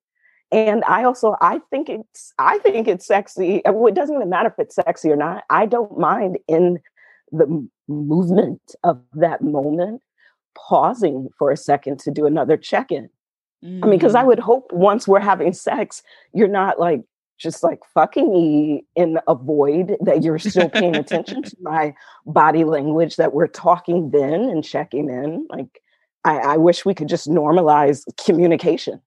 And 0.51 0.83
I 0.85 1.05
also 1.05 1.37
I 1.41 1.59
think 1.69 1.87
it's 1.87 2.33
I 2.37 2.57
think 2.59 2.87
it's 2.87 3.07
sexy. 3.07 3.61
It 3.63 3.95
doesn't 3.95 4.15
even 4.15 4.29
matter 4.29 4.49
if 4.49 4.59
it's 4.59 4.75
sexy 4.75 5.09
or 5.09 5.15
not. 5.15 5.45
I 5.49 5.65
don't 5.65 5.97
mind 5.97 6.37
in 6.49 6.79
the 7.31 7.67
movement 7.87 8.61
of 8.83 9.01
that 9.13 9.41
moment 9.41 10.01
pausing 10.57 11.29
for 11.39 11.51
a 11.51 11.57
second 11.57 11.99
to 11.99 12.11
do 12.11 12.25
another 12.25 12.57
check-in. 12.57 13.09
Mm. 13.63 13.83
I 13.83 13.87
mean, 13.87 13.99
because 13.99 14.15
I 14.15 14.23
mm. 14.23 14.27
would 14.27 14.39
hope 14.39 14.71
once 14.73 15.07
we're 15.07 15.19
having 15.19 15.53
sex, 15.53 16.03
you're 16.33 16.47
not 16.47 16.79
like 16.79 17.03
just 17.37 17.63
like 17.63 17.79
fucking 17.93 18.31
me 18.31 18.85
in 18.95 19.19
a 19.27 19.35
void 19.35 19.95
that 20.01 20.23
you're 20.23 20.39
still 20.39 20.69
paying 20.69 20.95
attention 20.95 21.43
to 21.43 21.55
my 21.61 21.93
body 22.25 22.63
language 22.63 23.15
that 23.17 23.33
we're 23.33 23.47
talking 23.47 24.11
then 24.11 24.49
and 24.49 24.63
checking 24.63 25.09
in 25.09 25.47
like 25.49 25.81
i, 26.25 26.37
I 26.37 26.57
wish 26.57 26.85
we 26.85 26.93
could 26.93 27.09
just 27.09 27.29
normalize 27.29 28.03
communication. 28.23 29.01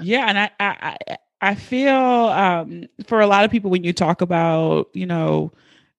Yeah 0.00 0.26
and 0.28 0.38
i 0.38 0.50
i 0.60 0.96
i 1.40 1.54
feel 1.54 1.94
um 1.94 2.84
for 3.06 3.20
a 3.20 3.26
lot 3.26 3.44
of 3.44 3.50
people 3.50 3.70
when 3.70 3.84
you 3.84 3.92
talk 3.92 4.20
about 4.20 4.88
you 4.92 5.06
know 5.06 5.52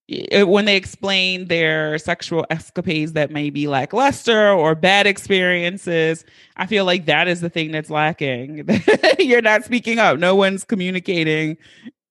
when 0.08 0.66
they 0.66 0.76
explain 0.76 1.48
their 1.48 1.98
sexual 1.98 2.46
escapades 2.50 3.14
that 3.14 3.32
may 3.32 3.50
be 3.50 3.68
lackluster 3.68 4.52
or 4.52 4.76
bad 4.76 5.08
experiences, 5.08 6.24
I 6.58 6.68
feel 6.68 6.86
like 6.86 7.06
that 7.06 7.28
is 7.28 7.42
the 7.42 7.50
thing 7.50 7.72
that's 7.72 7.90
lacking. 7.90 8.68
You're 9.20 9.42
not 9.42 9.66
speaking 9.66 9.98
up. 9.98 10.20
No 10.20 10.36
one's 10.36 10.64
communicating 10.64 11.58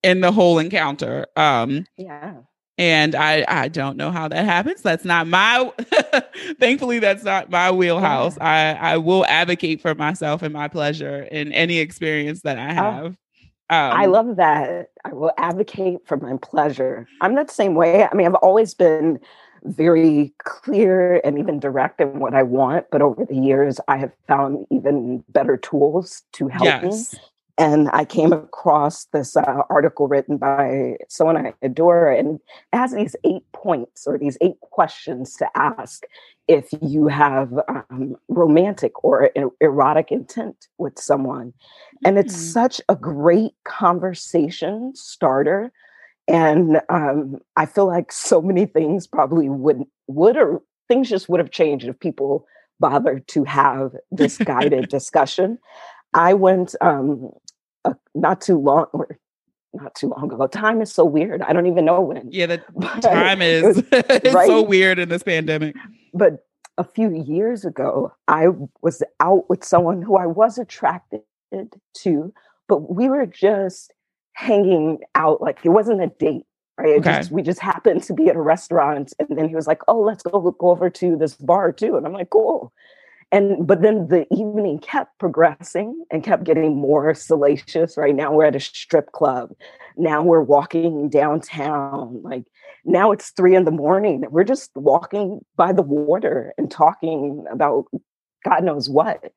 in 0.02 0.20
the 0.20 0.32
whole 0.32 0.58
encounter. 0.58 1.26
Um, 1.36 1.86
yeah. 1.96 2.34
And 2.76 3.14
I, 3.14 3.44
I 3.46 3.68
don't 3.68 3.96
know 3.96 4.10
how 4.10 4.26
that 4.26 4.44
happens. 4.44 4.82
That's 4.82 5.04
not 5.04 5.28
my, 5.28 5.72
thankfully, 6.58 6.98
that's 6.98 7.22
not 7.22 7.48
my 7.48 7.70
wheelhouse. 7.70 8.36
Yeah. 8.36 8.76
I, 8.82 8.94
I 8.94 8.96
will 8.96 9.24
advocate 9.26 9.80
for 9.80 9.94
myself 9.94 10.42
and 10.42 10.52
my 10.52 10.66
pleasure 10.66 11.22
in 11.22 11.52
any 11.52 11.78
experience 11.78 12.42
that 12.42 12.58
I 12.58 12.72
oh, 12.72 12.74
have. 12.74 13.16
Um, 13.70 13.92
I 13.92 14.06
love 14.06 14.36
that. 14.36 14.90
I 15.04 15.14
will 15.14 15.32
advocate 15.38 16.06
for 16.06 16.16
my 16.16 16.36
pleasure. 16.42 17.08
I'm 17.20 17.34
that 17.36 17.50
same 17.50 17.74
way. 17.74 18.04
I 18.04 18.14
mean, 18.14 18.26
I've 18.26 18.34
always 18.34 18.74
been 18.74 19.18
very 19.64 20.34
clear 20.44 21.20
and 21.24 21.38
even 21.38 21.58
direct 21.58 22.00
in 22.00 22.18
what 22.20 22.34
I 22.34 22.42
want, 22.42 22.86
but 22.92 23.00
over 23.00 23.24
the 23.24 23.36
years, 23.36 23.80
I 23.88 23.96
have 23.96 24.12
found 24.28 24.66
even 24.70 25.24
better 25.30 25.56
tools 25.56 26.22
to 26.32 26.48
help 26.48 26.64
yes. 26.64 27.14
me. 27.14 27.20
And 27.56 27.88
I 27.92 28.04
came 28.04 28.32
across 28.32 29.04
this 29.06 29.36
uh, 29.36 29.62
article 29.70 30.08
written 30.08 30.38
by 30.38 30.96
someone 31.08 31.36
I 31.36 31.54
adore, 31.62 32.10
and 32.10 32.40
it 32.72 32.76
has 32.76 32.92
these 32.92 33.14
eight 33.22 33.44
points 33.52 34.08
or 34.08 34.18
these 34.18 34.36
eight 34.40 34.58
questions 34.60 35.36
to 35.36 35.48
ask 35.56 36.02
if 36.48 36.68
you 36.82 37.06
have 37.06 37.52
um, 37.68 38.16
romantic 38.28 39.04
or 39.04 39.30
erotic 39.60 40.10
intent 40.10 40.66
with 40.78 40.98
someone. 40.98 41.52
And 42.04 42.18
it's 42.18 42.34
mm-hmm. 42.34 42.52
such 42.52 42.80
a 42.88 42.96
great 42.96 43.52
conversation 43.64 44.92
starter. 44.94 45.72
And 46.26 46.80
um, 46.88 47.38
I 47.56 47.66
feel 47.66 47.86
like 47.86 48.10
so 48.10 48.42
many 48.42 48.66
things 48.66 49.06
probably 49.06 49.48
would 49.48 49.82
would 50.06 50.36
or 50.36 50.62
things 50.88 51.08
just 51.08 51.28
would 51.28 51.40
have 51.40 51.50
changed 51.50 51.86
if 51.86 51.98
people 52.00 52.46
bothered 52.80 53.26
to 53.28 53.44
have 53.44 53.92
this 54.10 54.38
guided 54.38 54.88
discussion. 54.90 55.58
I 56.14 56.34
went 56.34 56.74
um, 56.80 57.30
uh, 57.84 57.94
not 58.14 58.40
too 58.40 58.58
long 58.58 58.86
or 58.92 59.18
not 59.74 59.94
too 59.94 60.08
long 60.08 60.32
ago. 60.32 60.46
Time 60.46 60.80
is 60.80 60.92
so 60.92 61.04
weird. 61.04 61.42
I 61.42 61.52
don't 61.52 61.66
even 61.66 61.84
know 61.84 62.00
when. 62.00 62.30
Yeah, 62.30 62.46
the 62.46 62.58
time 63.02 63.42
is 63.42 63.82
right? 64.32 64.46
so 64.46 64.62
weird 64.62 64.98
in 64.98 65.08
this 65.08 65.22
pandemic. 65.22 65.74
But 66.12 66.46
a 66.78 66.84
few 66.84 67.12
years 67.12 67.64
ago, 67.64 68.12
I 68.28 68.48
was 68.82 69.02
out 69.20 69.48
with 69.48 69.64
someone 69.64 70.02
who 70.02 70.16
I 70.16 70.26
was 70.26 70.58
attracted 70.58 71.22
to, 71.98 72.32
but 72.68 72.94
we 72.94 73.08
were 73.08 73.26
just 73.26 73.92
hanging 74.34 74.98
out. 75.14 75.40
Like 75.40 75.60
it 75.64 75.70
wasn't 75.70 76.02
a 76.02 76.08
date, 76.08 76.46
right? 76.78 76.98
Okay. 76.98 77.18
Just, 77.18 77.30
we 77.30 77.42
just 77.42 77.60
happened 77.60 78.02
to 78.04 78.14
be 78.14 78.28
at 78.28 78.36
a 78.36 78.40
restaurant, 78.40 79.12
and 79.18 79.36
then 79.36 79.48
he 79.48 79.54
was 79.54 79.66
like, 79.66 79.82
"Oh, 79.88 80.00
let's 80.00 80.22
go 80.22 80.40
go 80.52 80.70
over 80.70 80.90
to 80.90 81.16
this 81.16 81.34
bar 81.34 81.72
too," 81.72 81.96
and 81.96 82.06
I'm 82.06 82.12
like, 82.12 82.30
"Cool." 82.30 82.72
And 83.34 83.66
but 83.66 83.82
then 83.82 84.06
the 84.06 84.26
evening 84.32 84.78
kept 84.78 85.18
progressing 85.18 86.04
and 86.12 86.22
kept 86.22 86.44
getting 86.44 86.76
more 86.76 87.12
salacious 87.14 87.96
right? 87.96 88.14
Now 88.14 88.32
we're 88.32 88.44
at 88.44 88.54
a 88.54 88.60
strip 88.60 89.10
club. 89.10 89.50
Now 89.96 90.22
we're 90.22 90.40
walking 90.40 91.08
downtown. 91.08 92.22
Like 92.22 92.44
now 92.84 93.10
it's 93.10 93.30
three 93.30 93.56
in 93.56 93.64
the 93.64 93.72
morning 93.72 94.24
we're 94.30 94.44
just 94.44 94.70
walking 94.76 95.40
by 95.56 95.72
the 95.72 95.82
water 95.82 96.54
and 96.56 96.70
talking 96.70 97.44
about 97.50 97.86
god 98.44 98.62
knows 98.62 98.88
what. 98.88 99.32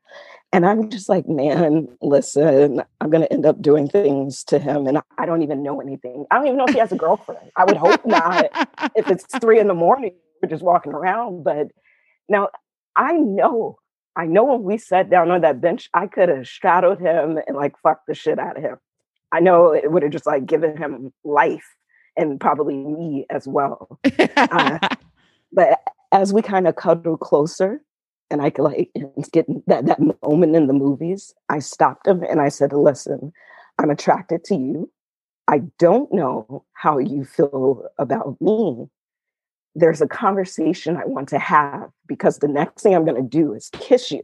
And 0.53 0.65
i'm 0.65 0.89
just 0.89 1.09
like 1.09 1.27
man 1.27 1.87
listen 2.01 2.81
i'm 3.01 3.09
going 3.09 3.23
to 3.23 3.33
end 3.33 3.45
up 3.45 3.61
doing 3.61 3.89
things 3.89 4.43
to 4.45 4.59
him 4.59 4.87
and 4.87 5.01
i 5.17 5.25
don't 5.25 5.41
even 5.41 5.63
know 5.63 5.81
anything. 5.81 6.25
I 6.29 6.35
don't 6.35 6.45
even 6.45 6.57
know 6.57 6.65
if 6.67 6.73
he 6.73 6.79
has 6.79 6.91
a 6.91 6.97
girlfriend. 6.97 7.51
I 7.55 7.65
would 7.65 7.77
hope 7.77 8.05
not 8.05 8.45
if 8.95 9.09
it's 9.09 9.25
three 9.41 9.59
in 9.59 9.67
the 9.67 9.73
morning 9.73 10.13
we're 10.41 10.49
just 10.49 10.63
walking 10.63 10.93
around. 10.93 11.43
But 11.43 11.69
now 12.29 12.49
I 12.97 13.13
know, 13.13 13.77
I 14.17 14.25
know 14.25 14.43
when 14.43 14.63
we 14.63 14.79
sat 14.79 15.11
down 15.11 15.29
on 15.29 15.41
that 15.41 15.61
bench, 15.61 15.89
I 15.93 16.07
could 16.07 16.27
have 16.27 16.47
straddled 16.47 16.99
him 16.99 17.39
and 17.47 17.55
like 17.55 17.77
fucked 17.77 18.07
the 18.07 18.15
shit 18.15 18.39
out 18.39 18.57
of 18.57 18.63
him. 18.63 18.77
I 19.31 19.39
know 19.39 19.73
it 19.73 19.91
would 19.91 20.01
have 20.01 20.11
just 20.11 20.25
like 20.25 20.47
given 20.47 20.75
him 20.75 21.13
life 21.23 21.75
and 22.17 22.39
probably 22.39 22.75
me 22.75 23.27
as 23.29 23.47
well. 23.47 23.99
uh, 24.35 24.79
but 25.53 25.79
as 26.11 26.33
we 26.33 26.41
kind 26.41 26.67
of 26.67 26.75
cuddled 26.75 27.19
closer, 27.19 27.81
and 28.29 28.41
I 28.41 28.49
could 28.49 28.63
like 28.63 28.91
get 29.31 29.45
that 29.67 29.85
that 29.85 29.99
moment 30.23 30.55
in 30.55 30.67
the 30.67 30.73
movies, 30.73 31.33
I 31.47 31.59
stopped 31.59 32.07
him 32.07 32.23
and 32.23 32.41
I 32.41 32.49
said, 32.49 32.73
"Listen, 32.73 33.31
I'm 33.77 33.89
attracted 33.89 34.43
to 34.45 34.55
you. 34.55 34.91
I 35.47 35.59
don't 35.79 36.11
know 36.11 36.65
how 36.73 36.97
you 36.97 37.23
feel 37.23 37.87
about 37.97 38.35
me, 38.41 38.89
there's 39.77 40.01
a 40.01 40.07
conversation 40.07 40.97
I 40.97 41.05
want 41.05 41.29
to 41.29 41.39
have 41.39 41.89
because 42.07 42.39
the 42.39 42.47
next 42.47 42.81
thing 42.81 42.95
I'm 42.95 43.05
going 43.05 43.21
to 43.21 43.29
do 43.29 43.53
is 43.53 43.69
kiss 43.73 44.11
you. 44.11 44.23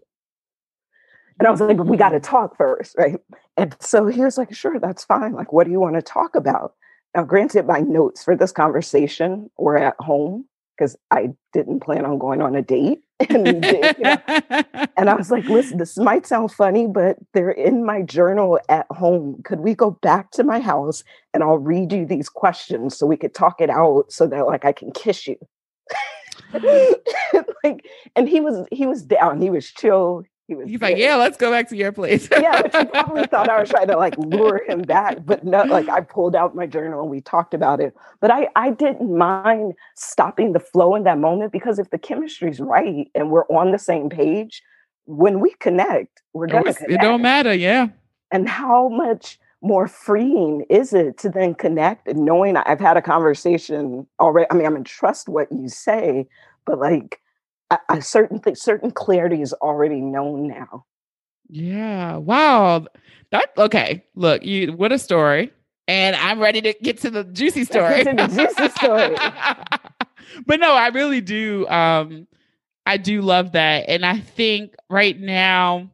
And 1.40 1.48
I 1.48 1.52
was 1.52 1.62
like, 1.62 1.78
we 1.78 1.96
got 1.96 2.10
to 2.10 2.20
talk 2.20 2.58
first, 2.58 2.96
right? 2.98 3.20
And 3.56 3.76
so 3.80 4.08
he 4.08 4.22
was 4.22 4.38
like, 4.38 4.54
sure, 4.54 4.80
that's 4.80 5.06
fine. 5.06 5.34
Like, 5.34 5.54
what 5.54 5.66
do 5.66 5.72
you 5.72 5.80
want 5.80 5.96
to 5.96 6.02
talk 6.02 6.36
about? 6.36 6.74
Now, 7.16 7.24
granted, 7.24 7.68
my 7.68 7.80
notes 7.80 8.24
for 8.24 8.36
this 8.36 8.52
conversation 8.52 9.50
were 9.58 9.78
at 9.78 9.96
home 10.00 10.46
because 10.78 10.96
I 11.12 11.30
didn't 11.52 11.82
plan 11.82 12.06
on 12.06 12.18
going 12.18 12.42
on 12.42 12.56
a 12.56 12.62
date. 12.62 13.00
and, 13.30 13.48
you 13.48 13.92
know? 14.00 14.18
and 14.98 15.10
I 15.10 15.16
was 15.16 15.32
like, 15.32 15.46
listen, 15.46 15.78
this 15.78 15.98
might 15.98 16.26
sound 16.26 16.52
funny, 16.52 16.88
but 16.88 17.18
they're 17.34 17.52
in 17.52 17.86
my 17.86 18.02
journal 18.02 18.60
at 18.70 18.86
home. 18.90 19.42
Could 19.46 19.60
we 19.62 19.76
go 19.76 19.92
back 19.92 20.32
to 20.32 20.44
my 20.44 20.60
house 20.60 21.04
and 21.34 21.44
I'll 21.44 21.58
read 21.58 21.92
you 21.94 22.06
these 22.06 22.30
questions 22.30 22.98
so 22.98 23.06
we 23.06 23.18
could 23.18 23.34
talk 23.34 23.62
it 23.62 23.70
out 23.70 24.12
so 24.12 24.28
that 24.28 24.46
like 24.48 24.66
I 24.66 24.72
can 24.72 24.92
kiss 24.92 25.28
you? 25.28 25.38
like, 27.64 27.86
and 28.16 28.28
he 28.28 28.40
was 28.40 28.68
he 28.72 28.86
was 28.86 29.04
down, 29.04 29.42
he 29.42 29.50
was 29.50 29.70
chill, 29.72 30.24
He 30.48 30.56
was 30.56 30.68
He's 30.70 30.82
like, 30.82 30.98
yeah, 30.98 31.16
let's 31.16 31.38
go 31.38 31.50
back 31.50 31.70
to 31.70 31.76
your 31.78 31.92
place. 31.94 32.28
yeah, 32.32 32.62
which 32.62 32.76
he 32.76 32.84
probably 32.86 33.26
thought 33.28 33.50
I 33.50 33.60
was 33.62 33.70
trying 33.70 33.88
to 33.88 33.98
like 33.98 34.18
lure 34.18 34.62
him 34.68 34.82
back, 34.82 35.20
but 35.26 35.44
no, 35.46 35.64
like 35.64 35.88
I 35.88 36.02
pulled 36.02 36.36
out 36.36 36.54
my 36.56 36.66
journal 36.68 37.02
and 37.02 37.10
we 37.10 37.22
talked 37.22 37.54
about 37.54 37.80
it. 37.80 37.94
But 38.20 38.30
I, 38.32 38.50
I 38.56 38.72
didn't 38.72 39.18
mind 39.18 39.74
stopping 39.96 40.52
the 40.52 40.60
flow 40.60 40.96
in 40.96 41.04
that 41.04 41.18
moment 41.18 41.52
because 41.54 41.80
if 41.80 41.90
the 41.92 41.98
chemistry's 41.98 42.60
right 42.60 43.10
and 43.16 43.32
we're 43.32 43.46
on 43.48 43.72
the 43.72 43.80
same 43.80 44.10
page, 44.10 44.62
when 45.06 45.40
we 45.40 45.54
connect, 45.60 46.22
we're 46.34 46.48
gonna 46.48 46.72
It 46.72 46.78
connect. 46.78 47.02
don't 47.02 47.22
matter. 47.22 47.54
Yeah. 47.54 47.88
And 48.32 48.50
how 48.50 48.90
much 48.90 49.40
more 49.62 49.88
freeing 49.88 50.66
is 50.70 50.92
it 50.92 51.18
to 51.20 51.30
then 51.30 51.54
connect 51.56 52.06
and 52.10 52.26
knowing 52.26 52.58
I've 52.58 52.82
had 52.82 52.98
a 52.98 53.02
conversation 53.02 54.06
already? 54.20 54.48
I 54.52 54.56
mean, 54.56 54.66
I'm 54.66 54.76
in 54.76 54.84
trust 54.84 55.30
what 55.30 55.50
you 55.54 55.70
say, 55.70 56.28
but 56.66 56.80
like 56.80 57.20
a, 57.70 57.78
a 57.90 58.02
certain 58.02 58.40
th- 58.40 58.58
certain 58.58 58.92
clarity 58.92 59.42
is 59.42 59.54
already 59.54 60.02
known 60.02 60.48
now. 60.48 60.86
Yeah. 61.50 62.18
Wow. 62.18 62.86
That 63.32 63.50
okay. 63.58 64.04
Look, 64.16 64.44
you 64.44 64.74
what 64.74 64.92
a 64.92 65.00
story. 65.00 65.52
And 65.88 66.16
I'm 66.16 66.40
ready 66.40 66.62
to 66.62 66.74
get 66.82 67.00
to 67.02 67.10
the 67.10 67.24
juicy 67.26 67.66
story. 67.66 68.04
to 68.04 68.14
the 68.14 68.28
juicy 68.28 68.70
story. 68.70 69.16
but 70.46 70.60
no, 70.60 70.74
I 70.74 70.88
really 70.88 71.22
do. 71.22 71.68
Um, 71.68 72.28
I 72.86 72.98
do 72.98 73.22
love 73.22 73.54
that. 73.54 73.86
And 73.88 74.06
I 74.06 74.20
think 74.20 74.76
right 74.90 75.20
now, 75.20 75.90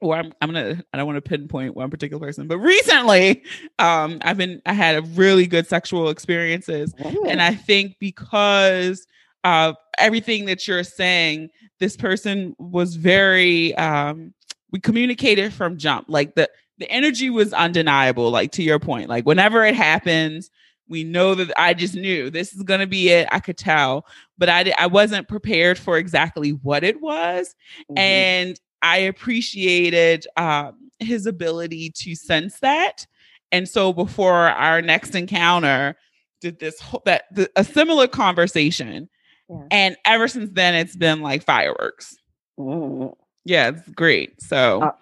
or 0.00 0.16
I'm 0.16 0.32
I'm 0.40 0.52
gonna 0.52 0.82
I 0.92 0.96
don't 0.96 1.06
want 1.06 1.16
to 1.16 1.28
pinpoint 1.28 1.76
one 1.76 1.90
particular 1.90 2.24
person, 2.24 2.48
but 2.48 2.58
recently, 2.58 3.44
um, 3.78 4.18
I've 4.22 4.36
been 4.36 4.60
I 4.66 4.72
had 4.72 4.96
a 4.96 5.02
really 5.02 5.46
good 5.46 5.66
sexual 5.66 6.08
experiences. 6.10 6.94
And 7.26 7.40
I 7.40 7.54
think 7.54 7.96
because 7.98 9.06
of 9.44 9.76
everything 9.98 10.44
that 10.46 10.66
you're 10.66 10.84
saying, 10.84 11.50
this 11.80 11.96
person 11.96 12.54
was 12.58 12.96
very 12.96 13.74
um 13.76 14.32
we 14.70 14.80
communicated 14.80 15.52
from 15.52 15.76
jump. 15.76 16.06
Like 16.08 16.34
the 16.34 16.48
the 16.78 16.90
energy 16.90 17.30
was 17.30 17.52
undeniable, 17.52 18.30
like 18.30 18.52
to 18.52 18.62
your 18.62 18.78
point. 18.78 19.08
Like 19.08 19.26
whenever 19.26 19.64
it 19.64 19.74
happens, 19.74 20.50
we 20.88 21.04
know 21.04 21.34
that 21.34 21.52
I 21.56 21.74
just 21.74 21.94
knew 21.94 22.30
this 22.30 22.52
is 22.54 22.62
gonna 22.62 22.86
be 22.86 23.10
it. 23.10 23.28
I 23.30 23.40
could 23.40 23.58
tell, 23.58 24.06
but 24.38 24.48
I 24.48 24.72
I 24.78 24.86
wasn't 24.86 25.28
prepared 25.28 25.78
for 25.78 25.98
exactly 25.98 26.50
what 26.50 26.84
it 26.84 27.00
was. 27.00 27.54
Mhm. 27.90 27.98
And 27.98 28.60
I 28.82 28.96
appreciated 28.98 30.26
um, 30.36 30.90
his 30.98 31.26
ability 31.26 31.90
to 31.90 32.14
sense 32.14 32.58
that. 32.60 33.06
And 33.52 33.68
so 33.68 33.92
before 33.92 34.48
our 34.48 34.82
next 34.82 35.14
encounter, 35.14 35.96
did 36.40 36.58
this 36.58 36.80
whole, 36.80 37.02
that 37.04 37.24
the, 37.32 37.48
a 37.54 37.62
similar 37.62 38.08
conversation, 38.08 39.08
Yeah. 39.48 39.66
and 39.70 39.96
ever 40.04 40.28
since 40.28 40.50
then 40.52 40.74
it's 40.74 40.96
been 40.96 41.20
like 41.20 41.42
fireworks. 41.44 42.16
Mhm. 42.58 43.14
Yeah, 43.44 43.68
it's 43.70 43.88
great. 43.90 44.40
So 44.40 44.82
Uh, 44.82 44.92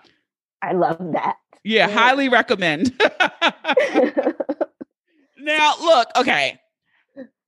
I 0.63 0.73
love 0.73 0.99
that. 1.13 1.37
yeah, 1.65 1.89
yeah. 1.89 1.95
highly 1.95 2.29
recommend. 2.29 2.93
now 5.39 5.75
look, 5.81 6.09
okay, 6.17 6.59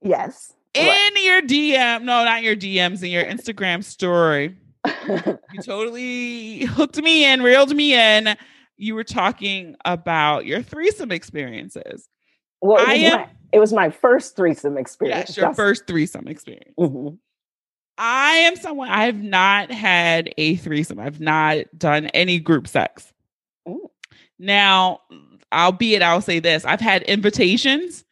yes. 0.02 0.52
in 0.74 1.10
your 1.22 1.42
DM, 1.42 2.02
no, 2.02 2.24
not 2.24 2.42
your 2.42 2.56
DMs, 2.56 3.02
in 3.02 3.10
your 3.10 3.24
Instagram 3.34 3.82
story, 3.84 4.56
you 5.08 5.62
totally 5.62 6.64
hooked 6.64 7.00
me 7.02 7.24
in, 7.24 7.42
reeled 7.42 7.74
me 7.74 7.94
in. 7.94 8.36
You 8.76 8.94
were 8.94 9.04
talking 9.04 9.76
about 9.84 10.44
your 10.46 10.62
threesome 10.62 11.12
experiences. 11.12 12.08
Well, 12.62 12.78
it 12.82 12.88
I 12.88 12.92
was, 12.94 13.02
am- 13.02 13.20
my, 13.20 13.28
it 13.52 13.58
was 13.60 13.72
my 13.72 13.90
first 13.90 14.36
threesome 14.36 14.78
experience. 14.78 15.28
Yes, 15.30 15.36
your 15.36 15.46
Just- 15.48 15.56
first 15.56 15.86
threesome 15.86 16.26
experience. 16.28 16.72
Mhm. 16.78 17.18
I 17.98 18.30
am 18.36 18.56
someone 18.56 18.88
I 18.88 19.04
have 19.04 19.22
not 19.22 19.70
had 19.70 20.32
a 20.38 20.56
threesome. 20.56 20.98
I've 20.98 21.20
not 21.20 21.58
done 21.76 22.06
any 22.06 22.38
group 22.40 22.66
sex. 22.66 23.12
Ooh. 23.68 23.90
Now, 24.38 25.00
albeit 25.52 26.00
I'll 26.02 26.22
say 26.22 26.38
this, 26.40 26.64
I've 26.64 26.80
had 26.80 27.02
invitations. 27.02 28.04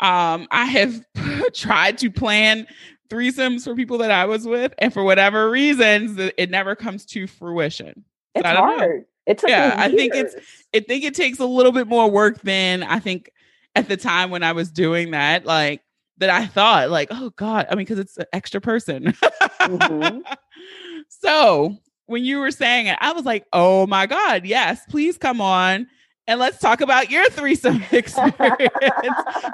Um, 0.00 0.46
I 0.50 0.66
have 0.66 1.02
tried 1.54 1.96
to 1.98 2.10
plan 2.10 2.66
threesomes 3.08 3.64
for 3.64 3.74
people 3.74 3.98
that 3.98 4.10
I 4.10 4.26
was 4.26 4.46
with, 4.46 4.74
and 4.78 4.92
for 4.92 5.02
whatever 5.02 5.50
reasons, 5.50 6.18
it 6.36 6.50
never 6.50 6.76
comes 6.76 7.06
to 7.06 7.26
fruition. 7.26 8.04
It's 8.34 8.44
know. 8.44 8.54
hard. 8.56 9.04
It 9.26 9.38
took 9.38 9.48
Yeah, 9.48 9.74
I 9.78 9.88
think 9.88 10.14
it's- 10.14 10.34
I 10.74 10.80
think 10.80 11.02
it 11.04 11.14
takes 11.14 11.38
a 11.38 11.46
little 11.46 11.72
bit 11.72 11.88
more 11.88 12.10
work 12.10 12.42
than 12.42 12.82
I 12.82 12.98
think 12.98 13.30
at 13.74 13.88
the 13.88 13.96
time 13.96 14.30
when 14.30 14.42
I 14.42 14.52
was 14.52 14.70
doing 14.70 15.10
that, 15.12 15.44
like 15.46 15.82
that 16.18 16.30
I 16.30 16.46
thought, 16.46 16.90
like, 16.90 17.08
oh 17.10 17.30
God, 17.36 17.66
I 17.70 17.74
mean, 17.74 17.84
because 17.84 17.98
it's 17.98 18.16
an 18.16 18.26
extra 18.32 18.60
person. 18.60 19.12
Mhm. 19.60 20.22
So 21.08 21.76
when 22.06 22.24
you 22.24 22.38
were 22.38 22.50
saying 22.50 22.86
it, 22.86 22.98
I 23.00 23.12
was 23.12 23.24
like, 23.24 23.44
oh 23.52 23.86
my 23.86 24.06
God, 24.06 24.44
yes, 24.46 24.80
please 24.88 25.16
come 25.18 25.40
on 25.40 25.86
and 26.26 26.40
let's 26.40 26.58
talk 26.58 26.80
about 26.80 27.10
your 27.10 27.28
threesome 27.30 27.82
experience. 27.92 28.72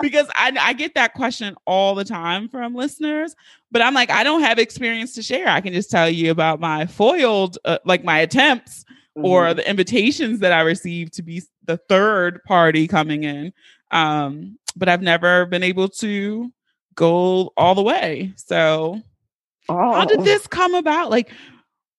because 0.00 0.28
I, 0.34 0.56
I 0.60 0.72
get 0.72 0.94
that 0.94 1.14
question 1.14 1.56
all 1.66 1.94
the 1.94 2.04
time 2.04 2.48
from 2.48 2.74
listeners, 2.74 3.34
but 3.72 3.82
I'm 3.82 3.94
like, 3.94 4.10
I 4.10 4.22
don't 4.24 4.42
have 4.42 4.58
experience 4.58 5.14
to 5.14 5.22
share. 5.22 5.48
I 5.48 5.60
can 5.60 5.72
just 5.72 5.90
tell 5.90 6.08
you 6.08 6.30
about 6.30 6.60
my 6.60 6.86
foiled, 6.86 7.58
uh, 7.64 7.78
like 7.84 8.04
my 8.04 8.18
attempts 8.18 8.84
or 9.16 9.46
Mhm. 9.46 9.56
the 9.56 9.70
invitations 9.70 10.38
that 10.40 10.52
I 10.52 10.60
received 10.60 11.14
to 11.14 11.22
be 11.22 11.42
the 11.64 11.76
third 11.88 12.42
party 12.44 12.86
coming 12.86 13.24
in. 13.24 13.52
Um, 13.90 14.58
but 14.76 14.88
I've 14.88 15.02
never 15.02 15.46
been 15.46 15.62
able 15.62 15.88
to 15.88 16.52
go 16.94 17.52
all 17.56 17.74
the 17.74 17.82
way. 17.82 18.32
So 18.36 19.00
how 19.68 20.02
oh. 20.02 20.06
did 20.06 20.24
this 20.24 20.46
come 20.46 20.74
about? 20.74 21.10
Like, 21.10 21.30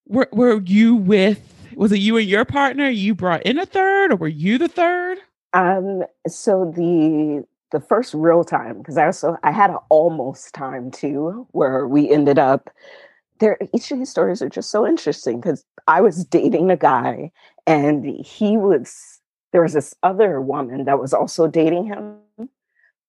were, 0.08 0.30
were 0.32 0.62
you 0.62 0.96
with, 0.96 1.72
was 1.76 1.92
it 1.92 2.00
you 2.00 2.18
and 2.18 2.28
your 2.28 2.46
partner? 2.46 2.90
You 2.90 3.16
brought 3.16 3.44
in 3.44 3.58
a 3.58 3.66
third 3.66 4.12
or 4.12 4.16
were 4.16 4.28
you 4.28 4.58
the 4.58 4.68
third? 4.68 5.18
Um, 5.54 6.04
so 6.28 6.72
the 6.76 7.46
the 7.72 7.80
first 7.80 8.14
real 8.14 8.44
time, 8.44 8.80
because 8.80 8.98
I 8.98 9.06
also 9.06 9.38
I 9.44 9.52
had 9.52 9.70
an 9.70 9.78
almost 9.90 10.54
time 10.54 10.92
too, 10.92 11.48
where 11.52 11.88
we 11.88 12.10
ended 12.10 12.38
up 12.38 12.70
there. 13.40 13.58
Each 13.74 13.92
of 13.92 13.98
these 13.98 14.10
stories 14.10 14.42
are 14.42 14.50
just 14.50 14.72
so 14.72 14.86
interesting 14.86 15.40
because 15.40 15.64
I 15.88 16.02
was 16.02 16.26
dating 16.26 16.70
a 16.70 16.78
guy 16.78 17.32
and 17.66 18.06
he 18.06 18.58
was 18.58 19.21
there 19.52 19.62
was 19.62 19.74
this 19.74 19.96
other 20.04 20.42
woman 20.42 20.86
that 20.86 21.00
was 21.00 21.14
also 21.14 21.48
dating 21.48 21.86
him, 21.86 22.18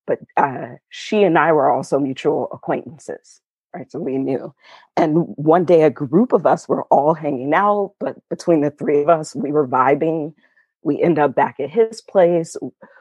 but 0.06 0.18
uh, 0.36 0.76
she 0.88 1.22
and 1.22 1.38
I 1.38 1.52
were 1.52 1.70
also 1.70 1.98
mutual 1.98 2.48
acquaintances. 2.52 3.40
Right, 3.74 3.90
so 3.90 4.00
we 4.00 4.18
knew. 4.18 4.52
And 4.98 5.24
one 5.36 5.64
day, 5.64 5.82
a 5.82 5.88
group 5.90 6.34
of 6.34 6.44
us 6.44 6.68
were 6.68 6.82
all 6.84 7.14
hanging 7.14 7.54
out, 7.54 7.94
but 7.98 8.16
between 8.28 8.60
the 8.60 8.70
three 8.70 9.00
of 9.00 9.08
us, 9.08 9.34
we 9.34 9.50
were 9.50 9.66
vibing. 9.66 10.34
We 10.82 11.00
end 11.00 11.18
up 11.18 11.34
back 11.34 11.58
at 11.58 11.70
his 11.70 12.02
place. 12.02 12.54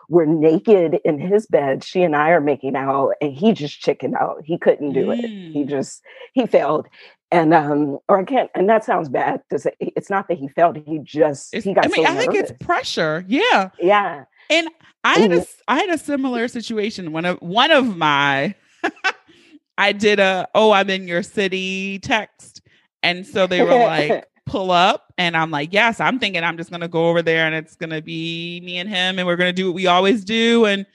We're 0.07 0.23
naked 0.25 0.99
in 1.03 1.19
his 1.19 1.45
bed. 1.45 1.83
She 1.83 2.03
and 2.03 2.15
I 2.15 2.29
are 2.29 2.39
making 2.39 2.77
out, 2.77 3.15
and 3.19 3.33
he 3.33 3.51
just 3.51 3.81
chickened 3.81 4.15
out. 4.15 4.43
He 4.45 4.57
couldn't 4.57 4.93
do 4.93 5.11
it. 5.11 5.25
He 5.25 5.65
Mm. 5.65 5.69
just 5.69 6.03
he 6.33 6.45
failed. 6.45 6.87
And 7.31 7.53
um, 7.53 7.97
or 8.09 8.19
I 8.19 8.23
can't. 8.25 8.51
And 8.55 8.67
that 8.69 8.83
sounds 8.83 9.07
bad 9.07 9.41
to 9.51 9.59
say. 9.59 9.71
It's 9.79 10.09
not 10.09 10.27
that 10.27 10.37
he 10.37 10.49
failed. 10.49 10.77
He 10.85 10.99
just 10.99 11.53
It's- 11.53 11.63
he 11.63 11.73
got 11.73 11.85
I 11.85 11.87
mean, 11.87 12.05
so 12.05 12.11
I 12.11 12.15
think 12.17 12.33
nervous. 12.33 12.51
it's 12.51 12.65
pressure. 12.65 13.23
Yeah. 13.27 13.69
yeah. 13.79 14.25
And 14.49 14.67
I 15.05 15.17
had 15.19 15.31
a, 15.31 15.37
Mhm. 15.37 15.41
s- 15.41 15.61
I 15.67 15.77
had 15.79 15.89
a 15.89 15.97
similar 15.97 16.47
situation. 16.49 17.13
One 17.13 17.23
of 17.25 17.37
one 17.41 17.71
of 17.71 17.95
my, 17.95 18.53
I 19.77 19.93
did 19.93 20.19
a 20.19 20.47
oh 20.53 20.71
I'm 20.71 20.89
in 20.89 21.07
your 21.07 21.23
city 21.23 21.99
text, 21.99 22.61
and 23.01 23.25
so 23.25 23.47
they 23.47 23.61
were 23.63 23.69
like 23.75 24.25
pull 24.45 24.69
up, 24.71 25.13
and 25.17 25.37
I'm 25.37 25.49
like 25.51 25.71
yes 25.71 26.01
I'm 26.01 26.19
thinking 26.19 26.43
I'm 26.43 26.57
just 26.57 26.69
gonna 26.69 26.89
go 26.89 27.07
over 27.07 27.21
there 27.21 27.45
and 27.45 27.55
it's 27.55 27.75
gonna 27.75 28.01
be 28.01 28.59
me 28.63 28.77
and 28.77 28.89
him, 28.89 29.17
and 29.19 29.25
we're 29.25 29.37
gonna 29.37 29.53
do 29.53 29.67
what 29.67 29.75
we 29.75 29.87
always 29.87 30.25
do, 30.25 30.65
and 30.65 30.85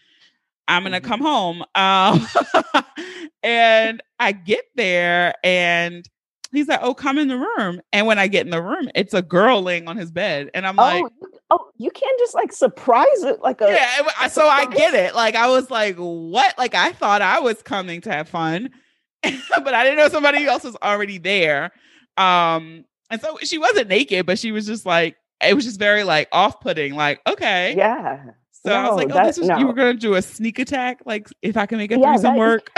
I'm 0.69 0.83
gonna 0.83 1.01
Mhm. 1.01 1.05
come 1.05 1.21
home. 1.21 1.65
Um, 1.75 2.27
and 3.43 4.03
I 4.19 4.33
get 4.33 4.65
there 4.75 5.35
and. 5.43 6.07
He's 6.57 6.69
like, 6.69 6.81
"Oh, 6.83 6.95
come 6.95 7.19
in 7.19 7.29
the 7.29 7.39
room." 7.39 7.81
And 7.93 8.07
when 8.07 8.19
I 8.19 8.27
get 8.29 8.45
in 8.47 8.51
the 8.51 8.63
room, 8.63 8.89
it's 8.95 9.15
a 9.15 9.23
girl 9.23 9.63
laying 9.63 9.89
on 9.89 9.97
his 9.97 10.11
bed, 10.11 10.51
and 10.55 10.67
I'm 10.67 10.77
like, 10.77 11.05
oh, 11.05 11.11
you- 11.21 11.39
oh, 11.51 11.71
you 11.77 11.91
can't 11.91 12.19
just 12.19 12.35
like 12.35 12.53
surprise 12.53 13.23
it 13.23 13.41
like 13.41 13.61
a 13.61 13.67
yeah, 13.71 14.03
it- 14.25 14.33
so 14.33 14.47
I 14.49 14.67
get 14.67 14.95
it. 14.95 15.15
Like 15.15 15.35
I 15.37 15.49
was 15.49 15.71
like, 15.71 15.97
what? 15.97 16.57
Like 16.59 16.75
I 16.75 16.93
thought 16.93 17.23
I 17.23 17.41
was 17.41 17.63
coming 17.63 18.01
to 18.03 18.11
have 18.13 18.29
fun, 18.29 18.71
but 19.23 19.75
I 19.75 19.85
didn't 19.85 19.99
know 19.99 20.09
somebody 20.09 20.45
else 20.47 20.65
was 20.65 20.77
already 20.83 21.19
there. 21.19 21.73
Um, 22.17 22.85
and 23.11 23.21
so 23.21 23.39
she 23.43 23.59
wasn't 23.59 23.89
naked, 23.89 24.27
but 24.27 24.39
she 24.39 24.51
was 24.53 24.67
just 24.67 24.87
like, 24.87 25.17
it 25.45 25.55
was 25.55 25.65
just 25.65 25.79
very 25.79 26.03
like 26.03 26.29
off-putting. 26.33 26.95
Like, 26.95 27.21
okay, 27.29 27.75
yeah. 27.77 28.25
So 28.65 28.73
I 28.73 28.89
was 28.89 28.97
like, 28.97 29.11
oh, 29.11 29.15
that- 29.15 29.27
this 29.27 29.39
is 29.39 29.47
no. 29.49 29.59
you 29.59 29.67
were 29.67 29.75
gonna 29.75 29.95
do 29.95 30.15
a 30.15 30.23
sneak 30.23 30.59
attack. 30.59 31.01
Like 31.07 31.29
if 31.43 31.57
I 31.57 31.67
can 31.67 31.79
make 31.79 31.93
a 31.93 31.99
Yeah, 31.99 32.15
threesome 32.15 32.33
that- 32.35 32.39
work. 32.39 32.71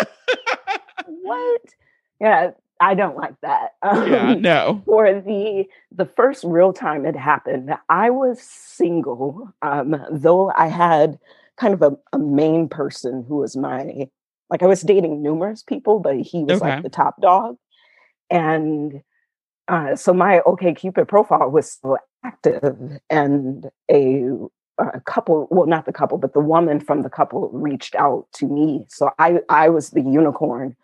What? 1.06 1.60
Yeah, 2.20 2.50
I 2.80 2.94
don't 2.94 3.16
like 3.16 3.34
that. 3.42 3.72
yeah, 3.82 4.34
Um, 4.34 4.42
no. 4.42 4.82
for 4.84 5.12
the 5.20 5.66
the 5.92 6.06
first 6.06 6.44
real 6.44 6.72
time 6.72 7.04
it 7.06 7.16
happened 7.16 7.74
i 7.88 8.10
was 8.10 8.40
single 8.40 9.52
um 9.62 9.96
though 10.10 10.50
i 10.56 10.66
had 10.68 11.18
kind 11.56 11.74
of 11.74 11.82
a, 11.82 11.96
a 12.12 12.18
main 12.18 12.68
person 12.68 13.24
who 13.28 13.36
was 13.36 13.56
my 13.56 14.08
like 14.50 14.62
i 14.62 14.66
was 14.66 14.82
dating 14.82 15.22
numerous 15.22 15.62
people 15.62 15.98
but 16.00 16.16
he 16.16 16.44
was 16.44 16.60
Okay. 16.60 16.70
like 16.70 16.82
the 16.82 16.88
top 16.88 17.20
dog 17.20 17.56
and 18.30 19.02
uh, 19.68 19.94
so 19.96 20.12
my 20.14 20.40
OK 20.46 20.72
Cupid 20.74 21.08
profile 21.08 21.50
was 21.50 21.70
still 21.70 21.98
active, 22.24 22.98
and 23.10 23.66
a, 23.90 24.24
a 24.78 25.00
couple, 25.02 25.46
well, 25.50 25.66
not 25.66 25.84
the 25.84 25.92
couple, 25.92 26.16
but 26.18 26.32
the 26.32 26.40
woman 26.40 26.80
from 26.80 27.02
the 27.02 27.10
couple 27.10 27.50
reached 27.52 27.94
out 27.96 28.26
to 28.34 28.46
me. 28.46 28.84
So 28.88 29.10
I, 29.18 29.40
I 29.50 29.68
was 29.68 29.90
the 29.90 30.00
unicorn 30.00 30.74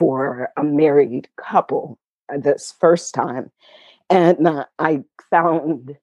for 0.00 0.48
a 0.56 0.64
married 0.64 1.28
couple 1.36 1.98
uh, 2.32 2.38
this 2.38 2.74
first 2.80 3.14
time. 3.14 3.52
And 4.08 4.48
uh, 4.48 4.64
I 4.78 5.04
found, 5.30 5.96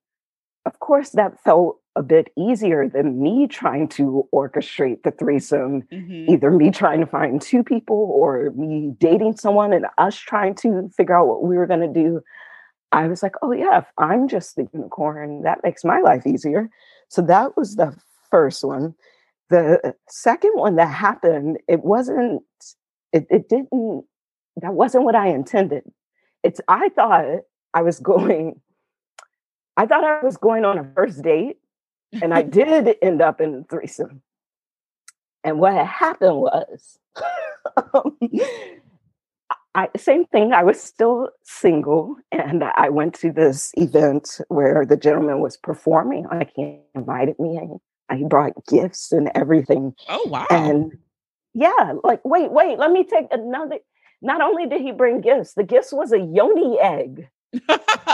of 0.67 0.79
course, 0.79 1.09
that 1.09 1.43
felt 1.43 1.79
a 1.95 2.03
bit 2.03 2.31
easier 2.37 2.87
than 2.87 3.19
me 3.19 3.47
trying 3.47 3.87
to 3.87 4.29
orchestrate 4.31 5.01
the 5.01 5.09
threesome, 5.09 5.81
mm-hmm. 5.91 6.31
either 6.31 6.51
me 6.51 6.69
trying 6.69 6.99
to 6.99 7.07
find 7.07 7.41
two 7.41 7.63
people 7.63 8.11
or 8.13 8.51
me 8.51 8.93
dating 8.99 9.35
someone 9.35 9.73
and 9.73 9.87
us 9.97 10.15
trying 10.15 10.53
to 10.53 10.89
figure 10.95 11.17
out 11.17 11.27
what 11.27 11.43
we 11.43 11.57
were 11.57 11.65
going 11.65 11.81
to 11.81 12.01
do. 12.01 12.21
I 12.91 13.07
was 13.07 13.23
like, 13.23 13.33
oh, 13.41 13.51
yeah, 13.51 13.79
if 13.79 13.87
I'm 13.97 14.27
just 14.27 14.55
the 14.55 14.67
unicorn, 14.73 15.41
that 15.41 15.63
makes 15.63 15.83
my 15.83 16.01
life 16.01 16.27
easier. 16.27 16.69
So 17.09 17.23
that 17.23 17.57
was 17.57 17.75
the 17.75 17.97
first 18.29 18.63
one. 18.63 18.93
The 19.49 19.95
second 20.07 20.51
one 20.53 20.75
that 20.75 20.93
happened, 20.93 21.57
it 21.67 21.83
wasn't, 21.83 22.43
it, 23.17 23.27
it 23.29 23.49
didn't, 23.49 24.05
that 24.57 24.73
wasn't 24.73 25.03
what 25.03 25.15
I 25.15 25.27
intended. 25.27 25.83
It's, 26.43 26.61
I 26.67 26.89
thought 26.89 27.25
I 27.73 27.81
was 27.81 27.99
going, 28.13 28.61
I 29.75 29.85
thought 29.85 30.03
I 30.03 30.23
was 30.23 30.37
going 30.37 30.65
on 30.65 30.77
a 30.77 30.91
first 30.95 31.21
date 31.21 31.57
and 32.21 32.33
I 32.33 32.41
did 32.59 32.95
end 33.01 33.21
up 33.21 33.41
in 33.41 33.65
threesome. 33.65 34.21
And 35.43 35.59
what 35.59 35.73
had 35.73 35.85
happened 35.85 36.37
was, 36.37 36.99
um, 37.93 38.17
I, 39.75 39.89
same 39.95 40.25
thing. 40.25 40.53
I 40.53 40.63
was 40.63 40.81
still 40.81 41.29
single, 41.43 42.15
and 42.31 42.63
I 42.63 42.89
went 42.89 43.13
to 43.19 43.31
this 43.31 43.71
event 43.75 44.41
where 44.47 44.85
the 44.85 44.97
gentleman 44.97 45.39
was 45.39 45.55
performing. 45.55 46.25
Like 46.31 46.51
he 46.55 46.79
invited 46.95 47.39
me, 47.39 47.59
and 47.59 47.79
he 48.17 48.25
brought 48.25 48.53
gifts 48.67 49.11
and 49.11 49.29
everything. 49.35 49.93
Oh 50.09 50.27
wow! 50.27 50.47
And 50.49 50.97
yeah, 51.57 51.93
like 52.03 52.23
wait, 52.23 52.51
wait, 52.51 52.77
let 52.77 52.91
me 52.91 53.03
take 53.03 53.27
another. 53.31 53.79
Not 54.21 54.41
only 54.41 54.67
did 54.67 54.81
he 54.81 54.91
bring 54.91 55.21
gifts, 55.21 55.53
the 55.53 55.63
gifts 55.63 55.91
was 55.91 56.11
a 56.11 56.19
yoni 56.19 56.79
egg. 56.79 57.29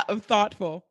Thoughtful 0.09 0.85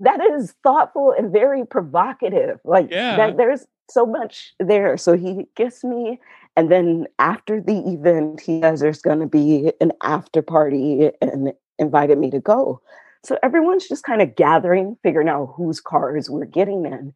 that 0.00 0.20
is 0.20 0.54
thoughtful 0.62 1.14
and 1.16 1.32
very 1.32 1.66
provocative. 1.66 2.58
Like 2.64 2.90
yeah. 2.90 3.16
that, 3.16 3.36
there's 3.36 3.66
so 3.90 4.06
much 4.06 4.54
there. 4.58 4.96
So 4.96 5.16
he 5.16 5.46
gets 5.56 5.84
me, 5.84 6.20
and 6.56 6.70
then 6.70 7.06
after 7.18 7.60
the 7.60 7.78
event, 7.88 8.40
he 8.40 8.60
says 8.60 8.80
there's 8.80 9.02
going 9.02 9.20
to 9.20 9.26
be 9.26 9.72
an 9.80 9.92
after 10.02 10.42
party 10.42 11.10
and 11.20 11.52
invited 11.78 12.18
me 12.18 12.30
to 12.30 12.40
go. 12.40 12.80
So 13.24 13.38
everyone's 13.42 13.88
just 13.88 14.04
kind 14.04 14.20
of 14.20 14.36
gathering, 14.36 14.96
figuring 15.02 15.28
out 15.28 15.54
whose 15.56 15.80
cars 15.80 16.28
we're 16.28 16.44
getting 16.44 16.84
in. 16.84 17.14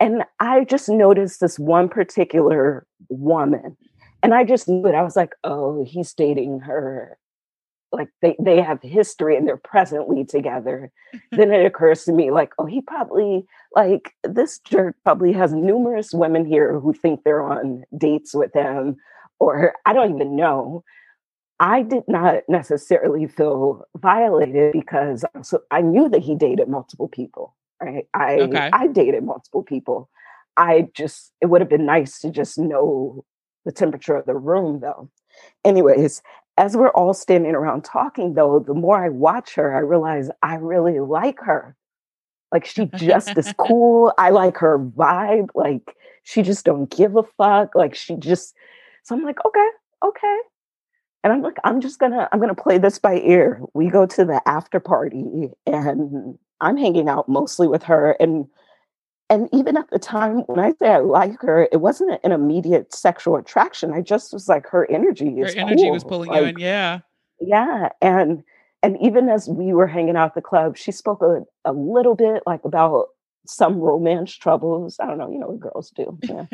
And 0.00 0.24
I 0.40 0.64
just 0.64 0.88
noticed 0.88 1.40
this 1.40 1.58
one 1.58 1.88
particular 1.88 2.86
woman. 3.08 3.76
And 4.22 4.34
I 4.34 4.44
just 4.44 4.68
knew 4.68 4.86
it. 4.86 4.94
I 4.94 5.02
was 5.02 5.16
like, 5.16 5.34
oh, 5.44 5.84
he's 5.84 6.14
dating 6.14 6.60
her 6.60 7.18
like 7.92 8.08
they, 8.22 8.34
they 8.40 8.60
have 8.60 8.80
history 8.82 9.36
and 9.36 9.46
they're 9.46 9.56
presently 9.56 10.24
together 10.24 10.90
then 11.32 11.52
it 11.52 11.64
occurs 11.64 12.04
to 12.04 12.12
me 12.12 12.30
like 12.30 12.52
oh 12.58 12.66
he 12.66 12.80
probably 12.80 13.46
like 13.76 14.14
this 14.24 14.58
jerk 14.60 14.96
probably 15.04 15.32
has 15.32 15.52
numerous 15.52 16.12
women 16.12 16.44
here 16.44 16.78
who 16.80 16.92
think 16.92 17.22
they're 17.22 17.42
on 17.42 17.84
dates 17.96 18.34
with 18.34 18.52
him 18.54 18.96
or 19.38 19.74
i 19.86 19.92
don't 19.92 20.14
even 20.14 20.34
know 20.34 20.82
i 21.60 21.82
did 21.82 22.04
not 22.08 22.42
necessarily 22.48 23.26
feel 23.26 23.84
violated 23.98 24.72
because 24.72 25.24
so 25.42 25.60
i 25.70 25.80
knew 25.80 26.08
that 26.08 26.22
he 26.22 26.34
dated 26.34 26.68
multiple 26.68 27.08
people 27.08 27.54
right 27.80 28.06
i 28.14 28.36
okay. 28.36 28.70
i 28.72 28.86
dated 28.86 29.22
multiple 29.22 29.62
people 29.62 30.08
i 30.56 30.88
just 30.94 31.32
it 31.40 31.46
would 31.46 31.60
have 31.60 31.70
been 31.70 31.86
nice 31.86 32.18
to 32.18 32.30
just 32.30 32.58
know 32.58 33.24
the 33.64 33.72
temperature 33.72 34.16
of 34.16 34.26
the 34.26 34.34
room 34.34 34.80
though 34.80 35.08
anyways 35.64 36.22
as 36.58 36.76
we're 36.76 36.90
all 36.90 37.14
standing 37.14 37.54
around 37.54 37.82
talking, 37.82 38.34
though, 38.34 38.58
the 38.58 38.74
more 38.74 39.02
I 39.02 39.08
watch 39.08 39.54
her, 39.54 39.74
I 39.74 39.80
realize 39.80 40.30
I 40.42 40.56
really 40.56 41.00
like 41.00 41.40
her. 41.40 41.76
Like 42.52 42.66
she 42.66 42.86
just 42.94 43.36
is 43.38 43.52
cool. 43.58 44.12
I 44.18 44.30
like 44.30 44.58
her 44.58 44.78
vibe. 44.78 45.48
Like 45.54 45.96
she 46.22 46.42
just 46.42 46.64
don't 46.64 46.90
give 46.90 47.16
a 47.16 47.22
fuck. 47.38 47.74
Like 47.74 47.94
she 47.94 48.16
just. 48.16 48.54
So 49.04 49.16
I'm 49.16 49.24
like, 49.24 49.44
okay, 49.44 49.68
okay. 50.04 50.38
And 51.24 51.32
I'm 51.32 51.40
like, 51.40 51.56
I'm 51.64 51.80
just 51.80 51.98
gonna, 51.98 52.28
I'm 52.30 52.40
gonna 52.40 52.54
play 52.54 52.78
this 52.78 52.98
by 52.98 53.14
ear. 53.20 53.62
We 53.74 53.88
go 53.88 54.06
to 54.06 54.24
the 54.24 54.42
after 54.46 54.80
party, 54.80 55.48
and 55.66 56.38
I'm 56.60 56.76
hanging 56.76 57.08
out 57.08 57.28
mostly 57.28 57.66
with 57.66 57.84
her, 57.84 58.12
and 58.20 58.46
and 59.32 59.48
even 59.50 59.78
at 59.78 59.88
the 59.88 59.98
time 59.98 60.40
when 60.40 60.58
I 60.58 60.72
say 60.72 60.90
I 60.90 60.98
like 60.98 61.40
her, 61.40 61.66
it 61.72 61.80
wasn't 61.80 62.20
an 62.22 62.32
immediate 62.32 62.92
sexual 62.92 63.36
attraction. 63.36 63.90
I 63.90 64.02
just 64.02 64.30
was 64.30 64.46
like, 64.46 64.66
her 64.66 64.88
energy 64.90 65.34
her 65.38 65.46
energy 65.46 65.84
cool. 65.84 65.92
was 65.92 66.04
pulling 66.04 66.28
like, 66.28 66.42
you 66.42 66.48
in, 66.48 66.58
yeah, 66.58 66.98
yeah. 67.40 67.88
And 68.02 68.44
and 68.82 68.98
even 69.00 69.30
as 69.30 69.48
we 69.48 69.72
were 69.72 69.86
hanging 69.86 70.16
out 70.16 70.26
at 70.26 70.34
the 70.34 70.42
club, 70.42 70.76
she 70.76 70.92
spoke 70.92 71.22
a, 71.22 71.44
a 71.64 71.72
little 71.72 72.14
bit 72.14 72.42
like 72.44 72.62
about 72.66 73.06
some 73.46 73.78
romance 73.78 74.36
troubles. 74.36 74.98
I 75.00 75.06
don't 75.06 75.16
know, 75.16 75.30
you 75.30 75.38
know 75.38 75.46
what 75.46 75.60
girls 75.60 75.90
do. 75.96 76.18
Yeah. 76.22 76.44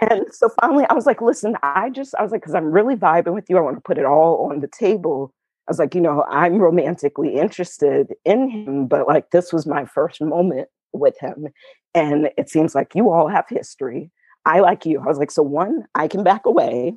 and 0.00 0.24
so 0.32 0.48
finally, 0.58 0.86
I 0.88 0.94
was 0.94 1.04
like, 1.04 1.20
listen, 1.20 1.54
I 1.62 1.90
just, 1.90 2.14
I 2.18 2.22
was 2.22 2.32
like, 2.32 2.40
because 2.40 2.54
I'm 2.54 2.72
really 2.72 2.96
vibing 2.96 3.34
with 3.34 3.50
you. 3.50 3.58
I 3.58 3.60
want 3.60 3.76
to 3.76 3.82
put 3.82 3.98
it 3.98 4.06
all 4.06 4.48
on 4.50 4.60
the 4.60 4.68
table. 4.68 5.34
I 5.68 5.70
was 5.70 5.78
like, 5.78 5.94
you 5.94 6.00
know, 6.00 6.24
I'm 6.30 6.58
romantically 6.58 7.34
interested 7.34 8.14
in 8.24 8.48
him, 8.48 8.86
but 8.86 9.06
like 9.06 9.32
this 9.32 9.52
was 9.52 9.66
my 9.66 9.84
first 9.84 10.22
moment 10.22 10.68
with 10.92 11.18
him. 11.20 11.48
And 11.96 12.28
it 12.36 12.50
seems 12.50 12.74
like 12.74 12.94
you 12.94 13.10
all 13.10 13.26
have 13.26 13.46
history. 13.48 14.10
I 14.44 14.60
like 14.60 14.84
you. 14.84 15.00
I 15.00 15.06
was 15.06 15.18
like, 15.18 15.30
so 15.30 15.42
one, 15.42 15.86
I 15.94 16.08
can 16.08 16.22
back 16.22 16.44
away. 16.44 16.94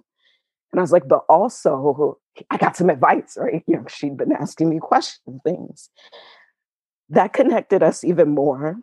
And 0.72 0.80
I 0.80 0.82
was 0.82 0.92
like, 0.92 1.08
but 1.08 1.24
also 1.30 2.20
I 2.52 2.58
got 2.58 2.76
some 2.76 2.90
advice, 2.90 3.38
right? 3.40 3.64
You 3.66 3.78
know, 3.78 3.86
she'd 3.88 4.18
been 4.18 4.34
asking 4.34 4.70
me 4.70 4.80
questions, 4.80 5.40
things. 5.44 5.90
That 7.08 7.34
connected 7.34 7.82
us 7.82 8.04
even 8.04 8.30
more. 8.30 8.78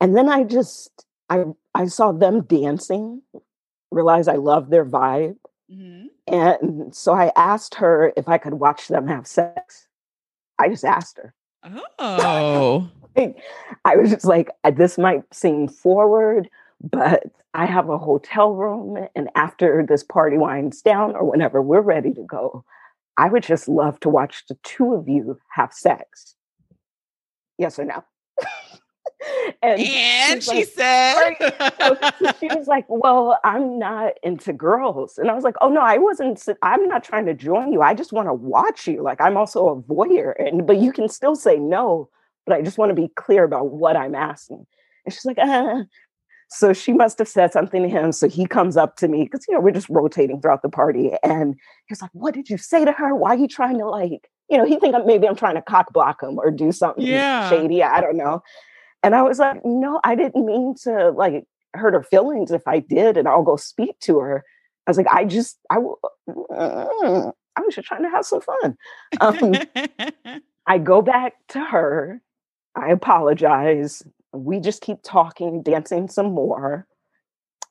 And 0.00 0.16
then 0.16 0.28
I 0.28 0.44
just 0.44 1.04
I 1.28 1.44
I 1.74 1.86
saw 1.86 2.12
them 2.12 2.42
dancing, 2.42 3.22
realized 3.90 4.28
I 4.28 4.36
loved 4.36 4.70
their 4.70 4.86
vibe. 4.86 5.36
Mm-hmm. 5.70 6.06
And 6.32 6.94
so 6.94 7.12
I 7.14 7.32
asked 7.34 7.74
her 7.74 8.12
if 8.16 8.28
I 8.28 8.38
could 8.38 8.54
watch 8.54 8.88
them 8.88 9.08
have 9.08 9.26
sex. 9.26 9.88
I 10.58 10.68
just 10.68 10.84
asked 10.84 11.18
her. 11.18 11.34
Oh. 11.98 12.88
I 13.84 13.96
was 13.96 14.10
just 14.10 14.24
like, 14.24 14.50
uh, 14.64 14.70
this 14.70 14.98
might 14.98 15.22
seem 15.32 15.68
forward, 15.68 16.48
but 16.80 17.24
I 17.54 17.66
have 17.66 17.88
a 17.88 17.98
hotel 17.98 18.52
room. 18.54 19.08
And 19.16 19.28
after 19.34 19.84
this 19.86 20.04
party 20.04 20.38
winds 20.38 20.82
down 20.82 21.16
or 21.16 21.28
whenever 21.28 21.60
we're 21.60 21.80
ready 21.80 22.12
to 22.14 22.22
go, 22.22 22.64
I 23.16 23.28
would 23.28 23.42
just 23.42 23.68
love 23.68 23.98
to 24.00 24.08
watch 24.08 24.44
the 24.48 24.56
two 24.62 24.94
of 24.94 25.08
you 25.08 25.38
have 25.50 25.72
sex. 25.72 26.36
Yes 27.58 27.78
or 27.78 27.84
no? 27.84 28.04
And, 29.62 29.80
and 29.80 30.42
she 30.42 30.50
like, 30.50 30.68
said, 30.68 31.34
so 32.18 32.32
she 32.40 32.48
was 32.48 32.66
like, 32.66 32.86
Well, 32.88 33.38
I'm 33.44 33.78
not 33.78 34.14
into 34.22 34.52
girls. 34.52 35.18
And 35.18 35.30
I 35.30 35.34
was 35.34 35.44
like, 35.44 35.56
Oh, 35.60 35.68
no, 35.68 35.80
I 35.80 35.98
wasn't, 35.98 36.42
I'm 36.62 36.88
not 36.88 37.04
trying 37.04 37.26
to 37.26 37.34
join 37.34 37.72
you. 37.72 37.82
I 37.82 37.94
just 37.94 38.12
want 38.12 38.28
to 38.28 38.34
watch 38.34 38.86
you. 38.86 39.02
Like, 39.02 39.20
I'm 39.20 39.36
also 39.36 39.68
a 39.68 39.76
voyeur. 39.82 40.34
And, 40.38 40.66
but 40.66 40.78
you 40.78 40.92
can 40.92 41.08
still 41.08 41.36
say 41.36 41.56
no 41.56 42.08
but 42.48 42.56
I 42.56 42.62
just 42.62 42.78
want 42.78 42.90
to 42.90 42.94
be 42.94 43.08
clear 43.08 43.44
about 43.44 43.70
what 43.70 43.96
I'm 43.96 44.14
asking. 44.14 44.66
And 45.04 45.12
she's 45.12 45.24
like, 45.24 45.38
uh. 45.38 45.84
So 46.50 46.72
she 46.72 46.94
must 46.94 47.18
have 47.18 47.28
said 47.28 47.52
something 47.52 47.82
to 47.82 47.90
him. 47.90 48.10
So 48.10 48.26
he 48.26 48.46
comes 48.46 48.78
up 48.78 48.96
to 48.96 49.08
me 49.08 49.24
because, 49.24 49.44
you 49.46 49.52
know, 49.52 49.60
we're 49.60 49.70
just 49.70 49.90
rotating 49.90 50.40
throughout 50.40 50.62
the 50.62 50.70
party. 50.70 51.12
And 51.22 51.54
he's 51.88 52.00
like, 52.00 52.10
What 52.14 52.32
did 52.32 52.48
you 52.48 52.56
say 52.56 52.86
to 52.86 52.92
her? 52.92 53.14
Why 53.14 53.34
are 53.34 53.38
you 53.38 53.48
trying 53.48 53.78
to, 53.78 53.86
like, 53.86 54.30
you 54.48 54.56
know, 54.56 54.64
he 54.64 54.78
think 54.78 54.96
maybe 55.04 55.28
I'm 55.28 55.36
trying 55.36 55.56
to 55.56 55.62
cock 55.62 55.92
block 55.92 56.22
him 56.22 56.38
or 56.38 56.50
do 56.50 56.72
something 56.72 57.04
yeah. 57.04 57.50
shady. 57.50 57.82
I 57.82 58.00
don't 58.00 58.16
know. 58.16 58.42
And 59.08 59.14
I 59.14 59.22
was 59.22 59.38
like, 59.38 59.64
No, 59.64 60.00
I 60.04 60.14
didn't 60.14 60.44
mean 60.44 60.74
to, 60.82 61.10
like, 61.10 61.46
hurt 61.74 61.94
her 61.94 62.02
feelings 62.02 62.50
if 62.50 62.68
I 62.68 62.80
did. 62.80 63.16
And 63.16 63.26
I'll 63.26 63.42
go 63.42 63.56
speak 63.56 63.98
to 64.00 64.18
her. 64.18 64.44
I 64.86 64.90
was 64.90 64.98
like, 64.98 65.08
I 65.08 65.24
just, 65.24 65.58
I, 65.70 65.76
uh, 66.54 67.30
I 67.56 67.60
was 67.60 67.74
just 67.74 67.88
trying 67.88 68.02
to 68.02 68.10
have 68.10 68.24
some 68.24 68.40
fun. 68.40 68.76
Um, 69.20 69.54
I 70.66 70.78
go 70.78 71.00
back 71.00 71.34
to 71.48 71.60
her 71.60 72.20
I 72.78 72.90
apologize. 72.90 74.02
We 74.32 74.60
just 74.60 74.82
keep 74.82 74.98
talking, 75.02 75.62
dancing 75.62 76.08
some 76.08 76.32
more. 76.32 76.86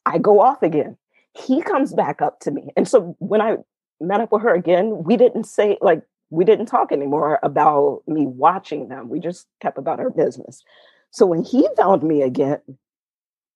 I 0.05 0.17
go 0.17 0.41
off 0.41 0.61
again. 0.63 0.97
He 1.33 1.61
comes 1.61 1.93
back 1.93 2.21
up 2.21 2.39
to 2.41 2.51
me. 2.51 2.69
And 2.75 2.87
so 2.87 3.15
when 3.19 3.41
I 3.41 3.57
met 4.01 4.21
up 4.21 4.31
with 4.31 4.41
her 4.41 4.53
again, 4.53 5.03
we 5.03 5.15
didn't 5.15 5.45
say, 5.45 5.77
like, 5.81 6.01
we 6.29 6.43
didn't 6.43 6.65
talk 6.65 6.91
anymore 6.91 7.39
about 7.41 8.01
me 8.05 8.25
watching 8.27 8.89
them. 8.89 9.07
We 9.07 9.19
just 9.19 9.47
kept 9.61 9.77
about 9.77 9.99
our 9.99 10.09
business. 10.09 10.61
So 11.11 11.25
when 11.25 11.43
he 11.43 11.67
found 11.75 12.03
me 12.03 12.21
again, 12.21 12.59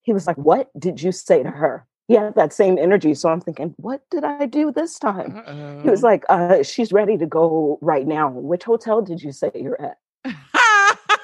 he 0.02 0.14
was 0.14 0.28
like, 0.28 0.38
What 0.38 0.70
did 0.80 1.02
you 1.02 1.12
say 1.12 1.44
to 1.44 1.50
her? 1.52 1.86
he 2.12 2.18
had 2.18 2.36
that 2.36 2.52
same 2.52 2.78
energy. 2.78 3.14
So 3.14 3.30
I'm 3.30 3.40
thinking, 3.40 3.74
what 3.78 4.02
did 4.10 4.26
I 4.26 4.46
do 4.46 4.70
this 4.70 5.00
time? 5.00 5.38
Uh-oh. 5.38 5.82
He 5.82 5.90
was 5.90 6.04
like, 6.04 6.26
uh, 6.28 6.62
she's 6.62 6.92
ready 6.92 7.18
to 7.18 7.26
go 7.26 7.80
right 7.82 8.06
now. 8.06 8.30
Which 8.32 8.66
hotel 8.66 9.02
did 9.02 9.22
you 9.22 9.32
say 9.32 9.50
you're 9.56 9.82
at? 9.82 9.98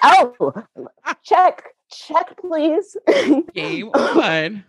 oh, 0.03 0.53
check, 1.23 1.65
check, 1.91 2.37
please. 2.39 2.95
Game 3.53 3.89
on. 3.93 4.63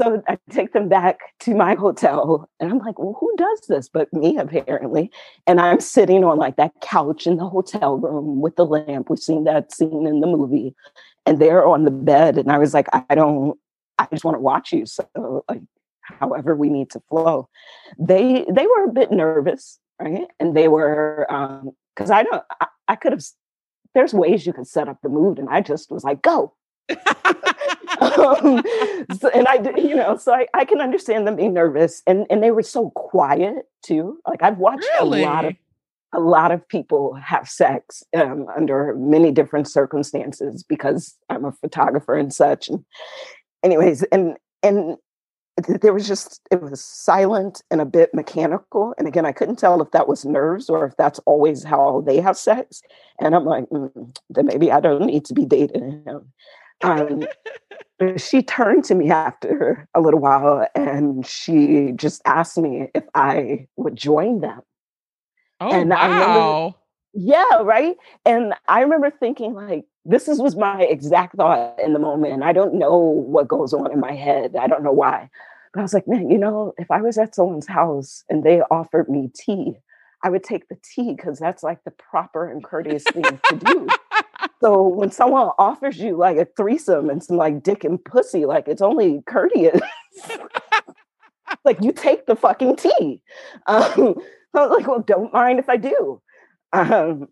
So 0.00 0.22
I 0.28 0.38
take 0.50 0.72
them 0.72 0.88
back 0.88 1.18
to 1.40 1.54
my 1.54 1.74
hotel 1.74 2.48
and 2.58 2.70
I'm 2.70 2.78
like, 2.78 2.98
well, 2.98 3.16
who 3.20 3.34
does 3.36 3.60
this 3.68 3.88
but 3.88 4.12
me, 4.12 4.38
apparently? 4.38 5.10
And 5.46 5.60
I'm 5.60 5.80
sitting 5.80 6.24
on 6.24 6.38
like 6.38 6.56
that 6.56 6.72
couch 6.80 7.26
in 7.26 7.36
the 7.36 7.48
hotel 7.48 7.98
room 7.98 8.40
with 8.40 8.56
the 8.56 8.64
lamp. 8.64 9.10
We've 9.10 9.18
seen 9.18 9.44
that 9.44 9.72
scene 9.72 10.06
in 10.06 10.20
the 10.20 10.26
movie. 10.26 10.74
And 11.26 11.38
they're 11.38 11.66
on 11.66 11.84
the 11.84 11.90
bed. 11.90 12.38
And 12.38 12.50
I 12.50 12.56
was 12.58 12.72
like, 12.72 12.86
I 12.92 13.14
don't, 13.14 13.58
I 13.98 14.06
just 14.10 14.24
want 14.24 14.36
to 14.36 14.40
watch 14.40 14.72
you. 14.72 14.86
So 14.86 15.44
like 15.48 15.60
however 16.18 16.56
we 16.56 16.70
need 16.70 16.90
to 16.90 17.00
flow. 17.08 17.48
They 17.98 18.46
they 18.50 18.66
were 18.66 18.84
a 18.84 18.92
bit 18.92 19.12
nervous, 19.12 19.78
right? 20.00 20.26
And 20.38 20.56
they 20.56 20.68
were 20.68 21.26
um 21.30 21.70
because 21.94 22.10
I 22.10 22.22
don't 22.22 22.42
I, 22.60 22.66
I 22.88 22.96
could 22.96 23.12
have 23.12 23.22
there's 23.94 24.14
ways 24.14 24.46
you 24.46 24.52
can 24.52 24.64
set 24.64 24.88
up 24.88 24.98
the 25.02 25.08
mood, 25.08 25.38
and 25.38 25.48
I 25.48 25.60
just 25.60 25.90
was 25.90 26.04
like, 26.04 26.22
go. 26.22 26.54
um, 28.00 28.62
so, 29.18 29.28
and 29.28 29.46
I, 29.48 29.60
you 29.76 29.94
know, 29.94 30.16
so 30.16 30.32
I, 30.32 30.46
I 30.54 30.64
can 30.64 30.80
understand 30.80 31.26
them 31.26 31.36
being 31.36 31.54
nervous, 31.54 32.02
and 32.06 32.26
and 32.30 32.42
they 32.42 32.50
were 32.50 32.62
so 32.62 32.90
quiet 32.90 33.66
too. 33.82 34.18
Like 34.26 34.42
I've 34.42 34.58
watched 34.58 34.88
really? 35.00 35.22
a 35.22 35.26
lot 35.26 35.44
of 35.44 35.54
a 36.12 36.20
lot 36.20 36.50
of 36.50 36.66
people 36.68 37.14
have 37.14 37.48
sex 37.48 38.02
um, 38.16 38.46
under 38.56 38.94
many 38.96 39.30
different 39.30 39.68
circumstances 39.68 40.64
because 40.64 41.16
I'm 41.28 41.44
a 41.44 41.52
photographer 41.52 42.14
and 42.14 42.32
such. 42.32 42.68
And 42.68 42.84
anyways, 43.62 44.02
and 44.04 44.36
and 44.62 44.96
th- 45.64 45.80
there 45.80 45.92
was 45.92 46.08
just 46.08 46.40
it 46.50 46.60
was 46.60 46.82
silent 46.84 47.62
and 47.70 47.80
a 47.80 47.86
bit 47.86 48.14
mechanical. 48.14 48.94
And 48.98 49.06
again, 49.06 49.26
I 49.26 49.32
couldn't 49.32 49.58
tell 49.58 49.80
if 49.82 49.90
that 49.92 50.08
was 50.08 50.24
nerves 50.24 50.68
or 50.68 50.84
if 50.86 50.96
that's 50.96 51.20
always 51.20 51.64
how 51.64 52.02
they 52.06 52.20
have 52.20 52.36
sex. 52.36 52.82
And 53.20 53.34
I'm 53.34 53.44
like, 53.44 53.68
mm, 53.70 54.16
then 54.30 54.46
maybe 54.46 54.72
I 54.72 54.80
don't 54.80 55.06
need 55.06 55.24
to 55.26 55.34
be 55.34 55.44
dating 55.44 56.02
him. 56.04 56.32
Um, 56.82 57.26
but 57.98 58.20
she 58.20 58.42
turned 58.42 58.84
to 58.84 58.94
me 58.94 59.10
after 59.10 59.86
a 59.94 60.00
little 60.00 60.20
while 60.20 60.66
and 60.74 61.26
she 61.26 61.92
just 61.94 62.22
asked 62.24 62.58
me 62.58 62.88
if 62.94 63.04
I 63.14 63.66
would 63.76 63.96
join 63.96 64.40
them. 64.40 64.60
Oh 65.60 65.70
And 65.70 65.92
I 65.92 66.06
remember- 66.06 66.26
wow. 66.26 66.74
Yeah, 67.12 67.62
right. 67.62 67.96
And 68.24 68.54
I 68.68 68.80
remember 68.82 69.10
thinking 69.10 69.52
like 69.54 69.84
this 70.04 70.28
is, 70.28 70.40
was 70.40 70.56
my 70.56 70.82
exact 70.82 71.36
thought 71.36 71.78
in 71.80 71.92
the 71.92 71.98
moment. 71.98 72.42
I 72.42 72.52
don't 72.52 72.74
know 72.74 72.96
what 72.96 73.48
goes 73.48 73.74
on 73.74 73.92
in 73.92 74.00
my 74.00 74.12
head. 74.12 74.54
I 74.56 74.66
don't 74.68 74.84
know 74.84 74.92
why. 74.92 75.28
But 75.74 75.80
I 75.80 75.82
was 75.82 75.92
like, 75.92 76.06
man, 76.08 76.30
you 76.30 76.38
know, 76.38 76.72
if 76.78 76.90
I 76.90 77.00
was 77.00 77.18
at 77.18 77.34
someone's 77.34 77.66
house 77.66 78.24
and 78.28 78.44
they 78.44 78.60
offered 78.70 79.08
me 79.08 79.30
tea, 79.34 79.74
I 80.22 80.30
would 80.30 80.44
take 80.44 80.68
the 80.68 80.76
tea 80.82 81.14
because 81.14 81.38
that's 81.38 81.62
like 81.62 81.82
the 81.84 81.90
proper 81.92 82.50
and 82.50 82.62
courteous 82.62 83.04
thing 83.04 83.24
to 83.24 83.56
do. 83.56 83.88
So 84.60 84.82
when 84.88 85.10
someone 85.10 85.50
offers 85.58 85.98
you 85.98 86.16
like 86.16 86.36
a 86.36 86.44
threesome 86.44 87.08
and 87.10 87.22
some 87.22 87.36
like 87.36 87.62
dick 87.62 87.82
and 87.84 88.02
pussy, 88.04 88.44
like 88.46 88.68
it's 88.68 88.82
only 88.82 89.22
courteous. 89.26 89.80
like 91.64 91.78
you 91.82 91.92
take 91.92 92.26
the 92.26 92.36
fucking 92.36 92.76
tea. 92.76 93.22
Um, 93.66 94.14
I 94.54 94.60
was 94.66 94.70
like, 94.78 94.86
well, 94.86 95.00
don't 95.00 95.32
mind 95.32 95.58
if 95.60 95.68
I 95.68 95.76
do. 95.76 96.20
Um, 96.72 97.28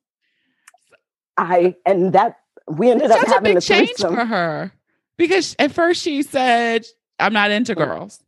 I 1.36 1.74
and 1.86 2.12
that 2.14 2.36
we 2.68 2.90
ended 2.90 3.10
up 3.10 3.18
Such 3.20 3.28
a 3.28 3.32
having 3.32 3.50
big 3.54 3.56
a 3.58 3.60
change 3.60 3.88
threesome. 3.90 4.14
for 4.14 4.24
her 4.24 4.72
because 5.16 5.54
at 5.58 5.72
first 5.72 6.02
she 6.02 6.22
said, 6.22 6.86
"I'm 7.18 7.32
not 7.32 7.50
into 7.50 7.74
Mm. 7.74 7.78
girls." 7.86 8.22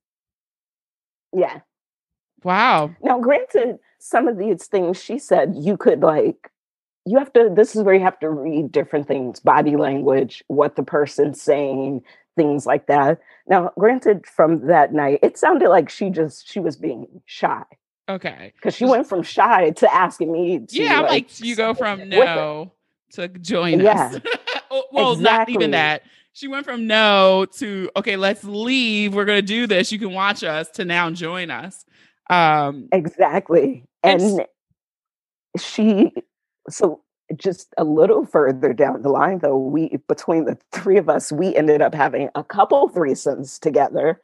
Yeah. 1.33 1.61
Wow. 2.43 2.95
Now, 3.03 3.19
granted, 3.21 3.79
some 3.99 4.27
of 4.29 4.39
these 4.39 4.67
things 4.67 5.03
she 5.03 5.19
said 5.19 5.55
you 5.57 5.77
could 5.77 6.01
like. 6.01 6.50
You 7.11 7.19
have 7.19 7.33
to. 7.33 7.51
This 7.53 7.75
is 7.75 7.83
where 7.83 7.95
you 7.95 8.03
have 8.03 8.21
to 8.21 8.31
read 8.31 8.71
different 8.71 9.09
things, 9.09 9.41
body 9.41 9.77
language, 9.77 10.45
what 10.47 10.77
the 10.77 10.85
person's 10.85 11.43
saying, 11.43 12.03
things 12.37 12.67
like 12.67 12.87
that. 12.87 13.19
Now, 13.49 13.73
granted, 13.77 14.27
from 14.27 14.69
that 14.69 14.93
night, 14.93 15.19
it 15.21 15.37
sounded 15.37 15.71
like 15.71 15.91
she 15.91 16.11
just 16.11 16.49
she 16.49 16.61
was 16.61 16.77
being 16.77 17.07
shy 17.25 17.65
Okay. 18.09 18.53
because 18.55 18.77
she 18.77 18.85
went 18.85 19.09
from 19.09 19.25
shy 19.25 19.71
to 19.71 19.93
asking 19.93 20.31
me. 20.31 20.61
To, 20.61 20.67
Yeah, 20.71 21.01
I'm 21.01 21.07
like 21.07 21.41
you 21.41 21.57
go 21.57 21.75
from 21.75 22.09
no 22.09 22.73
to 23.15 23.27
join 23.27 23.81
Yeah. 23.81 24.13
us. 24.15 24.21
Oh, 24.73 24.85
well, 24.93 25.17
not 25.17 25.49
even 25.49 25.73
that. 25.73 26.03
She 26.33 26.47
went 26.47 26.65
from 26.65 26.87
no 26.87 27.45
to 27.59 27.91
okay, 27.97 28.15
let's 28.15 28.45
leave. 28.45 29.17
We're 29.17 29.25
gonna 29.25 29.43
do 29.43 29.67
this. 29.67 29.91
You 29.91 29.99
can 29.99 30.13
watch 30.13 30.45
us 30.45 30.71
to 30.73 30.85
now 30.85 31.11
join 31.11 31.51
us. 31.51 31.85
Um, 32.31 32.89
Exactly. 32.93 33.85
And 34.05 34.47
she, 35.59 36.13
so 36.73 37.03
just 37.37 37.73
a 37.79 37.85
little 37.85 38.25
further 38.25 38.73
down 38.73 39.03
the 39.03 39.09
line, 39.09 39.39
though, 39.39 39.59
we, 39.59 39.99
between 40.09 40.45
the 40.45 40.59
three 40.73 40.99
of 40.99 41.09
us, 41.09 41.31
we 41.31 41.55
ended 41.55 41.81
up 41.81 41.95
having 41.95 42.29
a 42.35 42.43
couple 42.43 42.89
threesomes 42.91 43.59
together. 43.61 44.21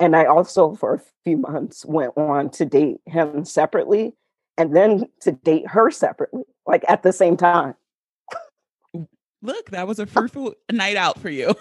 And 0.00 0.16
I 0.16 0.24
also, 0.24 0.74
for 0.74 0.94
a 0.94 1.02
few 1.24 1.36
months, 1.36 1.84
went 1.84 2.12
on 2.16 2.50
to 2.50 2.64
date 2.64 3.00
him 3.06 3.44
separately 3.44 4.14
and 4.56 4.74
then 4.74 5.08
to 5.20 5.32
date 5.32 5.68
her 5.68 5.90
separately, 5.90 6.42
like 6.66 6.84
at 6.88 7.02
the 7.02 7.12
same 7.12 7.36
time. 7.36 7.74
look, 9.42 9.70
that 9.70 9.86
was 9.86 9.98
a 9.98 10.02
uh 10.02 10.06
fruitful 10.06 10.54
night 10.70 10.96
out 10.96 11.18
for 11.20 11.30
you. 11.30 11.54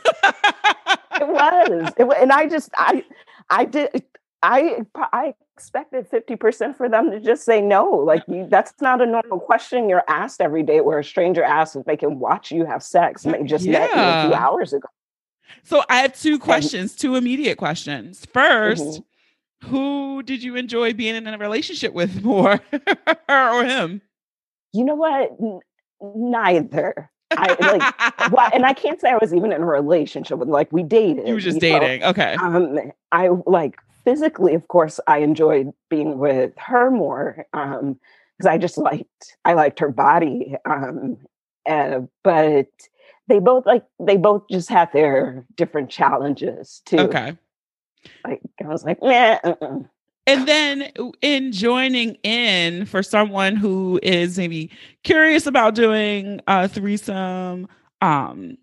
It 1.20 1.28
was. 1.28 1.94
It, 1.98 2.08
and 2.22 2.32
I 2.32 2.48
just, 2.48 2.70
I, 2.78 3.04
I 3.50 3.66
did. 3.66 4.04
I 4.44 4.86
I 4.96 5.34
expected 5.56 6.10
50% 6.10 6.78
for 6.78 6.88
them 6.88 7.10
to 7.12 7.20
just 7.20 7.44
say 7.44 7.62
no. 7.62 7.90
Like 7.90 8.24
you, 8.28 8.48
that's 8.50 8.74
not 8.82 9.02
a 9.02 9.06
normal 9.06 9.40
question 9.40 9.90
you're 9.90 10.04
asked 10.08 10.40
every 10.40 10.62
day 10.64 10.82
where 10.82 11.00
a 11.00 11.04
stranger 11.04 11.44
asks 11.44 11.76
if 11.76 11.86
they 11.86 11.98
can 11.98 12.20
watch 12.20 12.52
you 12.52 12.66
have 12.66 12.84
sex 12.84 13.26
and 13.26 13.34
they 13.34 13.44
just 13.44 13.66
met 13.68 13.90
you 13.90 14.02
a 14.02 14.26
few 14.26 14.34
hours 14.36 14.74
ago. 14.74 14.88
So 15.64 15.84
I 15.90 15.98
have 15.98 16.14
two 16.14 16.38
questions, 16.38 16.96
two 16.96 17.16
immediate 17.16 17.58
questions. 17.58 18.26
1st 18.34 19.02
Mm-hmm. 19.64 19.70
who 19.76 20.22
did 20.22 20.44
you 20.44 20.56
enjoy 20.56 20.94
being 20.94 21.16
in 21.16 21.26
a 21.28 21.36
relationship 21.38 21.92
with 21.94 22.24
more, 22.24 22.62
her 23.28 23.52
or 23.60 23.66
him? 23.66 24.02
You 24.72 24.86
know 24.86 24.94
what? 24.94 25.32
N- 25.42 25.60
neither. 26.16 27.10
I 27.32 27.56
like 27.60 28.32
well, 28.32 28.50
and 28.54 28.66
I 28.68 28.74
can't 28.74 29.02
say 29.02 29.10
I 29.10 29.18
was 29.20 29.34
even 29.34 29.52
in 29.52 29.62
a 29.64 29.66
relationship 29.66 30.38
with 30.38 30.48
like 30.48 30.72
we 30.72 30.84
dated. 30.84 31.28
you 31.28 31.34
were 31.34 31.40
just 31.40 31.60
you 31.62 31.72
know? 31.72 31.80
dating. 31.80 32.04
Okay. 32.04 32.36
Um, 32.36 32.80
I 33.12 33.30
like 33.48 33.80
physically, 34.08 34.54
of 34.54 34.70
course, 34.70 35.02
I 35.06 35.18
enjoyed 35.18 35.74
being 35.90 36.18
with 36.18 36.54
her 36.56 36.90
more 36.90 37.46
um, 37.52 38.00
because 38.38 38.50
I 38.50 38.58
just 38.58 38.78
liked 38.78 39.36
I 39.44 39.52
liked 39.54 39.80
her 39.80 39.92
body. 39.92 40.56
Um, 40.64 41.18
uh, 41.68 42.02
but 42.24 42.70
they 43.28 43.40
both 43.40 43.66
like 43.66 43.84
they 44.00 44.16
both 44.16 44.44
just 44.50 44.70
had 44.70 44.94
their 44.94 45.46
different 45.56 45.90
challenges 45.90 46.82
too. 46.86 47.00
Okay. 47.00 47.38
Like 48.24 48.42
I 48.64 48.68
was 48.68 48.86
like, 48.86 49.02
nah, 49.02 49.40
uh-uh. 49.44 49.80
And 50.26 50.48
then 50.48 50.90
in 51.22 51.52
joining 51.52 52.16
in 52.24 52.86
for 52.86 53.04
someone 53.04 53.58
who 53.58 54.00
is 54.04 54.38
maybe 54.38 54.72
curious 55.04 55.46
about 55.46 55.76
doing 55.76 56.40
a 56.48 56.70
threesome, 56.70 57.68
um, 58.02 58.58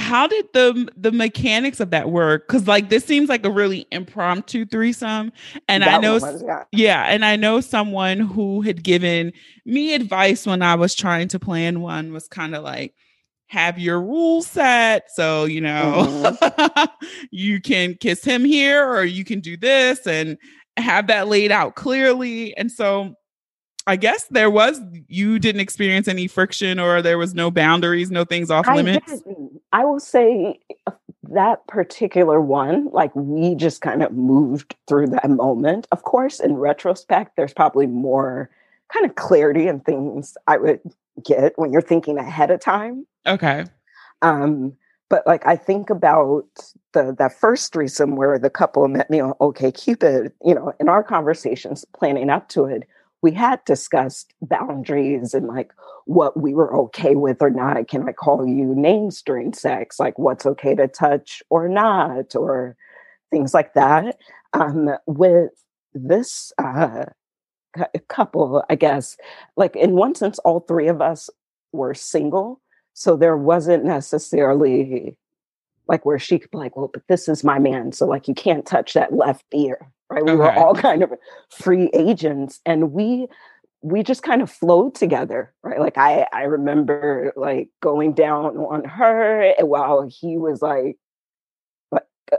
how 0.00 0.26
did 0.26 0.46
the 0.52 0.88
the 0.96 1.12
mechanics 1.12 1.78
of 1.80 1.90
that 1.90 2.10
work? 2.10 2.48
Because 2.48 2.66
like 2.66 2.88
this 2.88 3.04
seems 3.04 3.28
like 3.28 3.44
a 3.44 3.50
really 3.50 3.86
impromptu 3.92 4.64
threesome, 4.64 5.32
and 5.68 5.84
I 5.84 5.98
know 5.98 6.14
was- 6.14 6.42
yeah. 6.42 6.64
Yeah, 6.72 7.02
and 7.04 7.24
I 7.24 7.36
know 7.36 7.60
someone 7.60 8.18
who 8.20 8.62
had 8.62 8.82
given 8.82 9.32
me 9.64 9.94
advice 9.94 10.46
when 10.46 10.62
I 10.62 10.74
was 10.74 10.94
trying 10.94 11.28
to 11.28 11.38
plan 11.38 11.80
one 11.80 12.12
was 12.12 12.26
kind 12.28 12.54
of 12.54 12.64
like 12.64 12.94
have 13.48 13.80
your 13.80 14.00
rules 14.00 14.46
set 14.46 15.10
so 15.12 15.44
you 15.44 15.60
know 15.60 16.06
mm-hmm. 16.22 16.84
you 17.32 17.60
can 17.60 17.94
kiss 17.94 18.22
him 18.22 18.44
here 18.44 18.88
or 18.88 19.04
you 19.04 19.24
can 19.24 19.40
do 19.40 19.56
this 19.56 20.06
and 20.06 20.38
have 20.76 21.08
that 21.08 21.26
laid 21.26 21.50
out 21.50 21.74
clearly 21.74 22.56
and 22.56 22.70
so 22.70 23.12
I 23.86 23.96
guess 23.96 24.26
there 24.30 24.50
was 24.50 24.80
you 25.08 25.38
didn't 25.40 25.62
experience 25.62 26.06
any 26.06 26.28
friction 26.28 26.78
or 26.78 27.02
there 27.02 27.18
was 27.18 27.34
no 27.34 27.50
boundaries, 27.50 28.10
no 28.10 28.24
things 28.24 28.50
off 28.50 28.68
I 28.68 28.76
limits. 28.76 29.06
didn't. 29.06 29.59
I 29.72 29.84
will 29.84 30.00
say 30.00 30.60
uh, 30.86 30.92
that 31.30 31.66
particular 31.66 32.40
one, 32.40 32.88
like 32.92 33.14
we 33.14 33.54
just 33.54 33.80
kind 33.80 34.02
of 34.02 34.12
moved 34.12 34.74
through 34.88 35.08
that 35.08 35.30
moment. 35.30 35.86
Of 35.92 36.02
course, 36.02 36.40
in 36.40 36.56
retrospect, 36.56 37.36
there's 37.36 37.54
probably 37.54 37.86
more 37.86 38.50
kind 38.92 39.06
of 39.06 39.14
clarity 39.14 39.68
and 39.68 39.84
things 39.84 40.36
I 40.46 40.56
would 40.56 40.80
get 41.24 41.52
when 41.56 41.72
you're 41.72 41.82
thinking 41.82 42.18
ahead 42.18 42.50
of 42.50 42.60
time. 42.60 43.06
Okay. 43.26 43.64
Um, 44.22 44.74
but 45.08 45.26
like 45.26 45.46
I 45.46 45.56
think 45.56 45.90
about 45.90 46.46
the 46.92 47.14
that 47.18 47.38
first 47.38 47.72
threesome 47.72 48.16
where 48.16 48.38
the 48.38 48.50
couple 48.50 48.86
met 48.88 49.10
me 49.10 49.20
on 49.20 49.34
OK 49.40 49.72
Cupid, 49.72 50.32
you 50.44 50.54
know, 50.54 50.72
in 50.80 50.88
our 50.88 51.02
conversations 51.02 51.84
planning 51.94 52.30
up 52.30 52.48
to 52.50 52.64
it, 52.64 52.88
we 53.22 53.32
had 53.32 53.64
discussed 53.64 54.32
boundaries 54.40 55.34
and 55.34 55.46
like 55.46 55.72
what 56.06 56.40
we 56.40 56.54
were 56.54 56.74
okay 56.74 57.14
with 57.14 57.42
or 57.42 57.50
not. 57.50 57.86
Can 57.88 58.08
I 58.08 58.12
call 58.12 58.46
you 58.46 58.74
names 58.74 59.22
during 59.22 59.52
sex? 59.52 60.00
Like 60.00 60.18
what's 60.18 60.46
okay 60.46 60.74
to 60.74 60.88
touch 60.88 61.42
or 61.50 61.68
not, 61.68 62.34
or 62.34 62.76
things 63.30 63.52
like 63.52 63.74
that. 63.74 64.18
Um, 64.52 64.90
with 65.06 65.50
this 65.94 66.52
uh, 66.58 67.04
couple, 68.08 68.64
I 68.70 68.74
guess, 68.74 69.16
like 69.56 69.76
in 69.76 69.92
one 69.92 70.14
sense, 70.14 70.38
all 70.40 70.60
three 70.60 70.88
of 70.88 71.00
us 71.00 71.28
were 71.72 71.94
single. 71.94 72.60
So 72.94 73.16
there 73.16 73.36
wasn't 73.36 73.84
necessarily 73.84 75.16
like 75.86 76.04
where 76.04 76.18
she 76.18 76.38
could 76.38 76.50
be 76.50 76.58
like, 76.58 76.76
well, 76.76 76.90
but 76.92 77.02
this 77.08 77.28
is 77.28 77.44
my 77.44 77.58
man. 77.58 77.92
So 77.92 78.06
like 78.06 78.28
you 78.28 78.34
can't 78.34 78.66
touch 78.66 78.94
that 78.94 79.12
left 79.12 79.44
ear. 79.52 79.90
Right. 80.10 80.24
We 80.24 80.32
okay. 80.32 80.38
were 80.38 80.52
all 80.52 80.74
kind 80.88 81.02
of 81.02 81.12
free 81.50 81.90
agents 81.94 82.60
and 82.66 82.92
we 82.92 83.28
we 83.82 84.02
just 84.02 84.22
kind 84.22 84.42
of 84.42 84.50
flowed 84.50 84.94
together. 84.94 85.54
Right. 85.62 85.80
Like 85.80 85.96
I 85.96 86.26
I 86.32 86.42
remember 86.42 87.32
like 87.36 87.68
going 87.80 88.12
down 88.14 88.56
on 88.56 88.84
her 88.84 89.54
while 89.60 90.08
he 90.08 90.36
was 90.36 90.60
like 90.60 90.96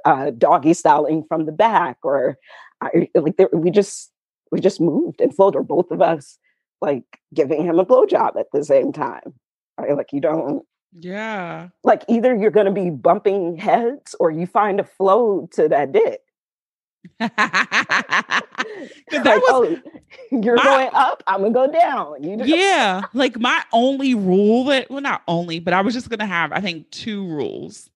uh, 0.06 0.32
doggy 0.32 0.74
styling 0.74 1.24
from 1.28 1.46
the 1.46 1.52
back 1.52 1.98
or 2.04 2.38
I, 2.82 3.10
like 3.16 3.38
there, 3.38 3.50
we 3.54 3.72
just 3.72 4.12
we 4.52 4.60
just 4.60 4.82
moved 4.82 5.22
and 5.22 5.36
flowed 5.36 5.56
or 5.56 5.64
both 5.64 5.92
of 5.92 6.02
us 6.02 6.38
like 6.82 7.04
giving 7.34 7.66
him 7.66 7.80
a 7.80 7.86
blowjob 7.86 8.40
at 8.40 8.48
the 8.54 8.64
same 8.64 8.92
time 8.92 9.34
right 9.80 9.96
like 9.96 10.12
you 10.12 10.22
don't 10.22 10.64
yeah 11.00 11.70
like 11.84 12.04
either 12.10 12.36
you're 12.36 12.52
going 12.52 12.66
to 12.66 12.72
be 12.72 12.90
bumping 12.90 13.58
heads 13.58 14.16
or 14.20 14.32
you 14.32 14.46
find 14.46 14.80
a 14.80 14.84
flow 14.84 15.48
to 15.52 15.70
that 15.70 15.92
dick 15.92 16.22
that 17.20 17.32
like, 19.12 19.24
was, 19.24 19.44
oh, 19.50 19.82
you're 20.32 20.56
my, 20.56 20.64
going 20.64 20.90
up 20.94 21.24
i'm 21.28 21.42
gonna 21.42 21.54
go 21.54 21.72
down 21.72 22.24
you 22.24 22.36
know? 22.36 22.46
yeah 22.46 23.02
like 23.14 23.40
my 23.40 23.64
only 23.74 24.16
rule 24.16 24.66
that 24.66 24.90
well 24.90 25.02
not 25.02 25.22
only 25.28 25.60
but 25.60 25.74
i 25.74 25.82
was 25.82 25.94
just 25.94 26.10
gonna 26.10 26.26
have 26.26 26.52
i 26.52 26.60
think 26.60 26.90
two 26.92 27.26
rules 27.28 27.92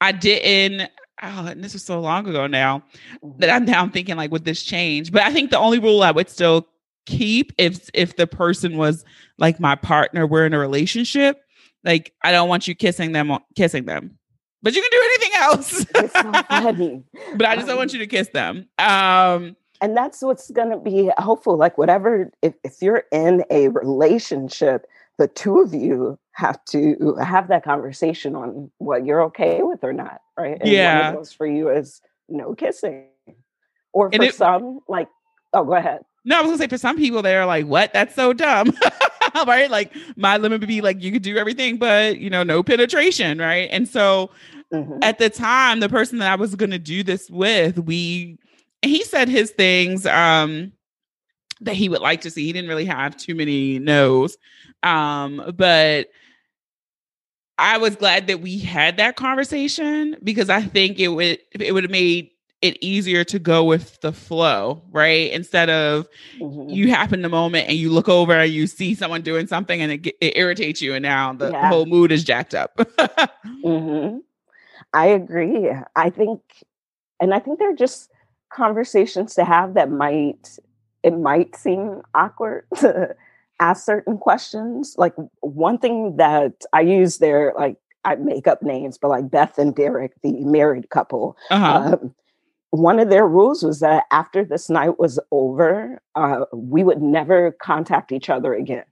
I 0.00 0.12
didn't. 0.12 0.90
Oh, 1.20 1.46
and 1.46 1.64
this 1.64 1.72
was 1.72 1.84
so 1.84 2.00
long 2.00 2.28
ago 2.28 2.46
now 2.46 2.84
that 3.22 3.48
mm-hmm. 3.48 3.56
I'm 3.56 3.64
now 3.64 3.88
thinking 3.88 4.16
like, 4.16 4.30
would 4.30 4.44
this 4.44 4.62
change? 4.62 5.10
But 5.10 5.22
I 5.22 5.32
think 5.32 5.50
the 5.50 5.58
only 5.58 5.78
rule 5.78 6.02
I 6.02 6.12
would 6.12 6.28
still 6.28 6.68
keep 7.06 7.52
if 7.58 7.90
if 7.92 8.16
the 8.16 8.26
person 8.26 8.76
was 8.76 9.04
like 9.36 9.58
my 9.58 9.74
partner, 9.74 10.26
we're 10.26 10.46
in 10.46 10.54
a 10.54 10.58
relationship. 10.58 11.40
Like, 11.84 12.12
I 12.22 12.32
don't 12.32 12.48
want 12.48 12.68
you 12.68 12.74
kissing 12.74 13.12
them, 13.12 13.36
kissing 13.56 13.84
them, 13.84 14.18
but 14.62 14.74
you 14.74 14.82
can 14.82 14.90
do 14.90 15.02
anything 15.04 15.30
else. 15.40 15.86
it's 15.94 16.46
funny. 16.48 17.04
but 17.36 17.46
I 17.46 17.56
just 17.56 17.66
don't 17.66 17.76
want 17.76 17.92
you 17.92 17.98
to 18.00 18.06
kiss 18.06 18.28
them. 18.28 18.68
Um, 18.78 19.56
and 19.80 19.96
that's 19.96 20.22
what's 20.22 20.50
going 20.50 20.70
to 20.70 20.78
be 20.78 21.10
hopeful. 21.18 21.56
Like, 21.56 21.78
whatever, 21.78 22.32
if, 22.42 22.54
if 22.64 22.82
you're 22.82 23.04
in 23.12 23.44
a 23.50 23.68
relationship, 23.68 24.86
the 25.18 25.28
two 25.28 25.60
of 25.60 25.74
you 25.74 26.18
have 26.32 26.64
to 26.66 27.16
have 27.20 27.48
that 27.48 27.64
conversation 27.64 28.34
on 28.34 28.70
what 28.78 29.04
you're 29.04 29.22
okay 29.24 29.62
with 29.62 29.82
or 29.82 29.92
not, 29.92 30.20
right? 30.36 30.58
And 30.60 30.70
yeah. 30.70 31.12
One 31.12 31.24
for 31.24 31.46
you 31.46 31.68
is 31.68 32.00
no 32.28 32.54
kissing, 32.54 33.06
or 33.92 34.10
for 34.12 34.22
it, 34.22 34.34
some, 34.34 34.80
like, 34.88 35.08
oh, 35.52 35.64
go 35.64 35.74
ahead. 35.74 36.00
No, 36.24 36.38
I 36.38 36.40
was 36.42 36.48
gonna 36.50 36.58
say 36.58 36.68
for 36.68 36.78
some 36.78 36.96
people 36.96 37.22
they're 37.22 37.46
like, 37.46 37.66
"What? 37.66 37.92
That's 37.94 38.14
so 38.14 38.32
dumb." 38.34 38.72
right? 39.46 39.70
Like 39.70 39.94
my 40.16 40.36
limit 40.36 40.60
would 40.60 40.68
be 40.68 40.80
like 40.80 41.02
you 41.02 41.12
could 41.12 41.22
do 41.22 41.36
everything, 41.36 41.76
but 41.76 42.18
you 42.18 42.30
know, 42.30 42.42
no 42.42 42.62
penetration, 42.62 43.38
right? 43.38 43.68
And 43.70 43.88
so 43.88 44.30
mm-hmm. 44.72 44.98
at 45.02 45.18
the 45.18 45.30
time, 45.30 45.80
the 45.80 45.88
person 45.88 46.18
that 46.18 46.32
I 46.32 46.36
was 46.36 46.54
gonna 46.54 46.78
do 46.78 47.02
this 47.02 47.30
with, 47.30 47.78
we 47.78 48.38
he 48.82 49.02
said 49.04 49.28
his 49.28 49.50
things 49.50 50.06
um 50.06 50.72
that 51.60 51.74
he 51.74 51.88
would 51.88 52.00
like 52.00 52.20
to 52.22 52.30
see. 52.30 52.44
He 52.44 52.52
didn't 52.52 52.68
really 52.68 52.84
have 52.84 53.16
too 53.16 53.34
many 53.34 53.78
no's. 53.78 54.36
Um, 54.82 55.52
but 55.56 56.08
I 57.58 57.78
was 57.78 57.96
glad 57.96 58.28
that 58.28 58.40
we 58.40 58.58
had 58.58 58.96
that 58.98 59.16
conversation 59.16 60.16
because 60.22 60.48
I 60.48 60.62
think 60.62 61.00
it 61.00 61.08
would 61.08 61.40
it 61.52 61.72
would 61.72 61.84
have 61.84 61.90
made 61.90 62.30
it 62.60 62.76
easier 62.80 63.24
to 63.24 63.38
go 63.38 63.62
with 63.64 64.00
the 64.00 64.12
flow, 64.12 64.82
right? 64.90 65.30
Instead 65.30 65.70
of 65.70 66.08
mm-hmm. 66.38 66.68
you 66.68 66.88
happen 66.90 67.22
the 67.22 67.28
moment 67.28 67.68
and 67.68 67.76
you 67.76 67.90
look 67.90 68.08
over 68.08 68.32
and 68.32 68.52
you 68.52 68.66
see 68.66 68.94
someone 68.94 69.22
doing 69.22 69.46
something 69.46 69.80
and 69.80 69.92
it, 69.92 70.06
it 70.20 70.36
irritates 70.36 70.82
you, 70.82 70.94
and 70.94 71.02
now 71.02 71.32
the 71.32 71.50
yeah. 71.50 71.68
whole 71.68 71.86
mood 71.86 72.10
is 72.10 72.24
jacked 72.24 72.54
up. 72.54 72.76
mm-hmm. 72.76 74.18
I 74.92 75.06
agree. 75.06 75.70
I 75.94 76.10
think, 76.10 76.40
and 77.20 77.34
I 77.34 77.38
think 77.38 77.58
they're 77.58 77.74
just 77.74 78.10
conversations 78.50 79.34
to 79.34 79.44
have 79.44 79.74
that 79.74 79.90
might 79.90 80.58
it 81.02 81.16
might 81.16 81.54
seem 81.56 82.02
awkward 82.14 82.64
to 82.76 83.14
ask 83.60 83.84
certain 83.84 84.18
questions. 84.18 84.94
Like 84.98 85.14
one 85.40 85.78
thing 85.78 86.16
that 86.16 86.64
I 86.72 86.80
use 86.80 87.18
there, 87.18 87.52
like 87.56 87.76
I 88.04 88.16
make 88.16 88.46
up 88.46 88.62
names, 88.62 88.98
but 88.98 89.08
like 89.08 89.30
Beth 89.30 89.58
and 89.58 89.74
Derek, 89.74 90.20
the 90.22 90.32
married 90.44 90.90
couple, 90.90 91.36
uh-huh. 91.50 91.98
um, 92.00 92.14
one 92.70 92.98
of 92.98 93.10
their 93.10 93.26
rules 93.26 93.62
was 93.62 93.80
that 93.80 94.04
after 94.10 94.44
this 94.44 94.68
night 94.68 94.98
was 94.98 95.18
over, 95.30 96.00
uh, 96.14 96.44
we 96.52 96.84
would 96.84 97.02
never 97.02 97.52
contact 97.62 98.12
each 98.12 98.28
other 98.28 98.54
again. 98.54 98.84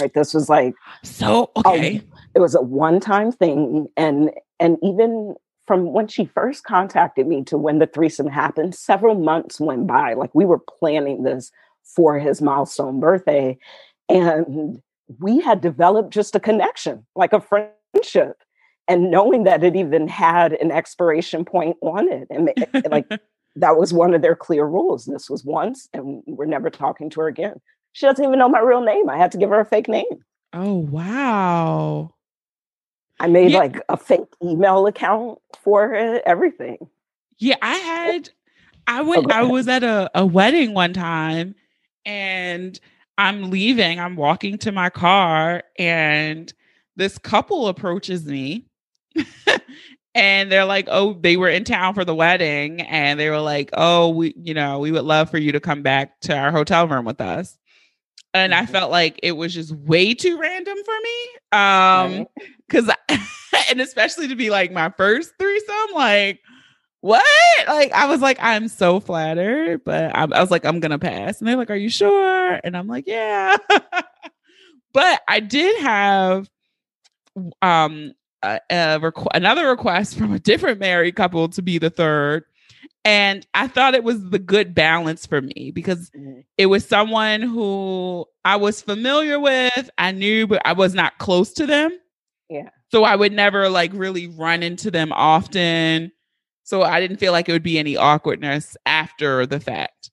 Right? 0.00 0.12
This 0.12 0.34
was 0.34 0.48
like 0.48 0.74
so 1.04 1.50
okay. 1.64 1.96
A, 1.96 2.02
it 2.34 2.40
was 2.40 2.54
a 2.54 2.62
one-time 2.62 3.30
thing, 3.30 3.88
and 3.96 4.30
and 4.58 4.78
even 4.82 5.36
from 5.66 5.92
when 5.92 6.08
she 6.08 6.24
first 6.24 6.64
contacted 6.64 7.26
me 7.26 7.44
to 7.44 7.56
when 7.56 7.78
the 7.78 7.86
threesome 7.86 8.26
happened, 8.26 8.74
several 8.74 9.14
months 9.14 9.60
went 9.60 9.86
by. 9.86 10.14
Like 10.14 10.34
we 10.34 10.44
were 10.44 10.58
planning 10.58 11.22
this 11.22 11.52
for 11.84 12.18
his 12.18 12.42
milestone 12.42 13.00
birthday. 13.00 13.58
And 14.08 14.82
we 15.18 15.40
had 15.40 15.60
developed 15.60 16.12
just 16.12 16.34
a 16.34 16.40
connection, 16.40 17.06
like 17.14 17.32
a 17.32 17.40
friendship. 17.40 18.42
And 18.88 19.10
knowing 19.10 19.44
that 19.44 19.62
it 19.62 19.76
even 19.76 20.08
had 20.08 20.54
an 20.54 20.70
expiration 20.70 21.44
point 21.44 21.76
on 21.82 22.10
it. 22.10 22.26
And 22.30 22.50
like 22.90 23.08
that 23.56 23.76
was 23.76 23.92
one 23.92 24.14
of 24.14 24.22
their 24.22 24.36
clear 24.36 24.64
rules. 24.64 25.06
This 25.06 25.30
was 25.30 25.44
once, 25.44 25.88
and 25.92 26.22
we're 26.26 26.46
never 26.46 26.68
talking 26.68 27.08
to 27.10 27.20
her 27.20 27.28
again. 27.28 27.60
She 27.92 28.06
doesn't 28.06 28.24
even 28.24 28.38
know 28.38 28.48
my 28.48 28.60
real 28.60 28.80
name. 28.80 29.08
I 29.08 29.16
had 29.16 29.32
to 29.32 29.38
give 29.38 29.50
her 29.50 29.60
a 29.60 29.64
fake 29.64 29.88
name. 29.88 30.24
Oh, 30.52 30.74
wow. 30.74 32.14
I 33.20 33.28
made 33.28 33.52
yeah. 33.52 33.58
like 33.58 33.80
a 33.88 33.96
fake 33.96 34.34
email 34.42 34.86
account 34.86 35.38
for 35.62 35.94
everything. 36.26 36.78
Yeah, 37.38 37.56
I 37.62 37.74
had 37.76 38.30
I 38.86 39.00
oh, 39.00 39.04
went 39.04 39.32
I 39.32 39.42
was 39.42 39.68
at 39.68 39.84
a, 39.84 40.10
a 40.14 40.26
wedding 40.26 40.74
one 40.74 40.92
time 40.92 41.54
and 42.04 42.78
I'm 43.18 43.50
leaving, 43.50 44.00
I'm 44.00 44.16
walking 44.16 44.58
to 44.58 44.72
my 44.72 44.90
car, 44.90 45.62
and 45.78 46.52
this 46.96 47.18
couple 47.18 47.68
approaches 47.68 48.26
me. 48.26 48.66
and 50.14 50.50
they're 50.50 50.64
like, 50.64 50.88
"Oh, 50.90 51.14
they 51.14 51.36
were 51.36 51.48
in 51.48 51.64
town 51.64 51.94
for 51.94 52.04
the 52.04 52.14
wedding, 52.14 52.80
and 52.82 53.18
they 53.18 53.30
were 53.30 53.40
like, 53.40 53.70
"Oh, 53.74 54.10
we, 54.10 54.34
you 54.36 54.54
know, 54.54 54.78
we 54.78 54.92
would 54.92 55.04
love 55.04 55.30
for 55.30 55.38
you 55.38 55.52
to 55.52 55.60
come 55.60 55.82
back 55.82 56.20
to 56.20 56.36
our 56.36 56.50
hotel 56.50 56.86
room 56.88 57.04
with 57.04 57.20
us." 57.20 57.56
And 58.34 58.54
I 58.54 58.62
mm-hmm. 58.62 58.72
felt 58.72 58.90
like 58.90 59.20
it 59.22 59.32
was 59.32 59.52
just 59.52 59.72
way 59.72 60.14
too 60.14 60.38
random 60.38 60.78
for 60.84 60.94
me. 61.02 61.58
Um, 61.58 62.26
because, 62.66 62.90
and 63.70 63.80
especially 63.80 64.28
to 64.28 64.36
be 64.36 64.48
like 64.48 64.72
my 64.72 64.90
first 64.96 65.32
threesome, 65.38 65.94
like 65.94 66.40
what? 67.02 67.24
Like, 67.66 67.92
I 67.92 68.06
was 68.06 68.20
like, 68.20 68.38
I'm 68.40 68.68
so 68.68 69.00
flattered, 69.00 69.84
but 69.84 70.14
I, 70.16 70.22
I 70.22 70.40
was 70.40 70.50
like, 70.50 70.64
I'm 70.64 70.80
gonna 70.80 70.98
pass. 70.98 71.40
And 71.40 71.48
they're 71.48 71.56
like, 71.56 71.70
Are 71.70 71.76
you 71.76 71.90
sure? 71.90 72.60
And 72.64 72.76
I'm 72.76 72.86
like, 72.86 73.04
Yeah. 73.06 73.56
but 74.92 75.20
I 75.28 75.40
did 75.40 75.82
have 75.82 76.48
um 77.60 78.12
a, 78.42 78.60
a 78.70 79.00
requ- 79.00 79.28
another 79.34 79.68
request 79.68 80.16
from 80.16 80.32
a 80.32 80.38
different 80.38 80.80
married 80.80 81.16
couple 81.16 81.48
to 81.50 81.62
be 81.62 81.78
the 81.78 81.90
third. 81.90 82.44
And 83.04 83.44
I 83.52 83.66
thought 83.66 83.94
it 83.94 84.04
was 84.04 84.30
the 84.30 84.38
good 84.38 84.74
balance 84.74 85.26
for 85.26 85.40
me 85.40 85.72
because 85.74 86.10
mm-hmm. 86.10 86.40
it 86.56 86.66
was 86.66 86.86
someone 86.86 87.42
who 87.42 88.26
I 88.44 88.56
was 88.56 88.80
familiar 88.80 89.40
with, 89.40 89.90
I 89.98 90.12
knew, 90.12 90.46
but 90.46 90.62
I 90.64 90.72
was 90.72 90.94
not 90.94 91.18
close 91.18 91.52
to 91.54 91.66
them. 91.66 91.98
Yeah. 92.48 92.68
So 92.90 93.04
I 93.04 93.16
would 93.16 93.32
never 93.32 93.68
like 93.68 93.90
really 93.94 94.28
run 94.28 94.62
into 94.62 94.90
them 94.90 95.12
often. 95.12 96.12
So 96.64 96.82
I 96.82 97.00
didn't 97.00 97.16
feel 97.16 97.32
like 97.32 97.48
it 97.48 97.52
would 97.52 97.62
be 97.62 97.78
any 97.78 97.96
awkwardness 97.96 98.76
after 98.86 99.46
the 99.46 99.58
fact. 99.58 100.10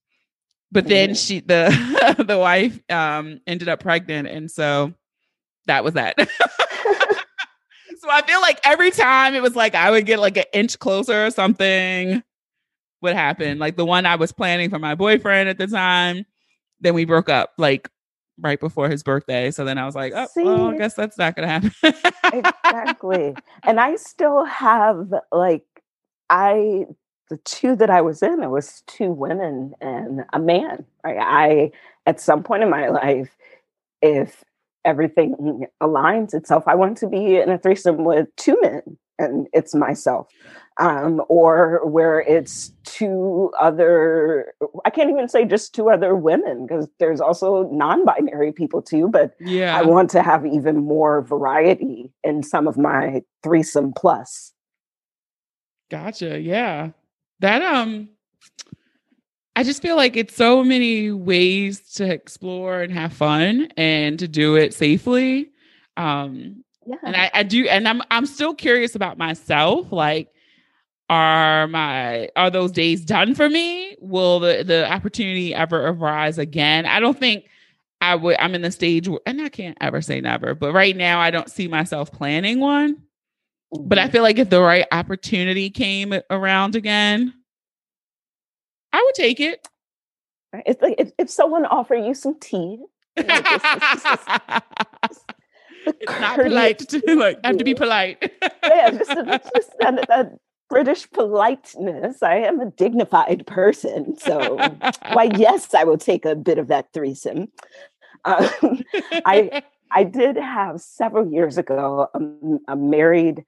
But 0.71 0.87
then 0.87 1.15
she 1.15 1.41
the 1.41 2.23
the 2.25 2.37
wife 2.37 2.79
um 2.89 3.41
ended 3.45 3.69
up 3.69 3.81
pregnant 3.81 4.27
and 4.27 4.49
so 4.49 4.93
that 5.67 5.83
was 5.83 5.93
that. 5.93 6.15
so 7.99 8.09
I 8.09 8.21
feel 8.21 8.41
like 8.41 8.59
every 8.63 8.91
time 8.91 9.35
it 9.35 9.41
was 9.41 9.55
like 9.55 9.75
I 9.75 9.91
would 9.91 10.05
get 10.05 10.19
like 10.19 10.37
an 10.37 10.45
inch 10.53 10.79
closer 10.79 11.25
or 11.25 11.31
something 11.31 12.23
would 13.01 13.15
happen. 13.15 13.59
Like 13.59 13.75
the 13.75 13.85
one 13.85 14.05
I 14.05 14.15
was 14.15 14.31
planning 14.31 14.69
for 14.69 14.79
my 14.79 14.95
boyfriend 14.95 15.49
at 15.49 15.57
the 15.57 15.67
time, 15.67 16.25
then 16.79 16.93
we 16.93 17.05
broke 17.05 17.29
up 17.29 17.53
like 17.57 17.89
right 18.39 18.59
before 18.59 18.89
his 18.89 19.03
birthday. 19.03 19.51
So 19.51 19.65
then 19.65 19.77
I 19.77 19.85
was 19.85 19.95
like, 19.95 20.13
oh, 20.15 20.27
See, 20.33 20.43
well, 20.43 20.69
I 20.69 20.77
guess 20.77 20.93
that's 20.93 21.17
not 21.17 21.35
gonna 21.35 21.47
happen. 21.47 21.71
exactly. 22.33 23.35
And 23.63 23.79
I 23.79 23.95
still 23.97 24.45
have 24.45 25.13
like 25.31 25.65
I 26.29 26.85
the 27.29 27.37
two 27.37 27.75
that 27.75 27.89
I 27.89 28.01
was 28.01 28.23
in, 28.23 28.41
it 28.41 28.49
was 28.49 28.81
two 28.87 29.11
women 29.11 29.73
and 29.81 30.25
a 30.33 30.39
man. 30.39 30.85
Right? 31.03 31.17
I 31.19 31.71
at 32.05 32.19
some 32.19 32.43
point 32.43 32.63
in 32.63 32.69
my 32.69 32.89
life, 32.89 33.35
if 34.01 34.43
everything 34.85 35.65
aligns 35.81 36.33
itself. 36.33 36.63
I 36.67 36.75
want 36.75 36.97
to 36.99 37.07
be 37.07 37.37
in 37.37 37.49
a 37.49 37.57
threesome 37.57 38.03
with 38.03 38.27
two 38.37 38.57
men 38.61 38.97
and 39.17 39.47
it's 39.53 39.75
myself. 39.75 40.27
Um, 40.79 41.21
or 41.27 41.85
where 41.85 42.21
it's 42.21 42.71
two 42.85 43.51
other, 43.59 44.53
I 44.85 44.89
can't 44.89 45.09
even 45.09 45.27
say 45.27 45.43
just 45.43 45.75
two 45.75 45.89
other 45.89 46.15
women 46.15 46.65
because 46.65 46.87
there's 46.99 47.19
also 47.19 47.63
non 47.69 48.05
binary 48.05 48.53
people 48.53 48.81
too, 48.81 49.09
but 49.09 49.35
Yeah. 49.41 49.77
I 49.77 49.81
want 49.81 50.09
to 50.11 50.21
have 50.23 50.45
even 50.45 50.77
more 50.77 51.21
variety 51.21 52.13
in 52.23 52.43
some 52.43 52.65
of 52.65 52.77
my 52.77 53.23
threesome 53.43 53.91
plus. 53.93 54.53
Gotcha. 55.91 56.39
Yeah. 56.39 56.91
That 57.41 57.61
um 57.61 58.09
I 59.59 59.63
just 59.63 59.81
feel 59.81 59.97
like 59.97 60.15
it's 60.15 60.37
so 60.37 60.63
many 60.63 61.11
ways 61.11 61.81
to 61.95 62.09
explore 62.09 62.81
and 62.81 62.93
have 62.93 63.11
fun 63.11 63.67
and 63.75 64.17
to 64.17 64.25
do 64.25 64.55
it 64.55 64.73
safely. 64.73 65.49
Um 65.97 66.63
Yeah. 66.87 66.95
and 67.03 67.13
I, 67.17 67.29
I 67.33 67.43
do 67.43 67.67
and 67.67 67.85
I'm 67.85 68.01
I'm 68.09 68.25
still 68.25 68.53
curious 68.53 68.95
about 68.95 69.17
myself. 69.17 69.91
Like 69.91 70.29
are 71.09 71.67
my 71.67 72.29
are 72.37 72.49
those 72.49 72.71
days 72.71 73.03
done 73.03 73.35
for 73.35 73.49
me? 73.49 73.97
Will 73.99 74.39
the 74.39 74.63
the 74.65 74.89
opportunity 74.89 75.53
ever 75.53 75.87
arise 75.89 76.37
again? 76.37 76.85
I 76.85 77.01
don't 77.01 77.19
think 77.19 77.47
I 77.99 78.15
would 78.15 78.37
I'm 78.39 78.55
in 78.55 78.61
the 78.61 78.71
stage 78.71 79.09
where 79.09 79.19
and 79.25 79.41
I 79.41 79.49
can't 79.49 79.77
ever 79.81 80.01
say 80.01 80.21
never, 80.21 80.55
but 80.55 80.71
right 80.71 80.95
now 80.95 81.19
I 81.19 81.31
don't 81.31 81.51
see 81.51 81.67
myself 81.67 82.13
planning 82.13 82.61
one. 82.61 82.95
But 83.73 83.99
I 83.99 84.07
Mhm. 84.07 84.11
feel 84.13 84.23
like 84.23 84.39
if 84.39 84.49
the 84.49 84.61
right 84.61 84.85
opportunity 84.93 85.69
came 85.69 86.13
around 86.29 86.77
again, 86.77 87.33
I 88.93 89.01
would 89.05 89.15
take 89.15 89.39
it. 89.39 89.67
it's 90.65 90.81
like 90.81 90.95
if, 90.97 91.11
if 91.17 91.29
someone 91.29 91.65
offered 91.65 92.03
you 92.05 92.13
some 92.13 92.39
tea, 92.39 92.79
like, 93.17 93.27
it's- 93.29 93.61
it's 93.93 94.03
just- 94.03 94.25
the 95.85 95.95
it's 96.01 96.19
not 96.19 96.39
polite 96.39 96.79
to 96.79 97.01
like 97.15 97.39
have 97.43 97.57
to 97.57 97.63
be 97.63 97.73
polite. 97.73 98.31
yeah, 98.63 98.89
just, 98.97 99.09
just 99.55 99.71
that, 99.79 100.05
that 100.07 100.31
British 100.69 101.09
politeness. 101.11 102.21
I 102.21 102.35
am 102.37 102.59
a 102.59 102.69
dignified 102.71 103.45
person, 103.47 104.17
so 104.17 104.57
why, 105.13 105.29
yes, 105.35 105.73
I 105.73 105.83
will 105.83 105.97
take 105.97 106.25
a 106.25 106.35
bit 106.35 106.57
of 106.57 106.67
that 106.67 106.87
threesome. 106.93 107.47
Um, 108.25 108.83
I- 109.25 109.63
I 109.91 110.03
did 110.03 110.35
have 110.35 110.81
several 110.81 111.31
years 111.31 111.57
ago 111.57 112.07
a, 112.13 112.73
a 112.73 112.75
married 112.75 113.43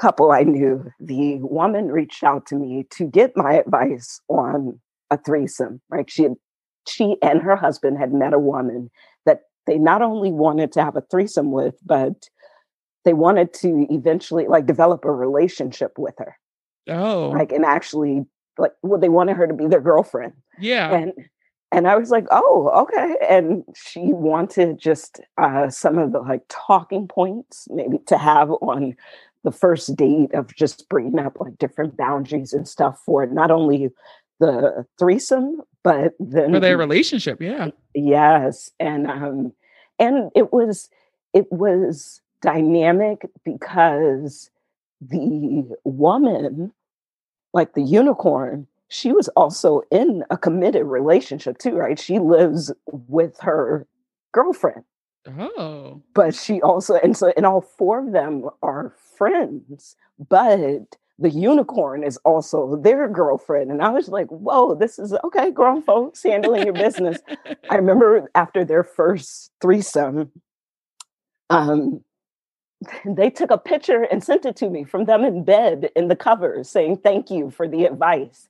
couple 0.00 0.30
I 0.30 0.42
knew. 0.42 0.90
The 1.00 1.36
woman 1.40 1.88
reached 1.88 2.22
out 2.24 2.46
to 2.46 2.56
me 2.56 2.86
to 2.90 3.06
get 3.06 3.36
my 3.36 3.54
advice 3.54 4.20
on 4.28 4.80
a 5.10 5.18
threesome. 5.18 5.80
Right, 5.88 6.10
she 6.10 6.24
had, 6.24 6.34
she 6.86 7.16
and 7.22 7.42
her 7.42 7.56
husband 7.56 7.98
had 7.98 8.12
met 8.12 8.32
a 8.32 8.38
woman 8.38 8.90
that 9.26 9.42
they 9.66 9.78
not 9.78 10.02
only 10.02 10.32
wanted 10.32 10.72
to 10.72 10.84
have 10.84 10.96
a 10.96 11.02
threesome 11.10 11.52
with, 11.52 11.74
but 11.84 12.28
they 13.04 13.12
wanted 13.12 13.52
to 13.54 13.86
eventually 13.90 14.46
like 14.46 14.66
develop 14.66 15.04
a 15.04 15.12
relationship 15.12 15.92
with 15.98 16.14
her, 16.18 16.36
oh, 16.88 17.30
like 17.30 17.52
and 17.52 17.64
actually 17.64 18.26
like 18.58 18.72
well, 18.82 19.00
they 19.00 19.08
wanted 19.08 19.36
her 19.36 19.46
to 19.46 19.54
be 19.54 19.66
their 19.66 19.80
girlfriend 19.80 20.32
yeah. 20.60 20.92
and 20.92 21.12
and 21.70 21.86
I 21.86 21.96
was 21.96 22.10
like, 22.10 22.24
oh, 22.30 22.70
okay. 22.82 23.16
And 23.28 23.62
she 23.76 24.00
wanted 24.14 24.78
just 24.78 25.20
uh, 25.36 25.68
some 25.68 25.98
of 25.98 26.12
the 26.12 26.20
like 26.20 26.40
talking 26.48 27.06
points, 27.06 27.68
maybe 27.70 27.98
to 28.06 28.16
have 28.16 28.50
on 28.62 28.96
the 29.44 29.52
first 29.52 29.94
date 29.96 30.32
of 30.34 30.54
just 30.54 30.88
bringing 30.88 31.18
up 31.18 31.38
like 31.40 31.58
different 31.58 31.96
boundaries 31.96 32.52
and 32.52 32.66
stuff 32.68 33.00
for 33.04 33.26
not 33.26 33.50
only 33.50 33.90
the 34.40 34.86
threesome, 34.98 35.60
but 35.82 36.12
then 36.20 36.52
For 36.52 36.60
their 36.60 36.76
relationship, 36.78 37.40
yeah. 37.40 37.70
Yes, 37.94 38.70
and 38.78 39.10
um, 39.10 39.52
and 39.98 40.30
it 40.34 40.52
was 40.52 40.88
it 41.34 41.50
was 41.52 42.20
dynamic 42.42 43.26
because 43.44 44.50
the 45.00 45.64
woman, 45.84 46.72
like 47.52 47.74
the 47.74 47.82
unicorn, 47.82 48.66
she 48.88 49.12
was 49.12 49.28
also 49.30 49.82
in 49.90 50.24
a 50.30 50.36
committed 50.36 50.84
relationship 50.86 51.58
too, 51.58 51.74
right? 51.76 51.98
She 51.98 52.18
lives 52.18 52.72
with 52.86 53.38
her 53.40 53.86
girlfriend, 54.32 54.84
Oh. 55.26 56.02
but 56.14 56.34
she 56.34 56.60
also 56.62 56.94
and 56.96 57.16
so 57.16 57.32
and 57.36 57.44
all 57.46 57.60
four 57.60 58.00
of 58.06 58.12
them 58.12 58.48
are 58.62 58.94
friends, 59.18 59.96
but 60.30 60.96
the 61.18 61.30
unicorn 61.30 62.04
is 62.04 62.16
also 62.18 62.76
their 62.76 63.08
girlfriend. 63.08 63.70
And 63.70 63.82
I 63.82 63.90
was 63.90 64.08
like, 64.08 64.28
whoa, 64.28 64.74
this 64.74 64.98
is 64.98 65.12
okay, 65.24 65.50
grown 65.50 65.82
folks 65.82 66.22
handling 66.22 66.64
your 66.64 66.74
business. 66.74 67.18
I 67.68 67.74
remember 67.76 68.30
after 68.34 68.64
their 68.64 68.84
first 68.84 69.50
threesome, 69.60 70.30
um, 71.50 72.04
they 73.04 73.30
took 73.30 73.50
a 73.50 73.58
picture 73.58 74.04
and 74.04 74.22
sent 74.22 74.46
it 74.46 74.54
to 74.56 74.70
me 74.70 74.84
from 74.84 75.06
them 75.06 75.24
in 75.24 75.42
bed 75.42 75.90
in 75.96 76.06
the 76.06 76.14
cover 76.14 76.62
saying 76.62 76.98
thank 76.98 77.30
you 77.30 77.50
for 77.50 77.66
the 77.66 77.84
advice. 77.84 78.48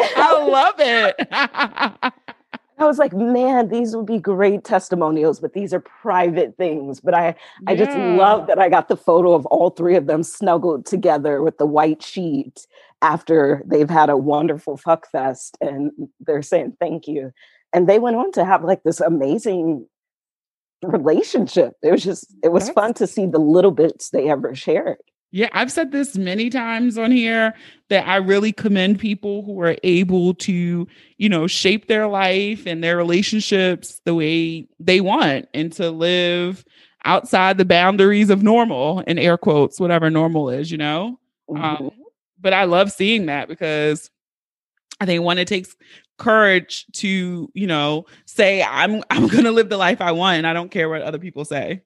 I 0.00 0.44
love 0.44 0.74
it. 0.78 2.12
I 2.80 2.86
was 2.86 2.98
like, 2.98 3.12
man, 3.12 3.68
these 3.68 3.94
would 3.94 4.06
be 4.06 4.18
great 4.18 4.64
testimonials, 4.64 5.38
but 5.38 5.52
these 5.52 5.74
are 5.74 5.80
private 5.80 6.56
things. 6.56 6.98
But 6.98 7.14
I, 7.14 7.34
I 7.66 7.76
just 7.76 7.96
love 7.96 8.46
that 8.46 8.58
I 8.58 8.70
got 8.70 8.88
the 8.88 8.96
photo 8.96 9.34
of 9.34 9.44
all 9.46 9.70
three 9.70 9.96
of 9.96 10.06
them 10.06 10.22
snuggled 10.22 10.86
together 10.86 11.42
with 11.42 11.58
the 11.58 11.66
white 11.66 12.02
sheet 12.02 12.66
after 13.02 13.62
they've 13.66 13.90
had 13.90 14.08
a 14.08 14.16
wonderful 14.16 14.78
fuck 14.78 15.10
fest 15.10 15.58
and 15.60 15.90
they're 16.20 16.42
saying 16.42 16.76
thank 16.80 17.06
you. 17.06 17.32
And 17.72 17.88
they 17.88 17.98
went 17.98 18.16
on 18.16 18.32
to 18.32 18.44
have 18.44 18.64
like 18.64 18.82
this 18.82 19.00
amazing 19.00 19.86
relationship. 20.82 21.74
It 21.82 21.92
was 21.92 22.02
just, 22.02 22.34
it 22.42 22.50
was 22.50 22.64
That's- 22.64 22.74
fun 22.74 22.94
to 22.94 23.06
see 23.06 23.26
the 23.26 23.38
little 23.38 23.70
bits 23.72 24.10
they 24.10 24.30
ever 24.30 24.54
shared. 24.54 24.98
Yeah, 25.32 25.48
I've 25.52 25.70
said 25.70 25.92
this 25.92 26.16
many 26.16 26.50
times 26.50 26.98
on 26.98 27.12
here 27.12 27.54
that 27.88 28.06
I 28.08 28.16
really 28.16 28.52
commend 28.52 28.98
people 28.98 29.42
who 29.44 29.60
are 29.60 29.76
able 29.84 30.34
to, 30.34 30.88
you 31.18 31.28
know, 31.28 31.46
shape 31.46 31.86
their 31.86 32.08
life 32.08 32.66
and 32.66 32.82
their 32.82 32.96
relationships 32.96 34.00
the 34.04 34.14
way 34.14 34.66
they 34.80 35.00
want 35.00 35.48
and 35.54 35.72
to 35.74 35.90
live 35.92 36.64
outside 37.04 37.58
the 37.58 37.64
boundaries 37.64 38.28
of 38.28 38.42
normal 38.42 39.00
in 39.00 39.18
air 39.18 39.38
quotes, 39.38 39.78
whatever 39.78 40.10
normal 40.10 40.50
is, 40.50 40.70
you 40.70 40.78
know? 40.78 41.18
Mhm. 41.48 41.62
Um, 41.80 41.90
but 42.40 42.52
I 42.52 42.64
love 42.64 42.90
seeing 42.90 43.26
that 43.26 43.46
because 43.48 44.10
I 45.00 45.06
think 45.06 45.22
one, 45.24 45.38
it 45.38 45.48
takes 45.48 45.76
courage 46.18 46.86
to, 46.94 47.50
you 47.54 47.66
know, 47.68 48.06
say 48.26 48.62
I'm 48.62 49.02
I'm 49.10 49.28
gonna 49.28 49.52
live 49.52 49.68
the 49.68 49.76
life 49.78 50.00
I 50.00 50.12
want 50.12 50.38
and 50.38 50.46
I 50.46 50.54
don't 50.54 50.70
care 50.70 50.88
what 50.88 51.02
other 51.02 51.18
people 51.18 51.44
say. 51.44 51.82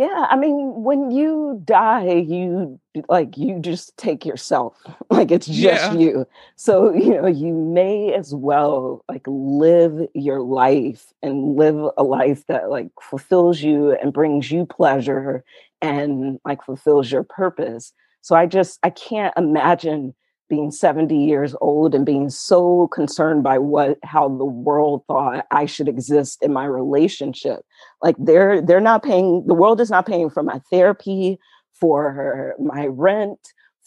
Yeah, 0.00 0.26
I 0.30 0.36
mean, 0.36 0.82
when 0.82 1.10
you 1.10 1.60
die, 1.62 2.14
you 2.26 2.80
like 3.10 3.36
you 3.36 3.58
just 3.60 3.94
take 3.98 4.24
yourself. 4.24 4.74
Like 5.10 5.30
it's 5.30 5.46
just 5.46 5.90
Yeah. 5.90 5.92
you. 5.92 6.26
So, 6.56 6.94
you 6.94 7.20
know, 7.20 7.26
you 7.26 7.52
may 7.52 8.14
as 8.14 8.34
well 8.34 9.04
like 9.10 9.24
live 9.26 10.08
your 10.14 10.40
life 10.40 11.12
and 11.22 11.56
live 11.56 11.76
a 11.98 12.02
life 12.02 12.46
that 12.46 12.70
like 12.70 12.88
fulfills 13.02 13.60
you 13.60 13.92
and 13.92 14.12
brings 14.12 14.50
you 14.50 14.64
pleasure 14.64 15.44
and 15.82 16.40
like 16.46 16.62
fulfills 16.64 17.12
your 17.12 17.24
purpose. 17.24 17.92
So 18.22 18.34
I 18.34 18.46
just 18.46 18.78
I 18.82 18.90
can't 18.90 19.34
imagine 19.36 20.14
being 20.50 20.70
70 20.70 21.16
years 21.16 21.54
old 21.60 21.94
and 21.94 22.04
being 22.04 22.28
so 22.28 22.88
concerned 22.88 23.42
by 23.42 23.56
what 23.56 23.98
how 24.02 24.28
the 24.28 24.44
world 24.44 25.02
thought 25.06 25.46
I 25.50 25.64
should 25.64 25.88
exist 25.88 26.42
in 26.42 26.52
my 26.52 26.66
relationship 26.66 27.60
like 28.02 28.16
they're 28.18 28.60
they're 28.60 28.80
not 28.80 29.02
paying 29.02 29.46
the 29.46 29.54
world 29.54 29.80
is 29.80 29.90
not 29.90 30.06
paying 30.06 30.28
for 30.28 30.42
my 30.42 30.60
therapy 30.70 31.38
for 31.72 32.54
my 32.58 32.86
rent 32.86 33.38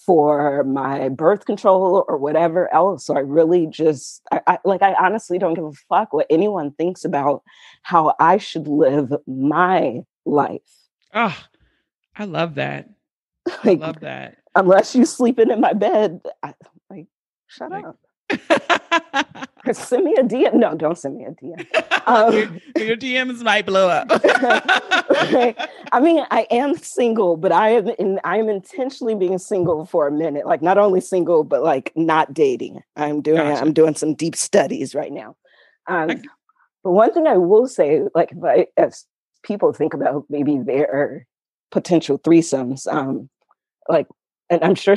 for 0.05 0.63
my 0.63 1.09
birth 1.09 1.45
control 1.45 2.03
or 2.07 2.17
whatever 2.17 2.73
else 2.73 3.05
so 3.05 3.15
i 3.15 3.19
really 3.19 3.67
just 3.67 4.21
I, 4.31 4.41
I 4.47 4.57
like 4.65 4.81
i 4.81 4.93
honestly 4.95 5.37
don't 5.37 5.53
give 5.53 5.63
a 5.63 5.71
fuck 5.87 6.11
what 6.11 6.25
anyone 6.29 6.71
thinks 6.71 7.05
about 7.05 7.43
how 7.83 8.13
i 8.19 8.37
should 8.37 8.67
live 8.67 9.13
my 9.27 10.01
life 10.25 10.83
Oh, 11.13 11.37
I 12.15 12.25
love 12.25 12.55
that. 12.55 12.89
I 13.63 13.73
love 13.79 13.99
that. 14.01 14.37
Unless 14.55 14.95
you 14.95 15.05
sleeping 15.05 15.49
in 15.51 15.59
my 15.61 15.73
bed 15.73 16.21
I, 16.41 16.53
like 16.89 17.07
shut 17.47 17.71
Like- 17.71 17.85
up 17.85 17.97
send 19.73 20.03
me 20.05 20.15
a 20.15 20.23
dm 20.23 20.55
no 20.55 20.75
don't 20.75 20.97
send 20.97 21.17
me 21.17 21.25
a 21.25 21.31
dm 21.31 21.65
Um, 22.05 22.33
your, 22.33 22.85
your 22.87 22.97
DMs 22.97 23.41
might 23.43 23.65
blow 23.65 23.87
up. 23.87 24.09
Right. 25.31 25.55
I 25.93 25.99
mean, 26.01 26.25
I 26.31 26.45
am 26.51 26.75
single, 26.75 27.37
but 27.37 27.51
I 27.53 27.69
am 27.69 27.87
in, 27.87 28.19
I 28.25 28.37
am 28.37 28.49
intentionally 28.49 29.15
being 29.15 29.37
single 29.37 29.85
for 29.85 30.05
a 30.07 30.11
minute. 30.11 30.45
Like 30.45 30.61
not 30.61 30.77
only 30.77 30.99
single, 30.99 31.43
but 31.45 31.63
like 31.63 31.93
not 31.95 32.33
dating. 32.33 32.81
I'm 32.97 33.21
doing 33.21 33.37
Gotcha. 33.37 33.61
I'm 33.61 33.71
doing 33.73 33.95
some 33.95 34.15
deep 34.15 34.35
studies 34.35 34.93
right 34.95 35.11
now. 35.13 35.37
Um, 35.87 36.09
Okay. 36.09 36.21
but 36.83 36.91
one 36.91 37.13
thing 37.13 37.25
I 37.25 37.37
will 37.37 37.67
say, 37.67 38.01
like 38.13 38.33
if 38.33 38.43
I, 38.43 38.67
as 38.75 39.05
people 39.43 39.71
think 39.71 39.93
about 39.93 40.25
maybe 40.29 40.57
their 40.57 41.25
potential 41.71 42.19
threesomes, 42.19 42.85
um, 42.91 43.29
like, 43.87 44.07
and 44.53 44.63
I'm 44.63 44.75
sure 44.75 44.95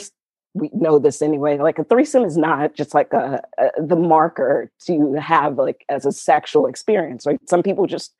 we 0.54 0.70
know 0.72 0.98
this 0.98 1.20
anyway. 1.22 1.58
Like 1.58 1.78
a 1.78 1.84
threesome 1.84 2.24
is 2.24 2.36
not 2.36 2.74
just 2.74 2.94
like 2.94 3.12
a, 3.12 3.42
a 3.58 3.70
the 3.82 3.96
marker 3.96 4.70
to 4.86 5.14
have 5.14 5.56
like 5.58 5.84
as 5.88 6.06
a 6.06 6.12
sexual 6.12 6.66
experience. 6.66 7.26
Right? 7.26 7.40
Some 7.48 7.62
people 7.62 7.86
just 7.86 8.14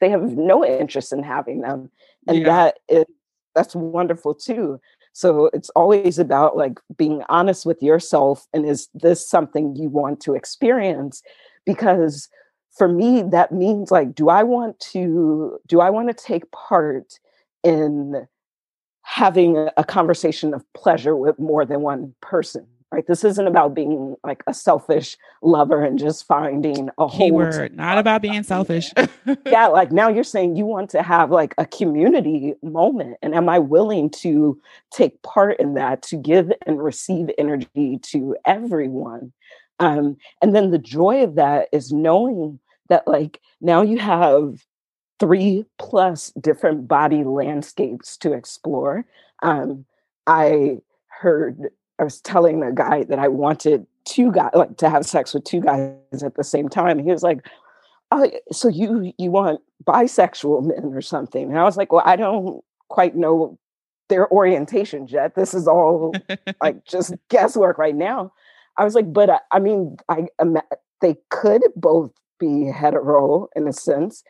they 0.00 0.10
have 0.10 0.36
no 0.36 0.64
interest 0.64 1.12
in 1.12 1.22
having 1.22 1.60
them 1.60 1.90
and 2.26 2.38
Yeah. 2.38 2.44
that 2.44 2.78
is 2.88 3.04
that's 3.54 3.74
wonderful 3.74 4.34
too 4.34 4.80
so 5.12 5.48
it's 5.54 5.70
always 5.70 6.18
about 6.18 6.56
like 6.56 6.78
being 6.96 7.22
honest 7.28 7.64
with 7.64 7.82
yourself 7.82 8.46
and 8.52 8.66
is 8.66 8.88
this 8.94 9.26
something 9.26 9.76
you 9.76 9.88
want 9.88 10.20
to 10.20 10.34
experience 10.34 11.22
because 11.64 12.28
for 12.76 12.88
me 12.88 13.22
that 13.22 13.52
means 13.52 13.90
like 13.90 14.14
do 14.14 14.28
i 14.28 14.42
want 14.42 14.78
to 14.80 15.58
do 15.66 15.80
i 15.80 15.88
want 15.88 16.08
to 16.08 16.24
take 16.24 16.50
part 16.50 17.18
in 17.62 18.26
having 19.04 19.68
a- 19.76 19.84
conversation 19.84 20.52
of 20.52 20.64
pleasure 20.72 21.14
with 21.14 21.38
more 21.38 21.64
than 21.64 21.80
one 21.80 22.14
person 22.20 22.66
right? 22.94 23.06
This 23.08 23.24
isn't 23.24 23.46
about 23.48 23.74
being 23.74 24.14
like 24.22 24.44
a 24.46 24.54
selfish 24.54 25.16
lover 25.42 25.82
and 25.82 25.98
just 25.98 26.26
finding 26.26 26.90
a 26.96 27.08
whole 27.08 27.26
Keyword, 27.26 27.76
not 27.76 27.98
about 27.98 28.22
being 28.22 28.44
selfish. 28.44 28.92
yeah 29.46 29.66
like 29.66 29.90
now 29.90 30.08
you're 30.08 30.22
saying 30.22 30.54
you 30.54 30.64
want 30.64 30.90
to 30.90 31.02
have 31.02 31.30
like 31.30 31.54
a 31.58 31.66
community 31.66 32.54
moment 32.62 33.16
and 33.20 33.34
am 33.34 33.48
i 33.48 33.58
willing 33.58 34.08
to 34.10 34.60
take 34.92 35.20
part 35.22 35.58
in 35.58 35.74
that 35.74 36.02
to 36.02 36.16
give 36.16 36.52
and 36.66 36.82
receive 36.82 37.28
energy 37.36 37.98
to 38.02 38.36
everyone? 38.46 39.32
Um 39.80 40.16
and 40.40 40.54
then 40.54 40.70
the 40.70 40.78
joy 40.78 41.24
of 41.24 41.34
that 41.34 41.68
is 41.72 41.92
knowing 41.92 42.60
that 42.90 43.08
like 43.08 43.40
now 43.60 43.82
you 43.82 43.98
have 43.98 44.64
three 45.20 45.64
plus 45.78 46.32
different 46.40 46.88
body 46.88 47.24
landscapes 47.24 48.16
to 48.16 48.32
explore 48.32 49.04
um 49.42 49.84
i 50.26 50.76
heard 51.08 51.70
i 51.98 52.04
was 52.04 52.20
telling 52.20 52.62
a 52.62 52.72
guy 52.72 53.04
that 53.04 53.18
i 53.18 53.28
wanted 53.28 53.86
two 54.04 54.30
guys 54.32 54.50
like 54.54 54.76
to 54.76 54.90
have 54.90 55.06
sex 55.06 55.32
with 55.32 55.44
two 55.44 55.60
guys 55.60 56.22
at 56.22 56.34
the 56.34 56.44
same 56.44 56.68
time 56.68 56.98
he 56.98 57.10
was 57.10 57.22
like 57.22 57.46
oh, 58.14 58.30
so 58.52 58.68
you 58.68 59.12
you 59.18 59.30
want 59.30 59.60
bisexual 59.84 60.64
men 60.64 60.94
or 60.94 61.02
something? 61.02 61.48
And 61.48 61.58
I 61.58 61.64
was 61.64 61.76
like, 61.76 61.92
well, 61.92 62.02
I 62.04 62.16
don't 62.16 62.62
quite 62.88 63.16
know 63.16 63.58
their 64.08 64.28
orientations 64.28 65.10
yet. 65.10 65.34
This 65.34 65.54
is 65.54 65.66
all 65.66 66.14
like 66.62 66.84
just 66.86 67.14
guesswork 67.28 67.78
right 67.78 67.94
now. 67.94 68.32
I 68.76 68.84
was 68.84 68.94
like, 68.94 69.12
but 69.12 69.30
I, 69.30 69.38
I 69.52 69.58
mean, 69.58 69.96
I 70.08 70.26
they 71.00 71.16
could 71.30 71.62
both 71.76 72.12
be 72.38 72.66
hetero 72.66 73.48
in 73.54 73.68
a 73.68 73.72
sense. 73.72 74.22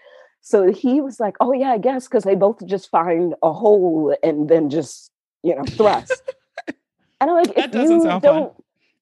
So 0.46 0.70
he 0.70 1.00
was 1.00 1.18
like, 1.18 1.36
oh 1.40 1.52
yeah, 1.54 1.70
I 1.72 1.78
guess 1.78 2.06
because 2.06 2.24
they 2.24 2.34
both 2.34 2.64
just 2.66 2.90
find 2.90 3.34
a 3.42 3.50
hole 3.52 4.14
and 4.22 4.48
then 4.48 4.68
just 4.68 5.10
you 5.42 5.54
know 5.56 5.64
thrust. 5.64 6.22
and 7.20 7.30
I'm 7.30 7.36
like, 7.36 7.54
That 7.54 7.66
if 7.66 7.72
doesn't 7.72 7.96
you 7.96 8.02
sound 8.02 8.22
fun. 8.22 8.34
don't 8.34 8.52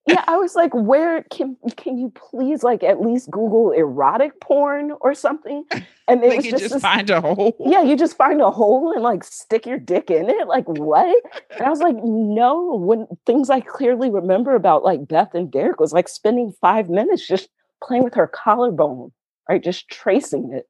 yeah, 0.07 0.25
I 0.27 0.37
was 0.37 0.57
like, 0.57 0.73
where 0.75 1.23
can 1.31 1.57
can 1.77 1.97
you 1.99 2.11
please 2.15 2.63
like 2.65 2.83
at 2.83 3.01
least 3.01 3.31
Google 3.31 3.71
erotic 3.73 4.41
porn 4.41 4.93
or 5.01 5.15
something? 5.15 5.65
And 6.09 6.23
it 6.25 6.31
they 6.31 6.37
was 6.37 6.45
just, 6.45 6.59
just 6.59 6.73
this- 6.75 6.83
find 6.83 7.09
a 7.11 7.21
hole. 7.21 7.57
yeah, 7.61 7.83
you 7.83 7.97
just 7.97 8.17
find 8.17 8.41
a 8.41 8.51
hole 8.51 8.93
and 8.93 9.03
like 9.03 9.23
stick 9.25 9.65
your 9.67 9.79
dick 9.79 10.11
in 10.11 10.29
it. 10.29 10.49
Like 10.49 10.67
what? 10.69 11.23
And 11.51 11.63
I 11.67 11.71
was 11.71 11.79
like, 11.81 11.95
no. 12.03 12.75
When 12.77 13.07
things 13.27 13.49
I 13.51 13.61
clearly 13.61 14.11
remember 14.11 14.55
about 14.57 14.83
like 14.85 15.07
Beth 15.07 15.35
and 15.35 15.51
Derek 15.51 15.79
was 15.81 15.93
like 15.93 16.09
spending 16.09 16.53
five 16.61 16.89
minutes 16.89 17.27
just 17.27 17.49
playing 17.83 18.03
with 18.05 18.15
her 18.15 18.27
collarbone, 18.27 19.13
right? 19.49 19.63
Just 19.63 19.89
tracing 19.89 20.53
it, 20.53 20.67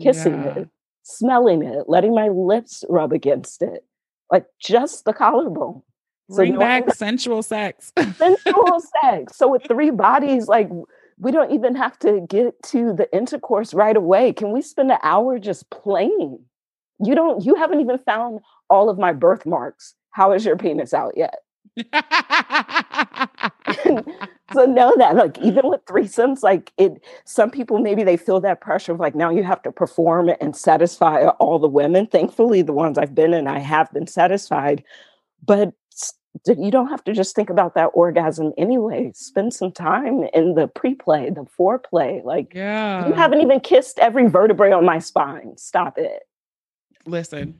kissing 0.00 0.34
Yeah. 0.42 0.58
it, 0.60 0.68
smelling 1.02 1.62
it, 1.62 1.88
letting 1.88 2.14
my 2.14 2.28
lips 2.28 2.84
rub 2.88 3.12
against 3.12 3.62
it, 3.62 3.84
like 4.30 4.46
just 4.60 5.04
the 5.04 5.12
collarbone. 5.12 5.82
So 6.30 6.36
Bring 6.36 6.54
no- 6.54 6.58
back 6.58 6.92
sensual 6.94 7.42
sex. 7.42 7.92
sensual 8.16 8.80
sex. 9.02 9.36
So 9.36 9.48
with 9.48 9.62
three 9.68 9.90
bodies, 9.90 10.48
like 10.48 10.68
we 11.18 11.30
don't 11.30 11.52
even 11.52 11.74
have 11.76 11.98
to 12.00 12.20
get 12.28 12.60
to 12.64 12.92
the 12.92 13.08
intercourse 13.14 13.72
right 13.72 13.96
away. 13.96 14.32
Can 14.32 14.52
we 14.52 14.60
spend 14.60 14.90
an 14.90 14.98
hour 15.02 15.38
just 15.38 15.70
playing? 15.70 16.40
You 16.98 17.14
don't. 17.14 17.44
You 17.44 17.54
haven't 17.54 17.80
even 17.80 17.98
found 17.98 18.40
all 18.68 18.88
of 18.90 18.98
my 18.98 19.12
birthmarks. 19.12 19.94
How 20.10 20.32
is 20.32 20.44
your 20.44 20.56
penis 20.56 20.92
out 20.92 21.12
yet? 21.16 21.36
so 24.54 24.64
know 24.64 24.94
that 24.96 25.14
like 25.14 25.36
even 25.38 25.68
with 25.68 25.84
threesomes 25.84 26.42
like 26.42 26.72
it 26.78 27.04
some 27.24 27.50
people 27.50 27.78
maybe 27.78 28.02
they 28.02 28.16
feel 28.16 28.40
that 28.40 28.60
pressure 28.60 28.92
of 28.92 29.00
like 29.00 29.14
now 29.14 29.28
you 29.28 29.42
have 29.42 29.60
to 29.62 29.70
perform 29.70 30.30
and 30.40 30.56
satisfy 30.56 31.26
all 31.26 31.58
the 31.58 31.68
women. 31.68 32.06
Thankfully 32.06 32.62
the 32.62 32.72
ones 32.72 32.96
i've 32.96 33.14
been 33.14 33.34
in 33.34 33.46
i 33.46 33.58
have 33.58 33.92
been 33.92 34.06
satisfied 34.06 34.82
but 35.44 35.74
you 36.46 36.70
don't 36.70 36.88
have 36.88 37.04
to 37.04 37.12
just 37.12 37.34
think 37.34 37.50
about 37.50 37.74
that 37.74 37.86
orgasm 37.94 38.52
anyway. 38.58 39.10
Spend 39.14 39.54
some 39.54 39.72
time 39.72 40.24
in 40.34 40.54
the 40.54 40.68
pre-play 40.68 41.30
the 41.30 41.46
foreplay 41.58 42.24
like 42.24 42.52
yeah. 42.54 43.06
you 43.06 43.14
haven't 43.14 43.40
even 43.40 43.60
kissed 43.60 43.98
every 43.98 44.28
vertebrae 44.28 44.72
on 44.72 44.84
my 44.84 44.98
spine. 44.98 45.56
Stop 45.56 45.98
it. 45.98 46.24
Listen, 47.06 47.58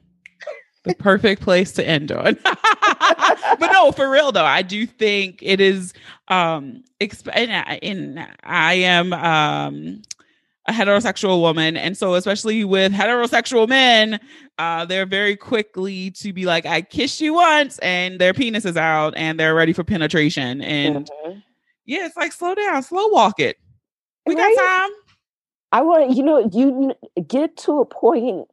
the 0.87 0.95
perfect 0.95 1.43
place 1.43 1.73
to 1.73 1.87
end 1.87 2.11
on. 2.13 2.39
but 2.45 3.71
no, 3.73 3.93
for 3.93 4.09
real 4.11 4.33
though, 4.33 4.45
I 4.45 4.63
do 4.63 4.87
think 4.87 5.39
it 5.43 5.61
is. 5.61 5.93
Um, 6.29 6.83
exp- 7.01 7.31
and, 7.33 7.53
I- 7.53 7.79
and 7.83 8.27
I 8.45 8.75
am 8.75 9.13
um 9.13 10.03
a 10.69 10.73
heterosexual 10.73 11.41
woman, 11.41 11.77
and 11.77 11.97
so 11.97 12.15
especially 12.15 12.65
with 12.65 12.93
heterosexual 12.93 13.69
men, 13.69 14.19
uh, 14.59 14.85
they're 14.85 15.07
very 15.07 15.37
quickly 15.37 16.11
to 16.13 16.33
be 16.33 16.45
like, 16.45 16.67
"I 16.67 16.83
kissed 16.83 17.21
you 17.21 17.35
once," 17.35 17.79
and 17.79 18.21
their 18.21 18.35
penis 18.35 18.65
is 18.65 18.77
out, 18.77 19.15
and 19.17 19.39
they're 19.39 19.55
ready 19.55 19.73
for 19.73 19.85
penetration. 19.85 20.61
And 20.63 21.09
Mhm. 21.25 21.43
yeah, 21.85 22.07
it's 22.07 22.17
like 22.17 22.33
slow 22.33 22.55
down, 22.57 22.83
slow 22.83 23.07
walk 23.09 23.39
it. 23.39 23.59
We 24.27 24.35
got 24.35 24.49
time. 24.59 24.91
I 25.71 25.83
want 25.83 26.17
you 26.17 26.25
know 26.25 26.51
you 26.53 26.95
get 27.29 27.57
to 27.59 27.79
a 27.81 27.85
point 27.87 28.49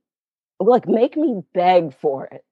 like 0.68 0.88
make 0.88 1.16
me 1.18 1.42
beg 1.54 1.94
for 1.96 2.26
it. 2.26 2.32
Like, 2.34 2.44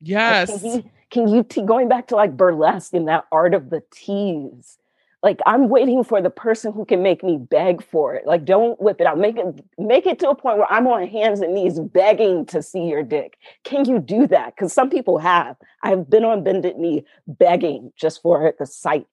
Yes. 0.00 0.60
can 0.62 0.70
you, 0.70 0.90
can 1.10 1.28
you 1.28 1.42
te- 1.44 1.62
going 1.62 1.88
back 1.88 2.08
to 2.08 2.16
like 2.16 2.36
burlesque 2.36 2.92
and 2.94 3.08
that 3.08 3.24
art 3.32 3.54
of 3.54 3.70
the 3.70 3.82
tease? 3.92 4.78
Like 5.22 5.40
I'm 5.46 5.70
waiting 5.70 6.04
for 6.04 6.20
the 6.20 6.28
person 6.28 6.70
who 6.74 6.84
can 6.84 7.02
make 7.02 7.24
me 7.24 7.38
beg 7.38 7.82
for 7.82 8.14
it. 8.14 8.26
Like 8.26 8.44
don't 8.44 8.78
whip 8.78 9.00
it 9.00 9.06
out. 9.06 9.16
Make 9.18 9.38
it 9.38 9.64
make 9.78 10.04
it 10.06 10.18
to 10.18 10.28
a 10.28 10.34
point 10.34 10.58
where 10.58 10.70
I'm 10.70 10.86
on 10.86 11.06
hands 11.08 11.40
and 11.40 11.54
knees 11.54 11.80
begging 11.80 12.44
to 12.46 12.62
see 12.62 12.82
your 12.82 13.02
dick. 13.02 13.38
Can 13.64 13.86
you 13.88 14.00
do 14.00 14.26
that? 14.26 14.54
Because 14.54 14.74
some 14.74 14.90
people 14.90 15.16
have. 15.16 15.56
I've 15.82 16.10
been 16.10 16.24
on 16.26 16.44
bended 16.44 16.76
knee 16.76 17.06
begging 17.26 17.90
just 17.96 18.20
for 18.20 18.52
the 18.58 18.66
sight. 18.66 19.06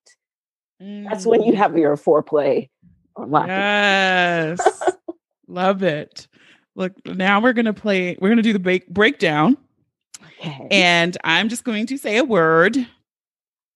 That's 0.82 1.26
when 1.26 1.44
you 1.44 1.54
Mm. 1.54 1.58
have 1.58 1.78
your 1.78 1.96
foreplay 1.96 2.70
on. 3.16 3.48
Yes. 3.48 4.92
Love 5.48 5.82
it. 5.84 6.28
Look, 6.76 6.94
now 7.06 7.42
we're 7.42 7.54
going 7.54 7.66
to 7.66 7.74
play, 7.74 8.18
we're 8.20 8.30
going 8.30 8.38
to 8.38 8.44
do 8.44 8.54
the 8.54 8.60
break, 8.60 8.88
breakdown. 8.88 9.58
Okay. 10.40 10.68
And 10.72 11.18
I'm 11.24 11.50
just 11.50 11.64
going 11.64 11.86
to 11.88 11.98
say 11.98 12.18
a 12.18 12.24
word. 12.24 12.76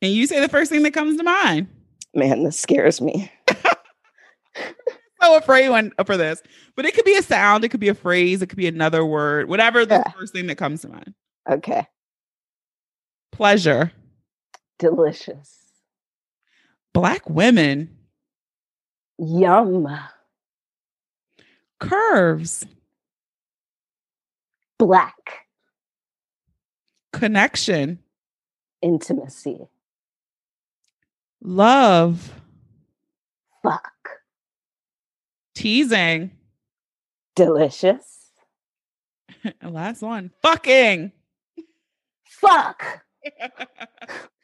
And 0.01 0.13
you 0.13 0.27
say 0.27 0.39
the 0.39 0.49
first 0.49 0.71
thing 0.71 0.83
that 0.83 0.93
comes 0.93 1.17
to 1.17 1.23
mind. 1.23 1.67
Man, 2.13 2.43
this 2.43 2.59
scares 2.59 3.01
me. 3.01 3.31
So 5.21 5.37
afraid 5.37 5.69
when 5.69 5.91
uh, 5.97 6.03
for 6.03 6.17
this, 6.17 6.43
but 6.75 6.85
it 6.85 6.93
could 6.93 7.05
be 7.05 7.15
a 7.17 7.23
sound, 7.23 7.63
it 7.63 7.69
could 7.69 7.79
be 7.79 7.87
a 7.87 7.95
phrase, 7.95 8.43
it 8.43 8.47
could 8.47 8.57
be 8.59 8.67
another 8.67 9.03
word, 9.03 9.49
whatever 9.49 9.83
the 9.83 9.95
Yeah. 9.95 10.11
first 10.11 10.33
thing 10.33 10.45
that 10.47 10.57
comes 10.57 10.81
to 10.81 10.89
mind. 10.89 11.15
Okay. 11.49 11.87
Pleasure, 13.31 13.91
Delicious. 14.77 15.57
black 16.93 17.27
women, 17.27 17.89
Yum. 19.17 19.87
curves, 21.79 22.67
Black. 24.85 25.47
connection, 27.11 27.97
Intimacy. 28.83 29.67
love, 31.41 32.31
Fuck. 33.63 33.91
teasing, 35.55 36.29
Delicious. 37.35 38.29
last 39.63 40.01
one, 40.03 40.29
fucking. 40.43 41.11
Fuck. 42.25 43.01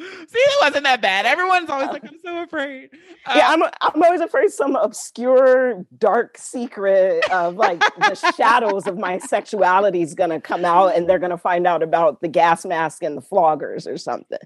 See, 0.28 0.38
it 0.38 0.58
wasn't 0.62 0.84
that 0.84 1.00
bad. 1.02 1.26
Everyone's 1.26 1.68
always 1.70 1.88
like, 1.88 2.04
I'm 2.04 2.18
so 2.24 2.42
afraid. 2.42 2.90
Uh, 3.26 3.34
yeah, 3.36 3.48
I'm, 3.50 3.62
I'm 3.80 4.02
always 4.02 4.20
afraid 4.20 4.50
some 4.50 4.76
obscure, 4.76 5.84
dark 5.98 6.38
secret 6.38 7.28
of 7.30 7.54
like 7.56 7.80
the 7.98 8.14
shadows 8.36 8.86
of 8.86 8.96
my 8.98 9.18
sexuality 9.18 10.02
is 10.02 10.14
going 10.14 10.30
to 10.30 10.40
come 10.40 10.64
out 10.64 10.96
and 10.96 11.08
they're 11.08 11.18
going 11.18 11.30
to 11.30 11.38
find 11.38 11.66
out 11.66 11.82
about 11.82 12.20
the 12.20 12.28
gas 12.28 12.64
mask 12.64 13.02
and 13.02 13.16
the 13.16 13.22
floggers 13.22 13.86
or 13.86 13.98
something. 13.98 14.38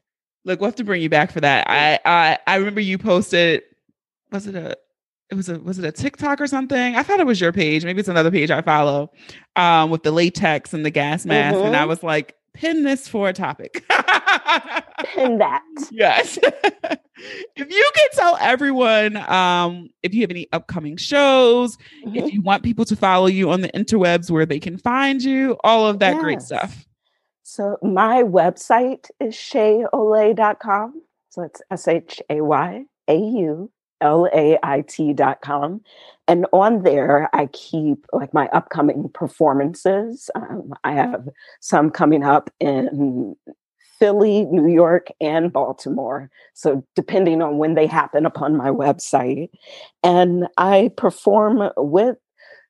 look, 0.44 0.61
we'll 0.61 0.68
have 0.68 0.76
to 0.76 0.84
bring 0.84 1.00
you 1.02 1.09
back 1.09 1.30
for 1.30 1.40
that. 1.40 1.66
I 1.70 1.98
I 2.05 2.38
I 2.46 2.57
remember 2.57 2.80
you 2.80 2.98
posted. 2.98 3.62
Was 4.32 4.46
it 4.46 4.55
a? 4.57 4.76
It 5.30 5.36
was 5.36 5.48
a 5.48 5.59
was 5.59 5.78
it 5.78 5.84
a 5.84 5.92
TikTok 5.92 6.40
or 6.40 6.46
something? 6.46 6.96
I 6.96 7.02
thought 7.02 7.18
it 7.20 7.26
was 7.26 7.40
your 7.40 7.52
page. 7.52 7.84
Maybe 7.84 8.00
it's 8.00 8.09
another 8.09 8.30
page 8.30 8.50
I 8.50 8.61
follow. 8.62 9.11
Um, 9.57 9.90
with 9.90 10.02
the 10.02 10.11
latex 10.12 10.74
and 10.74 10.84
the 10.84 10.90
gas 10.90 11.24
mask, 11.24 11.57
and 11.57 11.74
I 11.74 11.84
Mhm. 11.84 11.88
was 11.88 12.02
like, 12.02 12.34
pin 12.52 12.82
this 12.84 13.09
for 13.09 13.28
a 13.28 13.32
topic. 13.32 13.84
Pin 15.14 15.38
that. 15.38 15.62
Yes. 15.90 16.38
if 17.57 17.70
you 17.70 17.90
could 17.95 18.12
tell 18.12 18.36
everyone 18.40 19.16
um, 19.16 19.90
if 20.03 20.14
you 20.14 20.22
have 20.22 20.30
any 20.30 20.49
upcoming 20.53 20.97
shows, 20.97 21.76
mm-hmm. 21.76 22.16
if 22.16 22.32
you 22.32 22.42
want 22.42 22.62
people 22.62 22.84
to 22.86 22.97
follow 22.97 23.26
you 23.26 23.51
on 23.51 23.61
the 23.61 23.68
interwebs 23.70 24.30
where 24.30 24.47
they 24.47 24.61
can 24.61 24.78
find 24.78 25.22
you, 25.22 25.57
all 25.64 25.86
of 25.86 25.99
that 26.01 26.14
yes. 26.14 26.22
great 26.22 26.42
stuff. 26.42 26.86
So 27.42 27.76
my 27.82 28.22
website 28.22 29.11
is 29.20 29.34
shayaulait.com. 29.34 31.03
So 31.30 31.42
it's 31.42 31.61
S 31.70 31.88
H 31.88 32.22
A 32.30 32.40
Y 32.40 32.84
A 33.09 33.16
U 33.16 33.70
L 34.01 34.28
A 34.32 34.59
I 34.62 34.82
T.com. 34.82 35.80
And 36.26 36.47
on 36.53 36.82
there, 36.82 37.28
I 37.34 37.47
keep 37.47 38.07
like 38.12 38.32
my 38.32 38.49
upcoming 38.49 39.11
performances. 39.12 40.30
Um, 40.34 40.74
I 40.84 40.92
have 40.92 41.28
some 41.61 41.90
coming 41.90 42.24
up 42.24 42.51
in 42.61 43.36
Philly, 44.05 44.44
New 44.50 44.68
York, 44.68 45.09
and 45.18 45.50
Baltimore. 45.50 46.30
So, 46.52 46.84
depending 46.94 47.40
on 47.40 47.57
when 47.57 47.72
they 47.72 47.86
happen 47.86 48.26
upon 48.26 48.55
my 48.55 48.68
website. 48.68 49.48
And 50.02 50.46
I 50.59 50.90
perform 50.98 51.70
with 51.78 52.18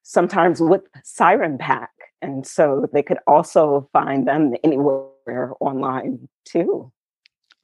sometimes 0.05 0.61
with 0.61 0.82
Siren 1.03 1.59
Pack. 1.59 1.91
And 2.22 2.47
so 2.47 2.89
they 2.93 3.03
could 3.03 3.18
also 3.26 3.89
find 3.93 4.28
them 4.28 4.55
anywhere 4.62 5.55
online 5.59 6.28
too. 6.45 6.93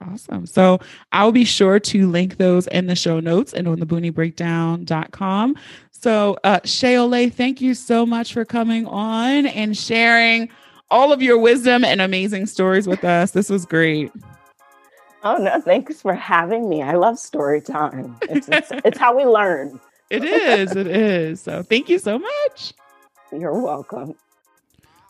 Awesome. 0.04 0.46
So 0.46 0.80
I'll 1.12 1.30
be 1.30 1.44
sure 1.44 1.78
to 1.78 2.10
link 2.10 2.38
those 2.38 2.66
in 2.66 2.88
the 2.88 2.96
show 2.96 3.20
notes 3.20 3.52
and 3.52 3.68
on 3.68 3.78
the 3.78 3.86
booniebreakdown.com. 3.86 5.56
So, 5.92 6.38
uh, 6.42 6.60
Shay 6.64 6.96
Au 6.96 7.06
Lait, 7.06 7.34
thank 7.34 7.60
you 7.60 7.74
so 7.74 8.04
much 8.04 8.32
for 8.32 8.44
coming 8.44 8.86
on 8.86 9.46
and 9.46 9.76
sharing 9.76 10.48
all 10.90 11.12
of 11.12 11.22
your 11.22 11.38
wisdom 11.38 11.84
and 11.84 12.00
amazing 12.00 12.46
stories 12.46 12.86
with 12.86 13.04
us. 13.04 13.30
This 13.30 13.48
was 13.48 13.64
great. 13.64 14.12
Oh, 15.22 15.36
no, 15.36 15.60
thanks 15.60 16.00
for 16.00 16.14
having 16.14 16.68
me. 16.68 16.82
I 16.82 16.94
love 16.94 17.18
story 17.18 17.60
time. 17.60 18.16
It's, 18.22 18.48
it's, 18.48 18.68
it's 18.84 18.98
how 18.98 19.16
we 19.16 19.24
learn. 19.24 19.78
It 20.08 20.24
is. 20.24 20.74
It 20.74 20.86
is. 20.86 21.40
So, 21.40 21.62
thank 21.62 21.88
you 21.88 21.98
so 21.98 22.18
much. 22.18 22.72
You're 23.32 23.60
welcome. 23.60 24.14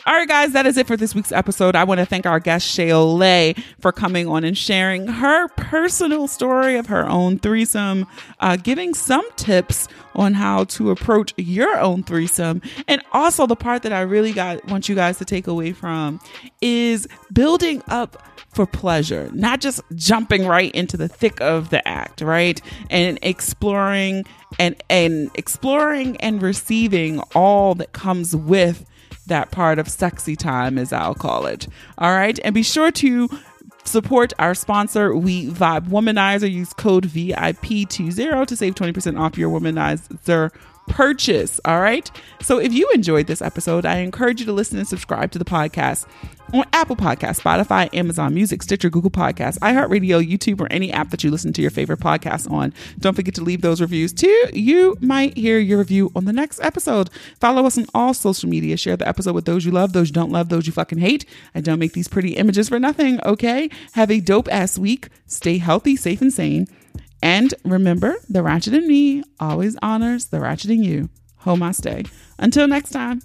All 0.06 0.14
right, 0.14 0.26
guys, 0.26 0.52
that 0.52 0.64
is 0.64 0.78
it 0.78 0.86
for 0.86 0.96
this 0.96 1.14
week's 1.14 1.30
episode. 1.30 1.76
I 1.76 1.84
want 1.84 2.00
to 2.00 2.06
thank 2.06 2.24
our 2.24 2.40
guest, 2.40 2.66
Shay 2.66 2.90
Au 2.90 3.12
Lait, 3.12 3.62
for 3.80 3.92
coming 3.92 4.26
on 4.26 4.44
and 4.44 4.56
sharing 4.56 5.06
her 5.06 5.48
personal 5.48 6.26
story 6.26 6.76
of 6.76 6.86
her 6.86 7.06
own 7.06 7.38
threesome, 7.38 8.06
uh, 8.40 8.56
giving 8.56 8.94
some 8.94 9.28
tips 9.36 9.88
on 10.14 10.32
how 10.32 10.64
to 10.64 10.90
approach 10.90 11.34
your 11.36 11.78
own 11.78 12.02
threesome. 12.02 12.62
And 12.88 13.02
also, 13.12 13.46
the 13.46 13.56
part 13.56 13.82
that 13.82 13.92
I 13.92 14.00
really 14.00 14.32
got 14.32 14.64
want 14.68 14.88
you 14.88 14.94
guys 14.94 15.18
to 15.18 15.26
take 15.26 15.46
away 15.46 15.72
from 15.72 16.18
is 16.62 17.06
building 17.30 17.82
up 17.88 18.26
for 18.54 18.66
pleasure, 18.66 19.30
not 19.34 19.60
just 19.60 19.82
jumping 19.94 20.46
right 20.46 20.72
into 20.72 20.96
the 20.96 21.08
thick 21.08 21.40
of 21.42 21.68
the 21.68 21.86
act, 21.86 22.22
right? 22.22 22.60
And 22.88 23.18
exploring 23.20 24.24
and 24.58 24.82
and 24.88 25.30
exploring 25.34 26.16
and 26.18 26.42
receiving 26.42 27.20
all 27.34 27.74
that 27.76 27.92
comes 27.92 28.34
with 28.34 28.84
that 29.30 29.50
part 29.50 29.78
of 29.78 29.88
sexy 29.88 30.36
time, 30.36 30.76
as 30.78 30.92
I'll 30.92 31.14
call 31.14 31.46
it. 31.46 31.66
All 31.98 32.12
right. 32.12 32.38
And 32.44 32.54
be 32.54 32.62
sure 32.62 32.90
to 32.92 33.28
support 33.84 34.32
our 34.38 34.54
sponsor, 34.54 35.10
WeVibe 35.10 35.88
Womanizer. 35.88 36.50
Use 36.50 36.72
code 36.74 37.06
VIP20 37.06 38.46
to 38.46 38.56
save 38.56 38.74
20% 38.74 39.18
off 39.18 39.38
your 39.38 39.50
womanizer 39.50 40.52
purchase. 40.90 41.60
All 41.64 41.80
right. 41.80 42.10
So 42.42 42.58
if 42.58 42.72
you 42.72 42.90
enjoyed 42.90 43.26
this 43.26 43.40
episode, 43.40 43.86
I 43.86 43.98
encourage 43.98 44.40
you 44.40 44.46
to 44.46 44.52
listen 44.52 44.76
and 44.78 44.86
subscribe 44.86 45.30
to 45.32 45.38
the 45.38 45.44
podcast 45.44 46.06
on 46.52 46.64
Apple 46.72 46.96
Podcasts, 46.96 47.40
Spotify, 47.40 47.94
Amazon 47.94 48.34
Music, 48.34 48.62
Stitcher, 48.62 48.90
Google 48.90 49.10
Podcasts, 49.10 49.58
iHeartRadio, 49.60 50.26
YouTube, 50.26 50.60
or 50.60 50.66
any 50.70 50.92
app 50.92 51.10
that 51.10 51.22
you 51.22 51.30
listen 51.30 51.52
to 51.52 51.62
your 51.62 51.70
favorite 51.70 52.00
podcasts 52.00 52.50
on. 52.50 52.74
Don't 52.98 53.14
forget 53.14 53.34
to 53.36 53.42
leave 53.42 53.62
those 53.62 53.80
reviews 53.80 54.12
too. 54.12 54.46
You 54.52 54.96
might 55.00 55.36
hear 55.36 55.58
your 55.58 55.78
review 55.78 56.10
on 56.16 56.24
the 56.24 56.32
next 56.32 56.60
episode. 56.60 57.08
Follow 57.40 57.66
us 57.66 57.78
on 57.78 57.86
all 57.94 58.14
social 58.14 58.48
media. 58.48 58.76
Share 58.76 58.96
the 58.96 59.08
episode 59.08 59.34
with 59.34 59.44
those 59.44 59.64
you 59.64 59.70
love, 59.70 59.92
those 59.92 60.08
you 60.08 60.14
don't 60.14 60.32
love, 60.32 60.48
those 60.48 60.66
you 60.66 60.72
fucking 60.72 60.98
hate. 60.98 61.24
I 61.54 61.60
don't 61.60 61.78
make 61.78 61.92
these 61.92 62.08
pretty 62.08 62.32
images 62.32 62.68
for 62.68 62.80
nothing, 62.80 63.20
okay? 63.24 63.70
Have 63.92 64.10
a 64.10 64.20
dope 64.20 64.48
ass 64.50 64.76
week. 64.78 65.08
Stay 65.26 65.58
healthy, 65.58 65.94
safe, 65.94 66.20
and 66.20 66.32
sane. 66.32 66.66
And 67.22 67.52
remember, 67.64 68.16
the 68.28 68.42
ratchet 68.42 68.74
in 68.74 68.86
me 68.86 69.22
always 69.38 69.76
honors 69.82 70.26
the 70.26 70.40
ratchet 70.40 70.70
in 70.70 70.82
you. 70.82 71.08
Stay. 71.72 72.04
Until 72.38 72.68
next 72.68 72.90
time. 72.90 73.22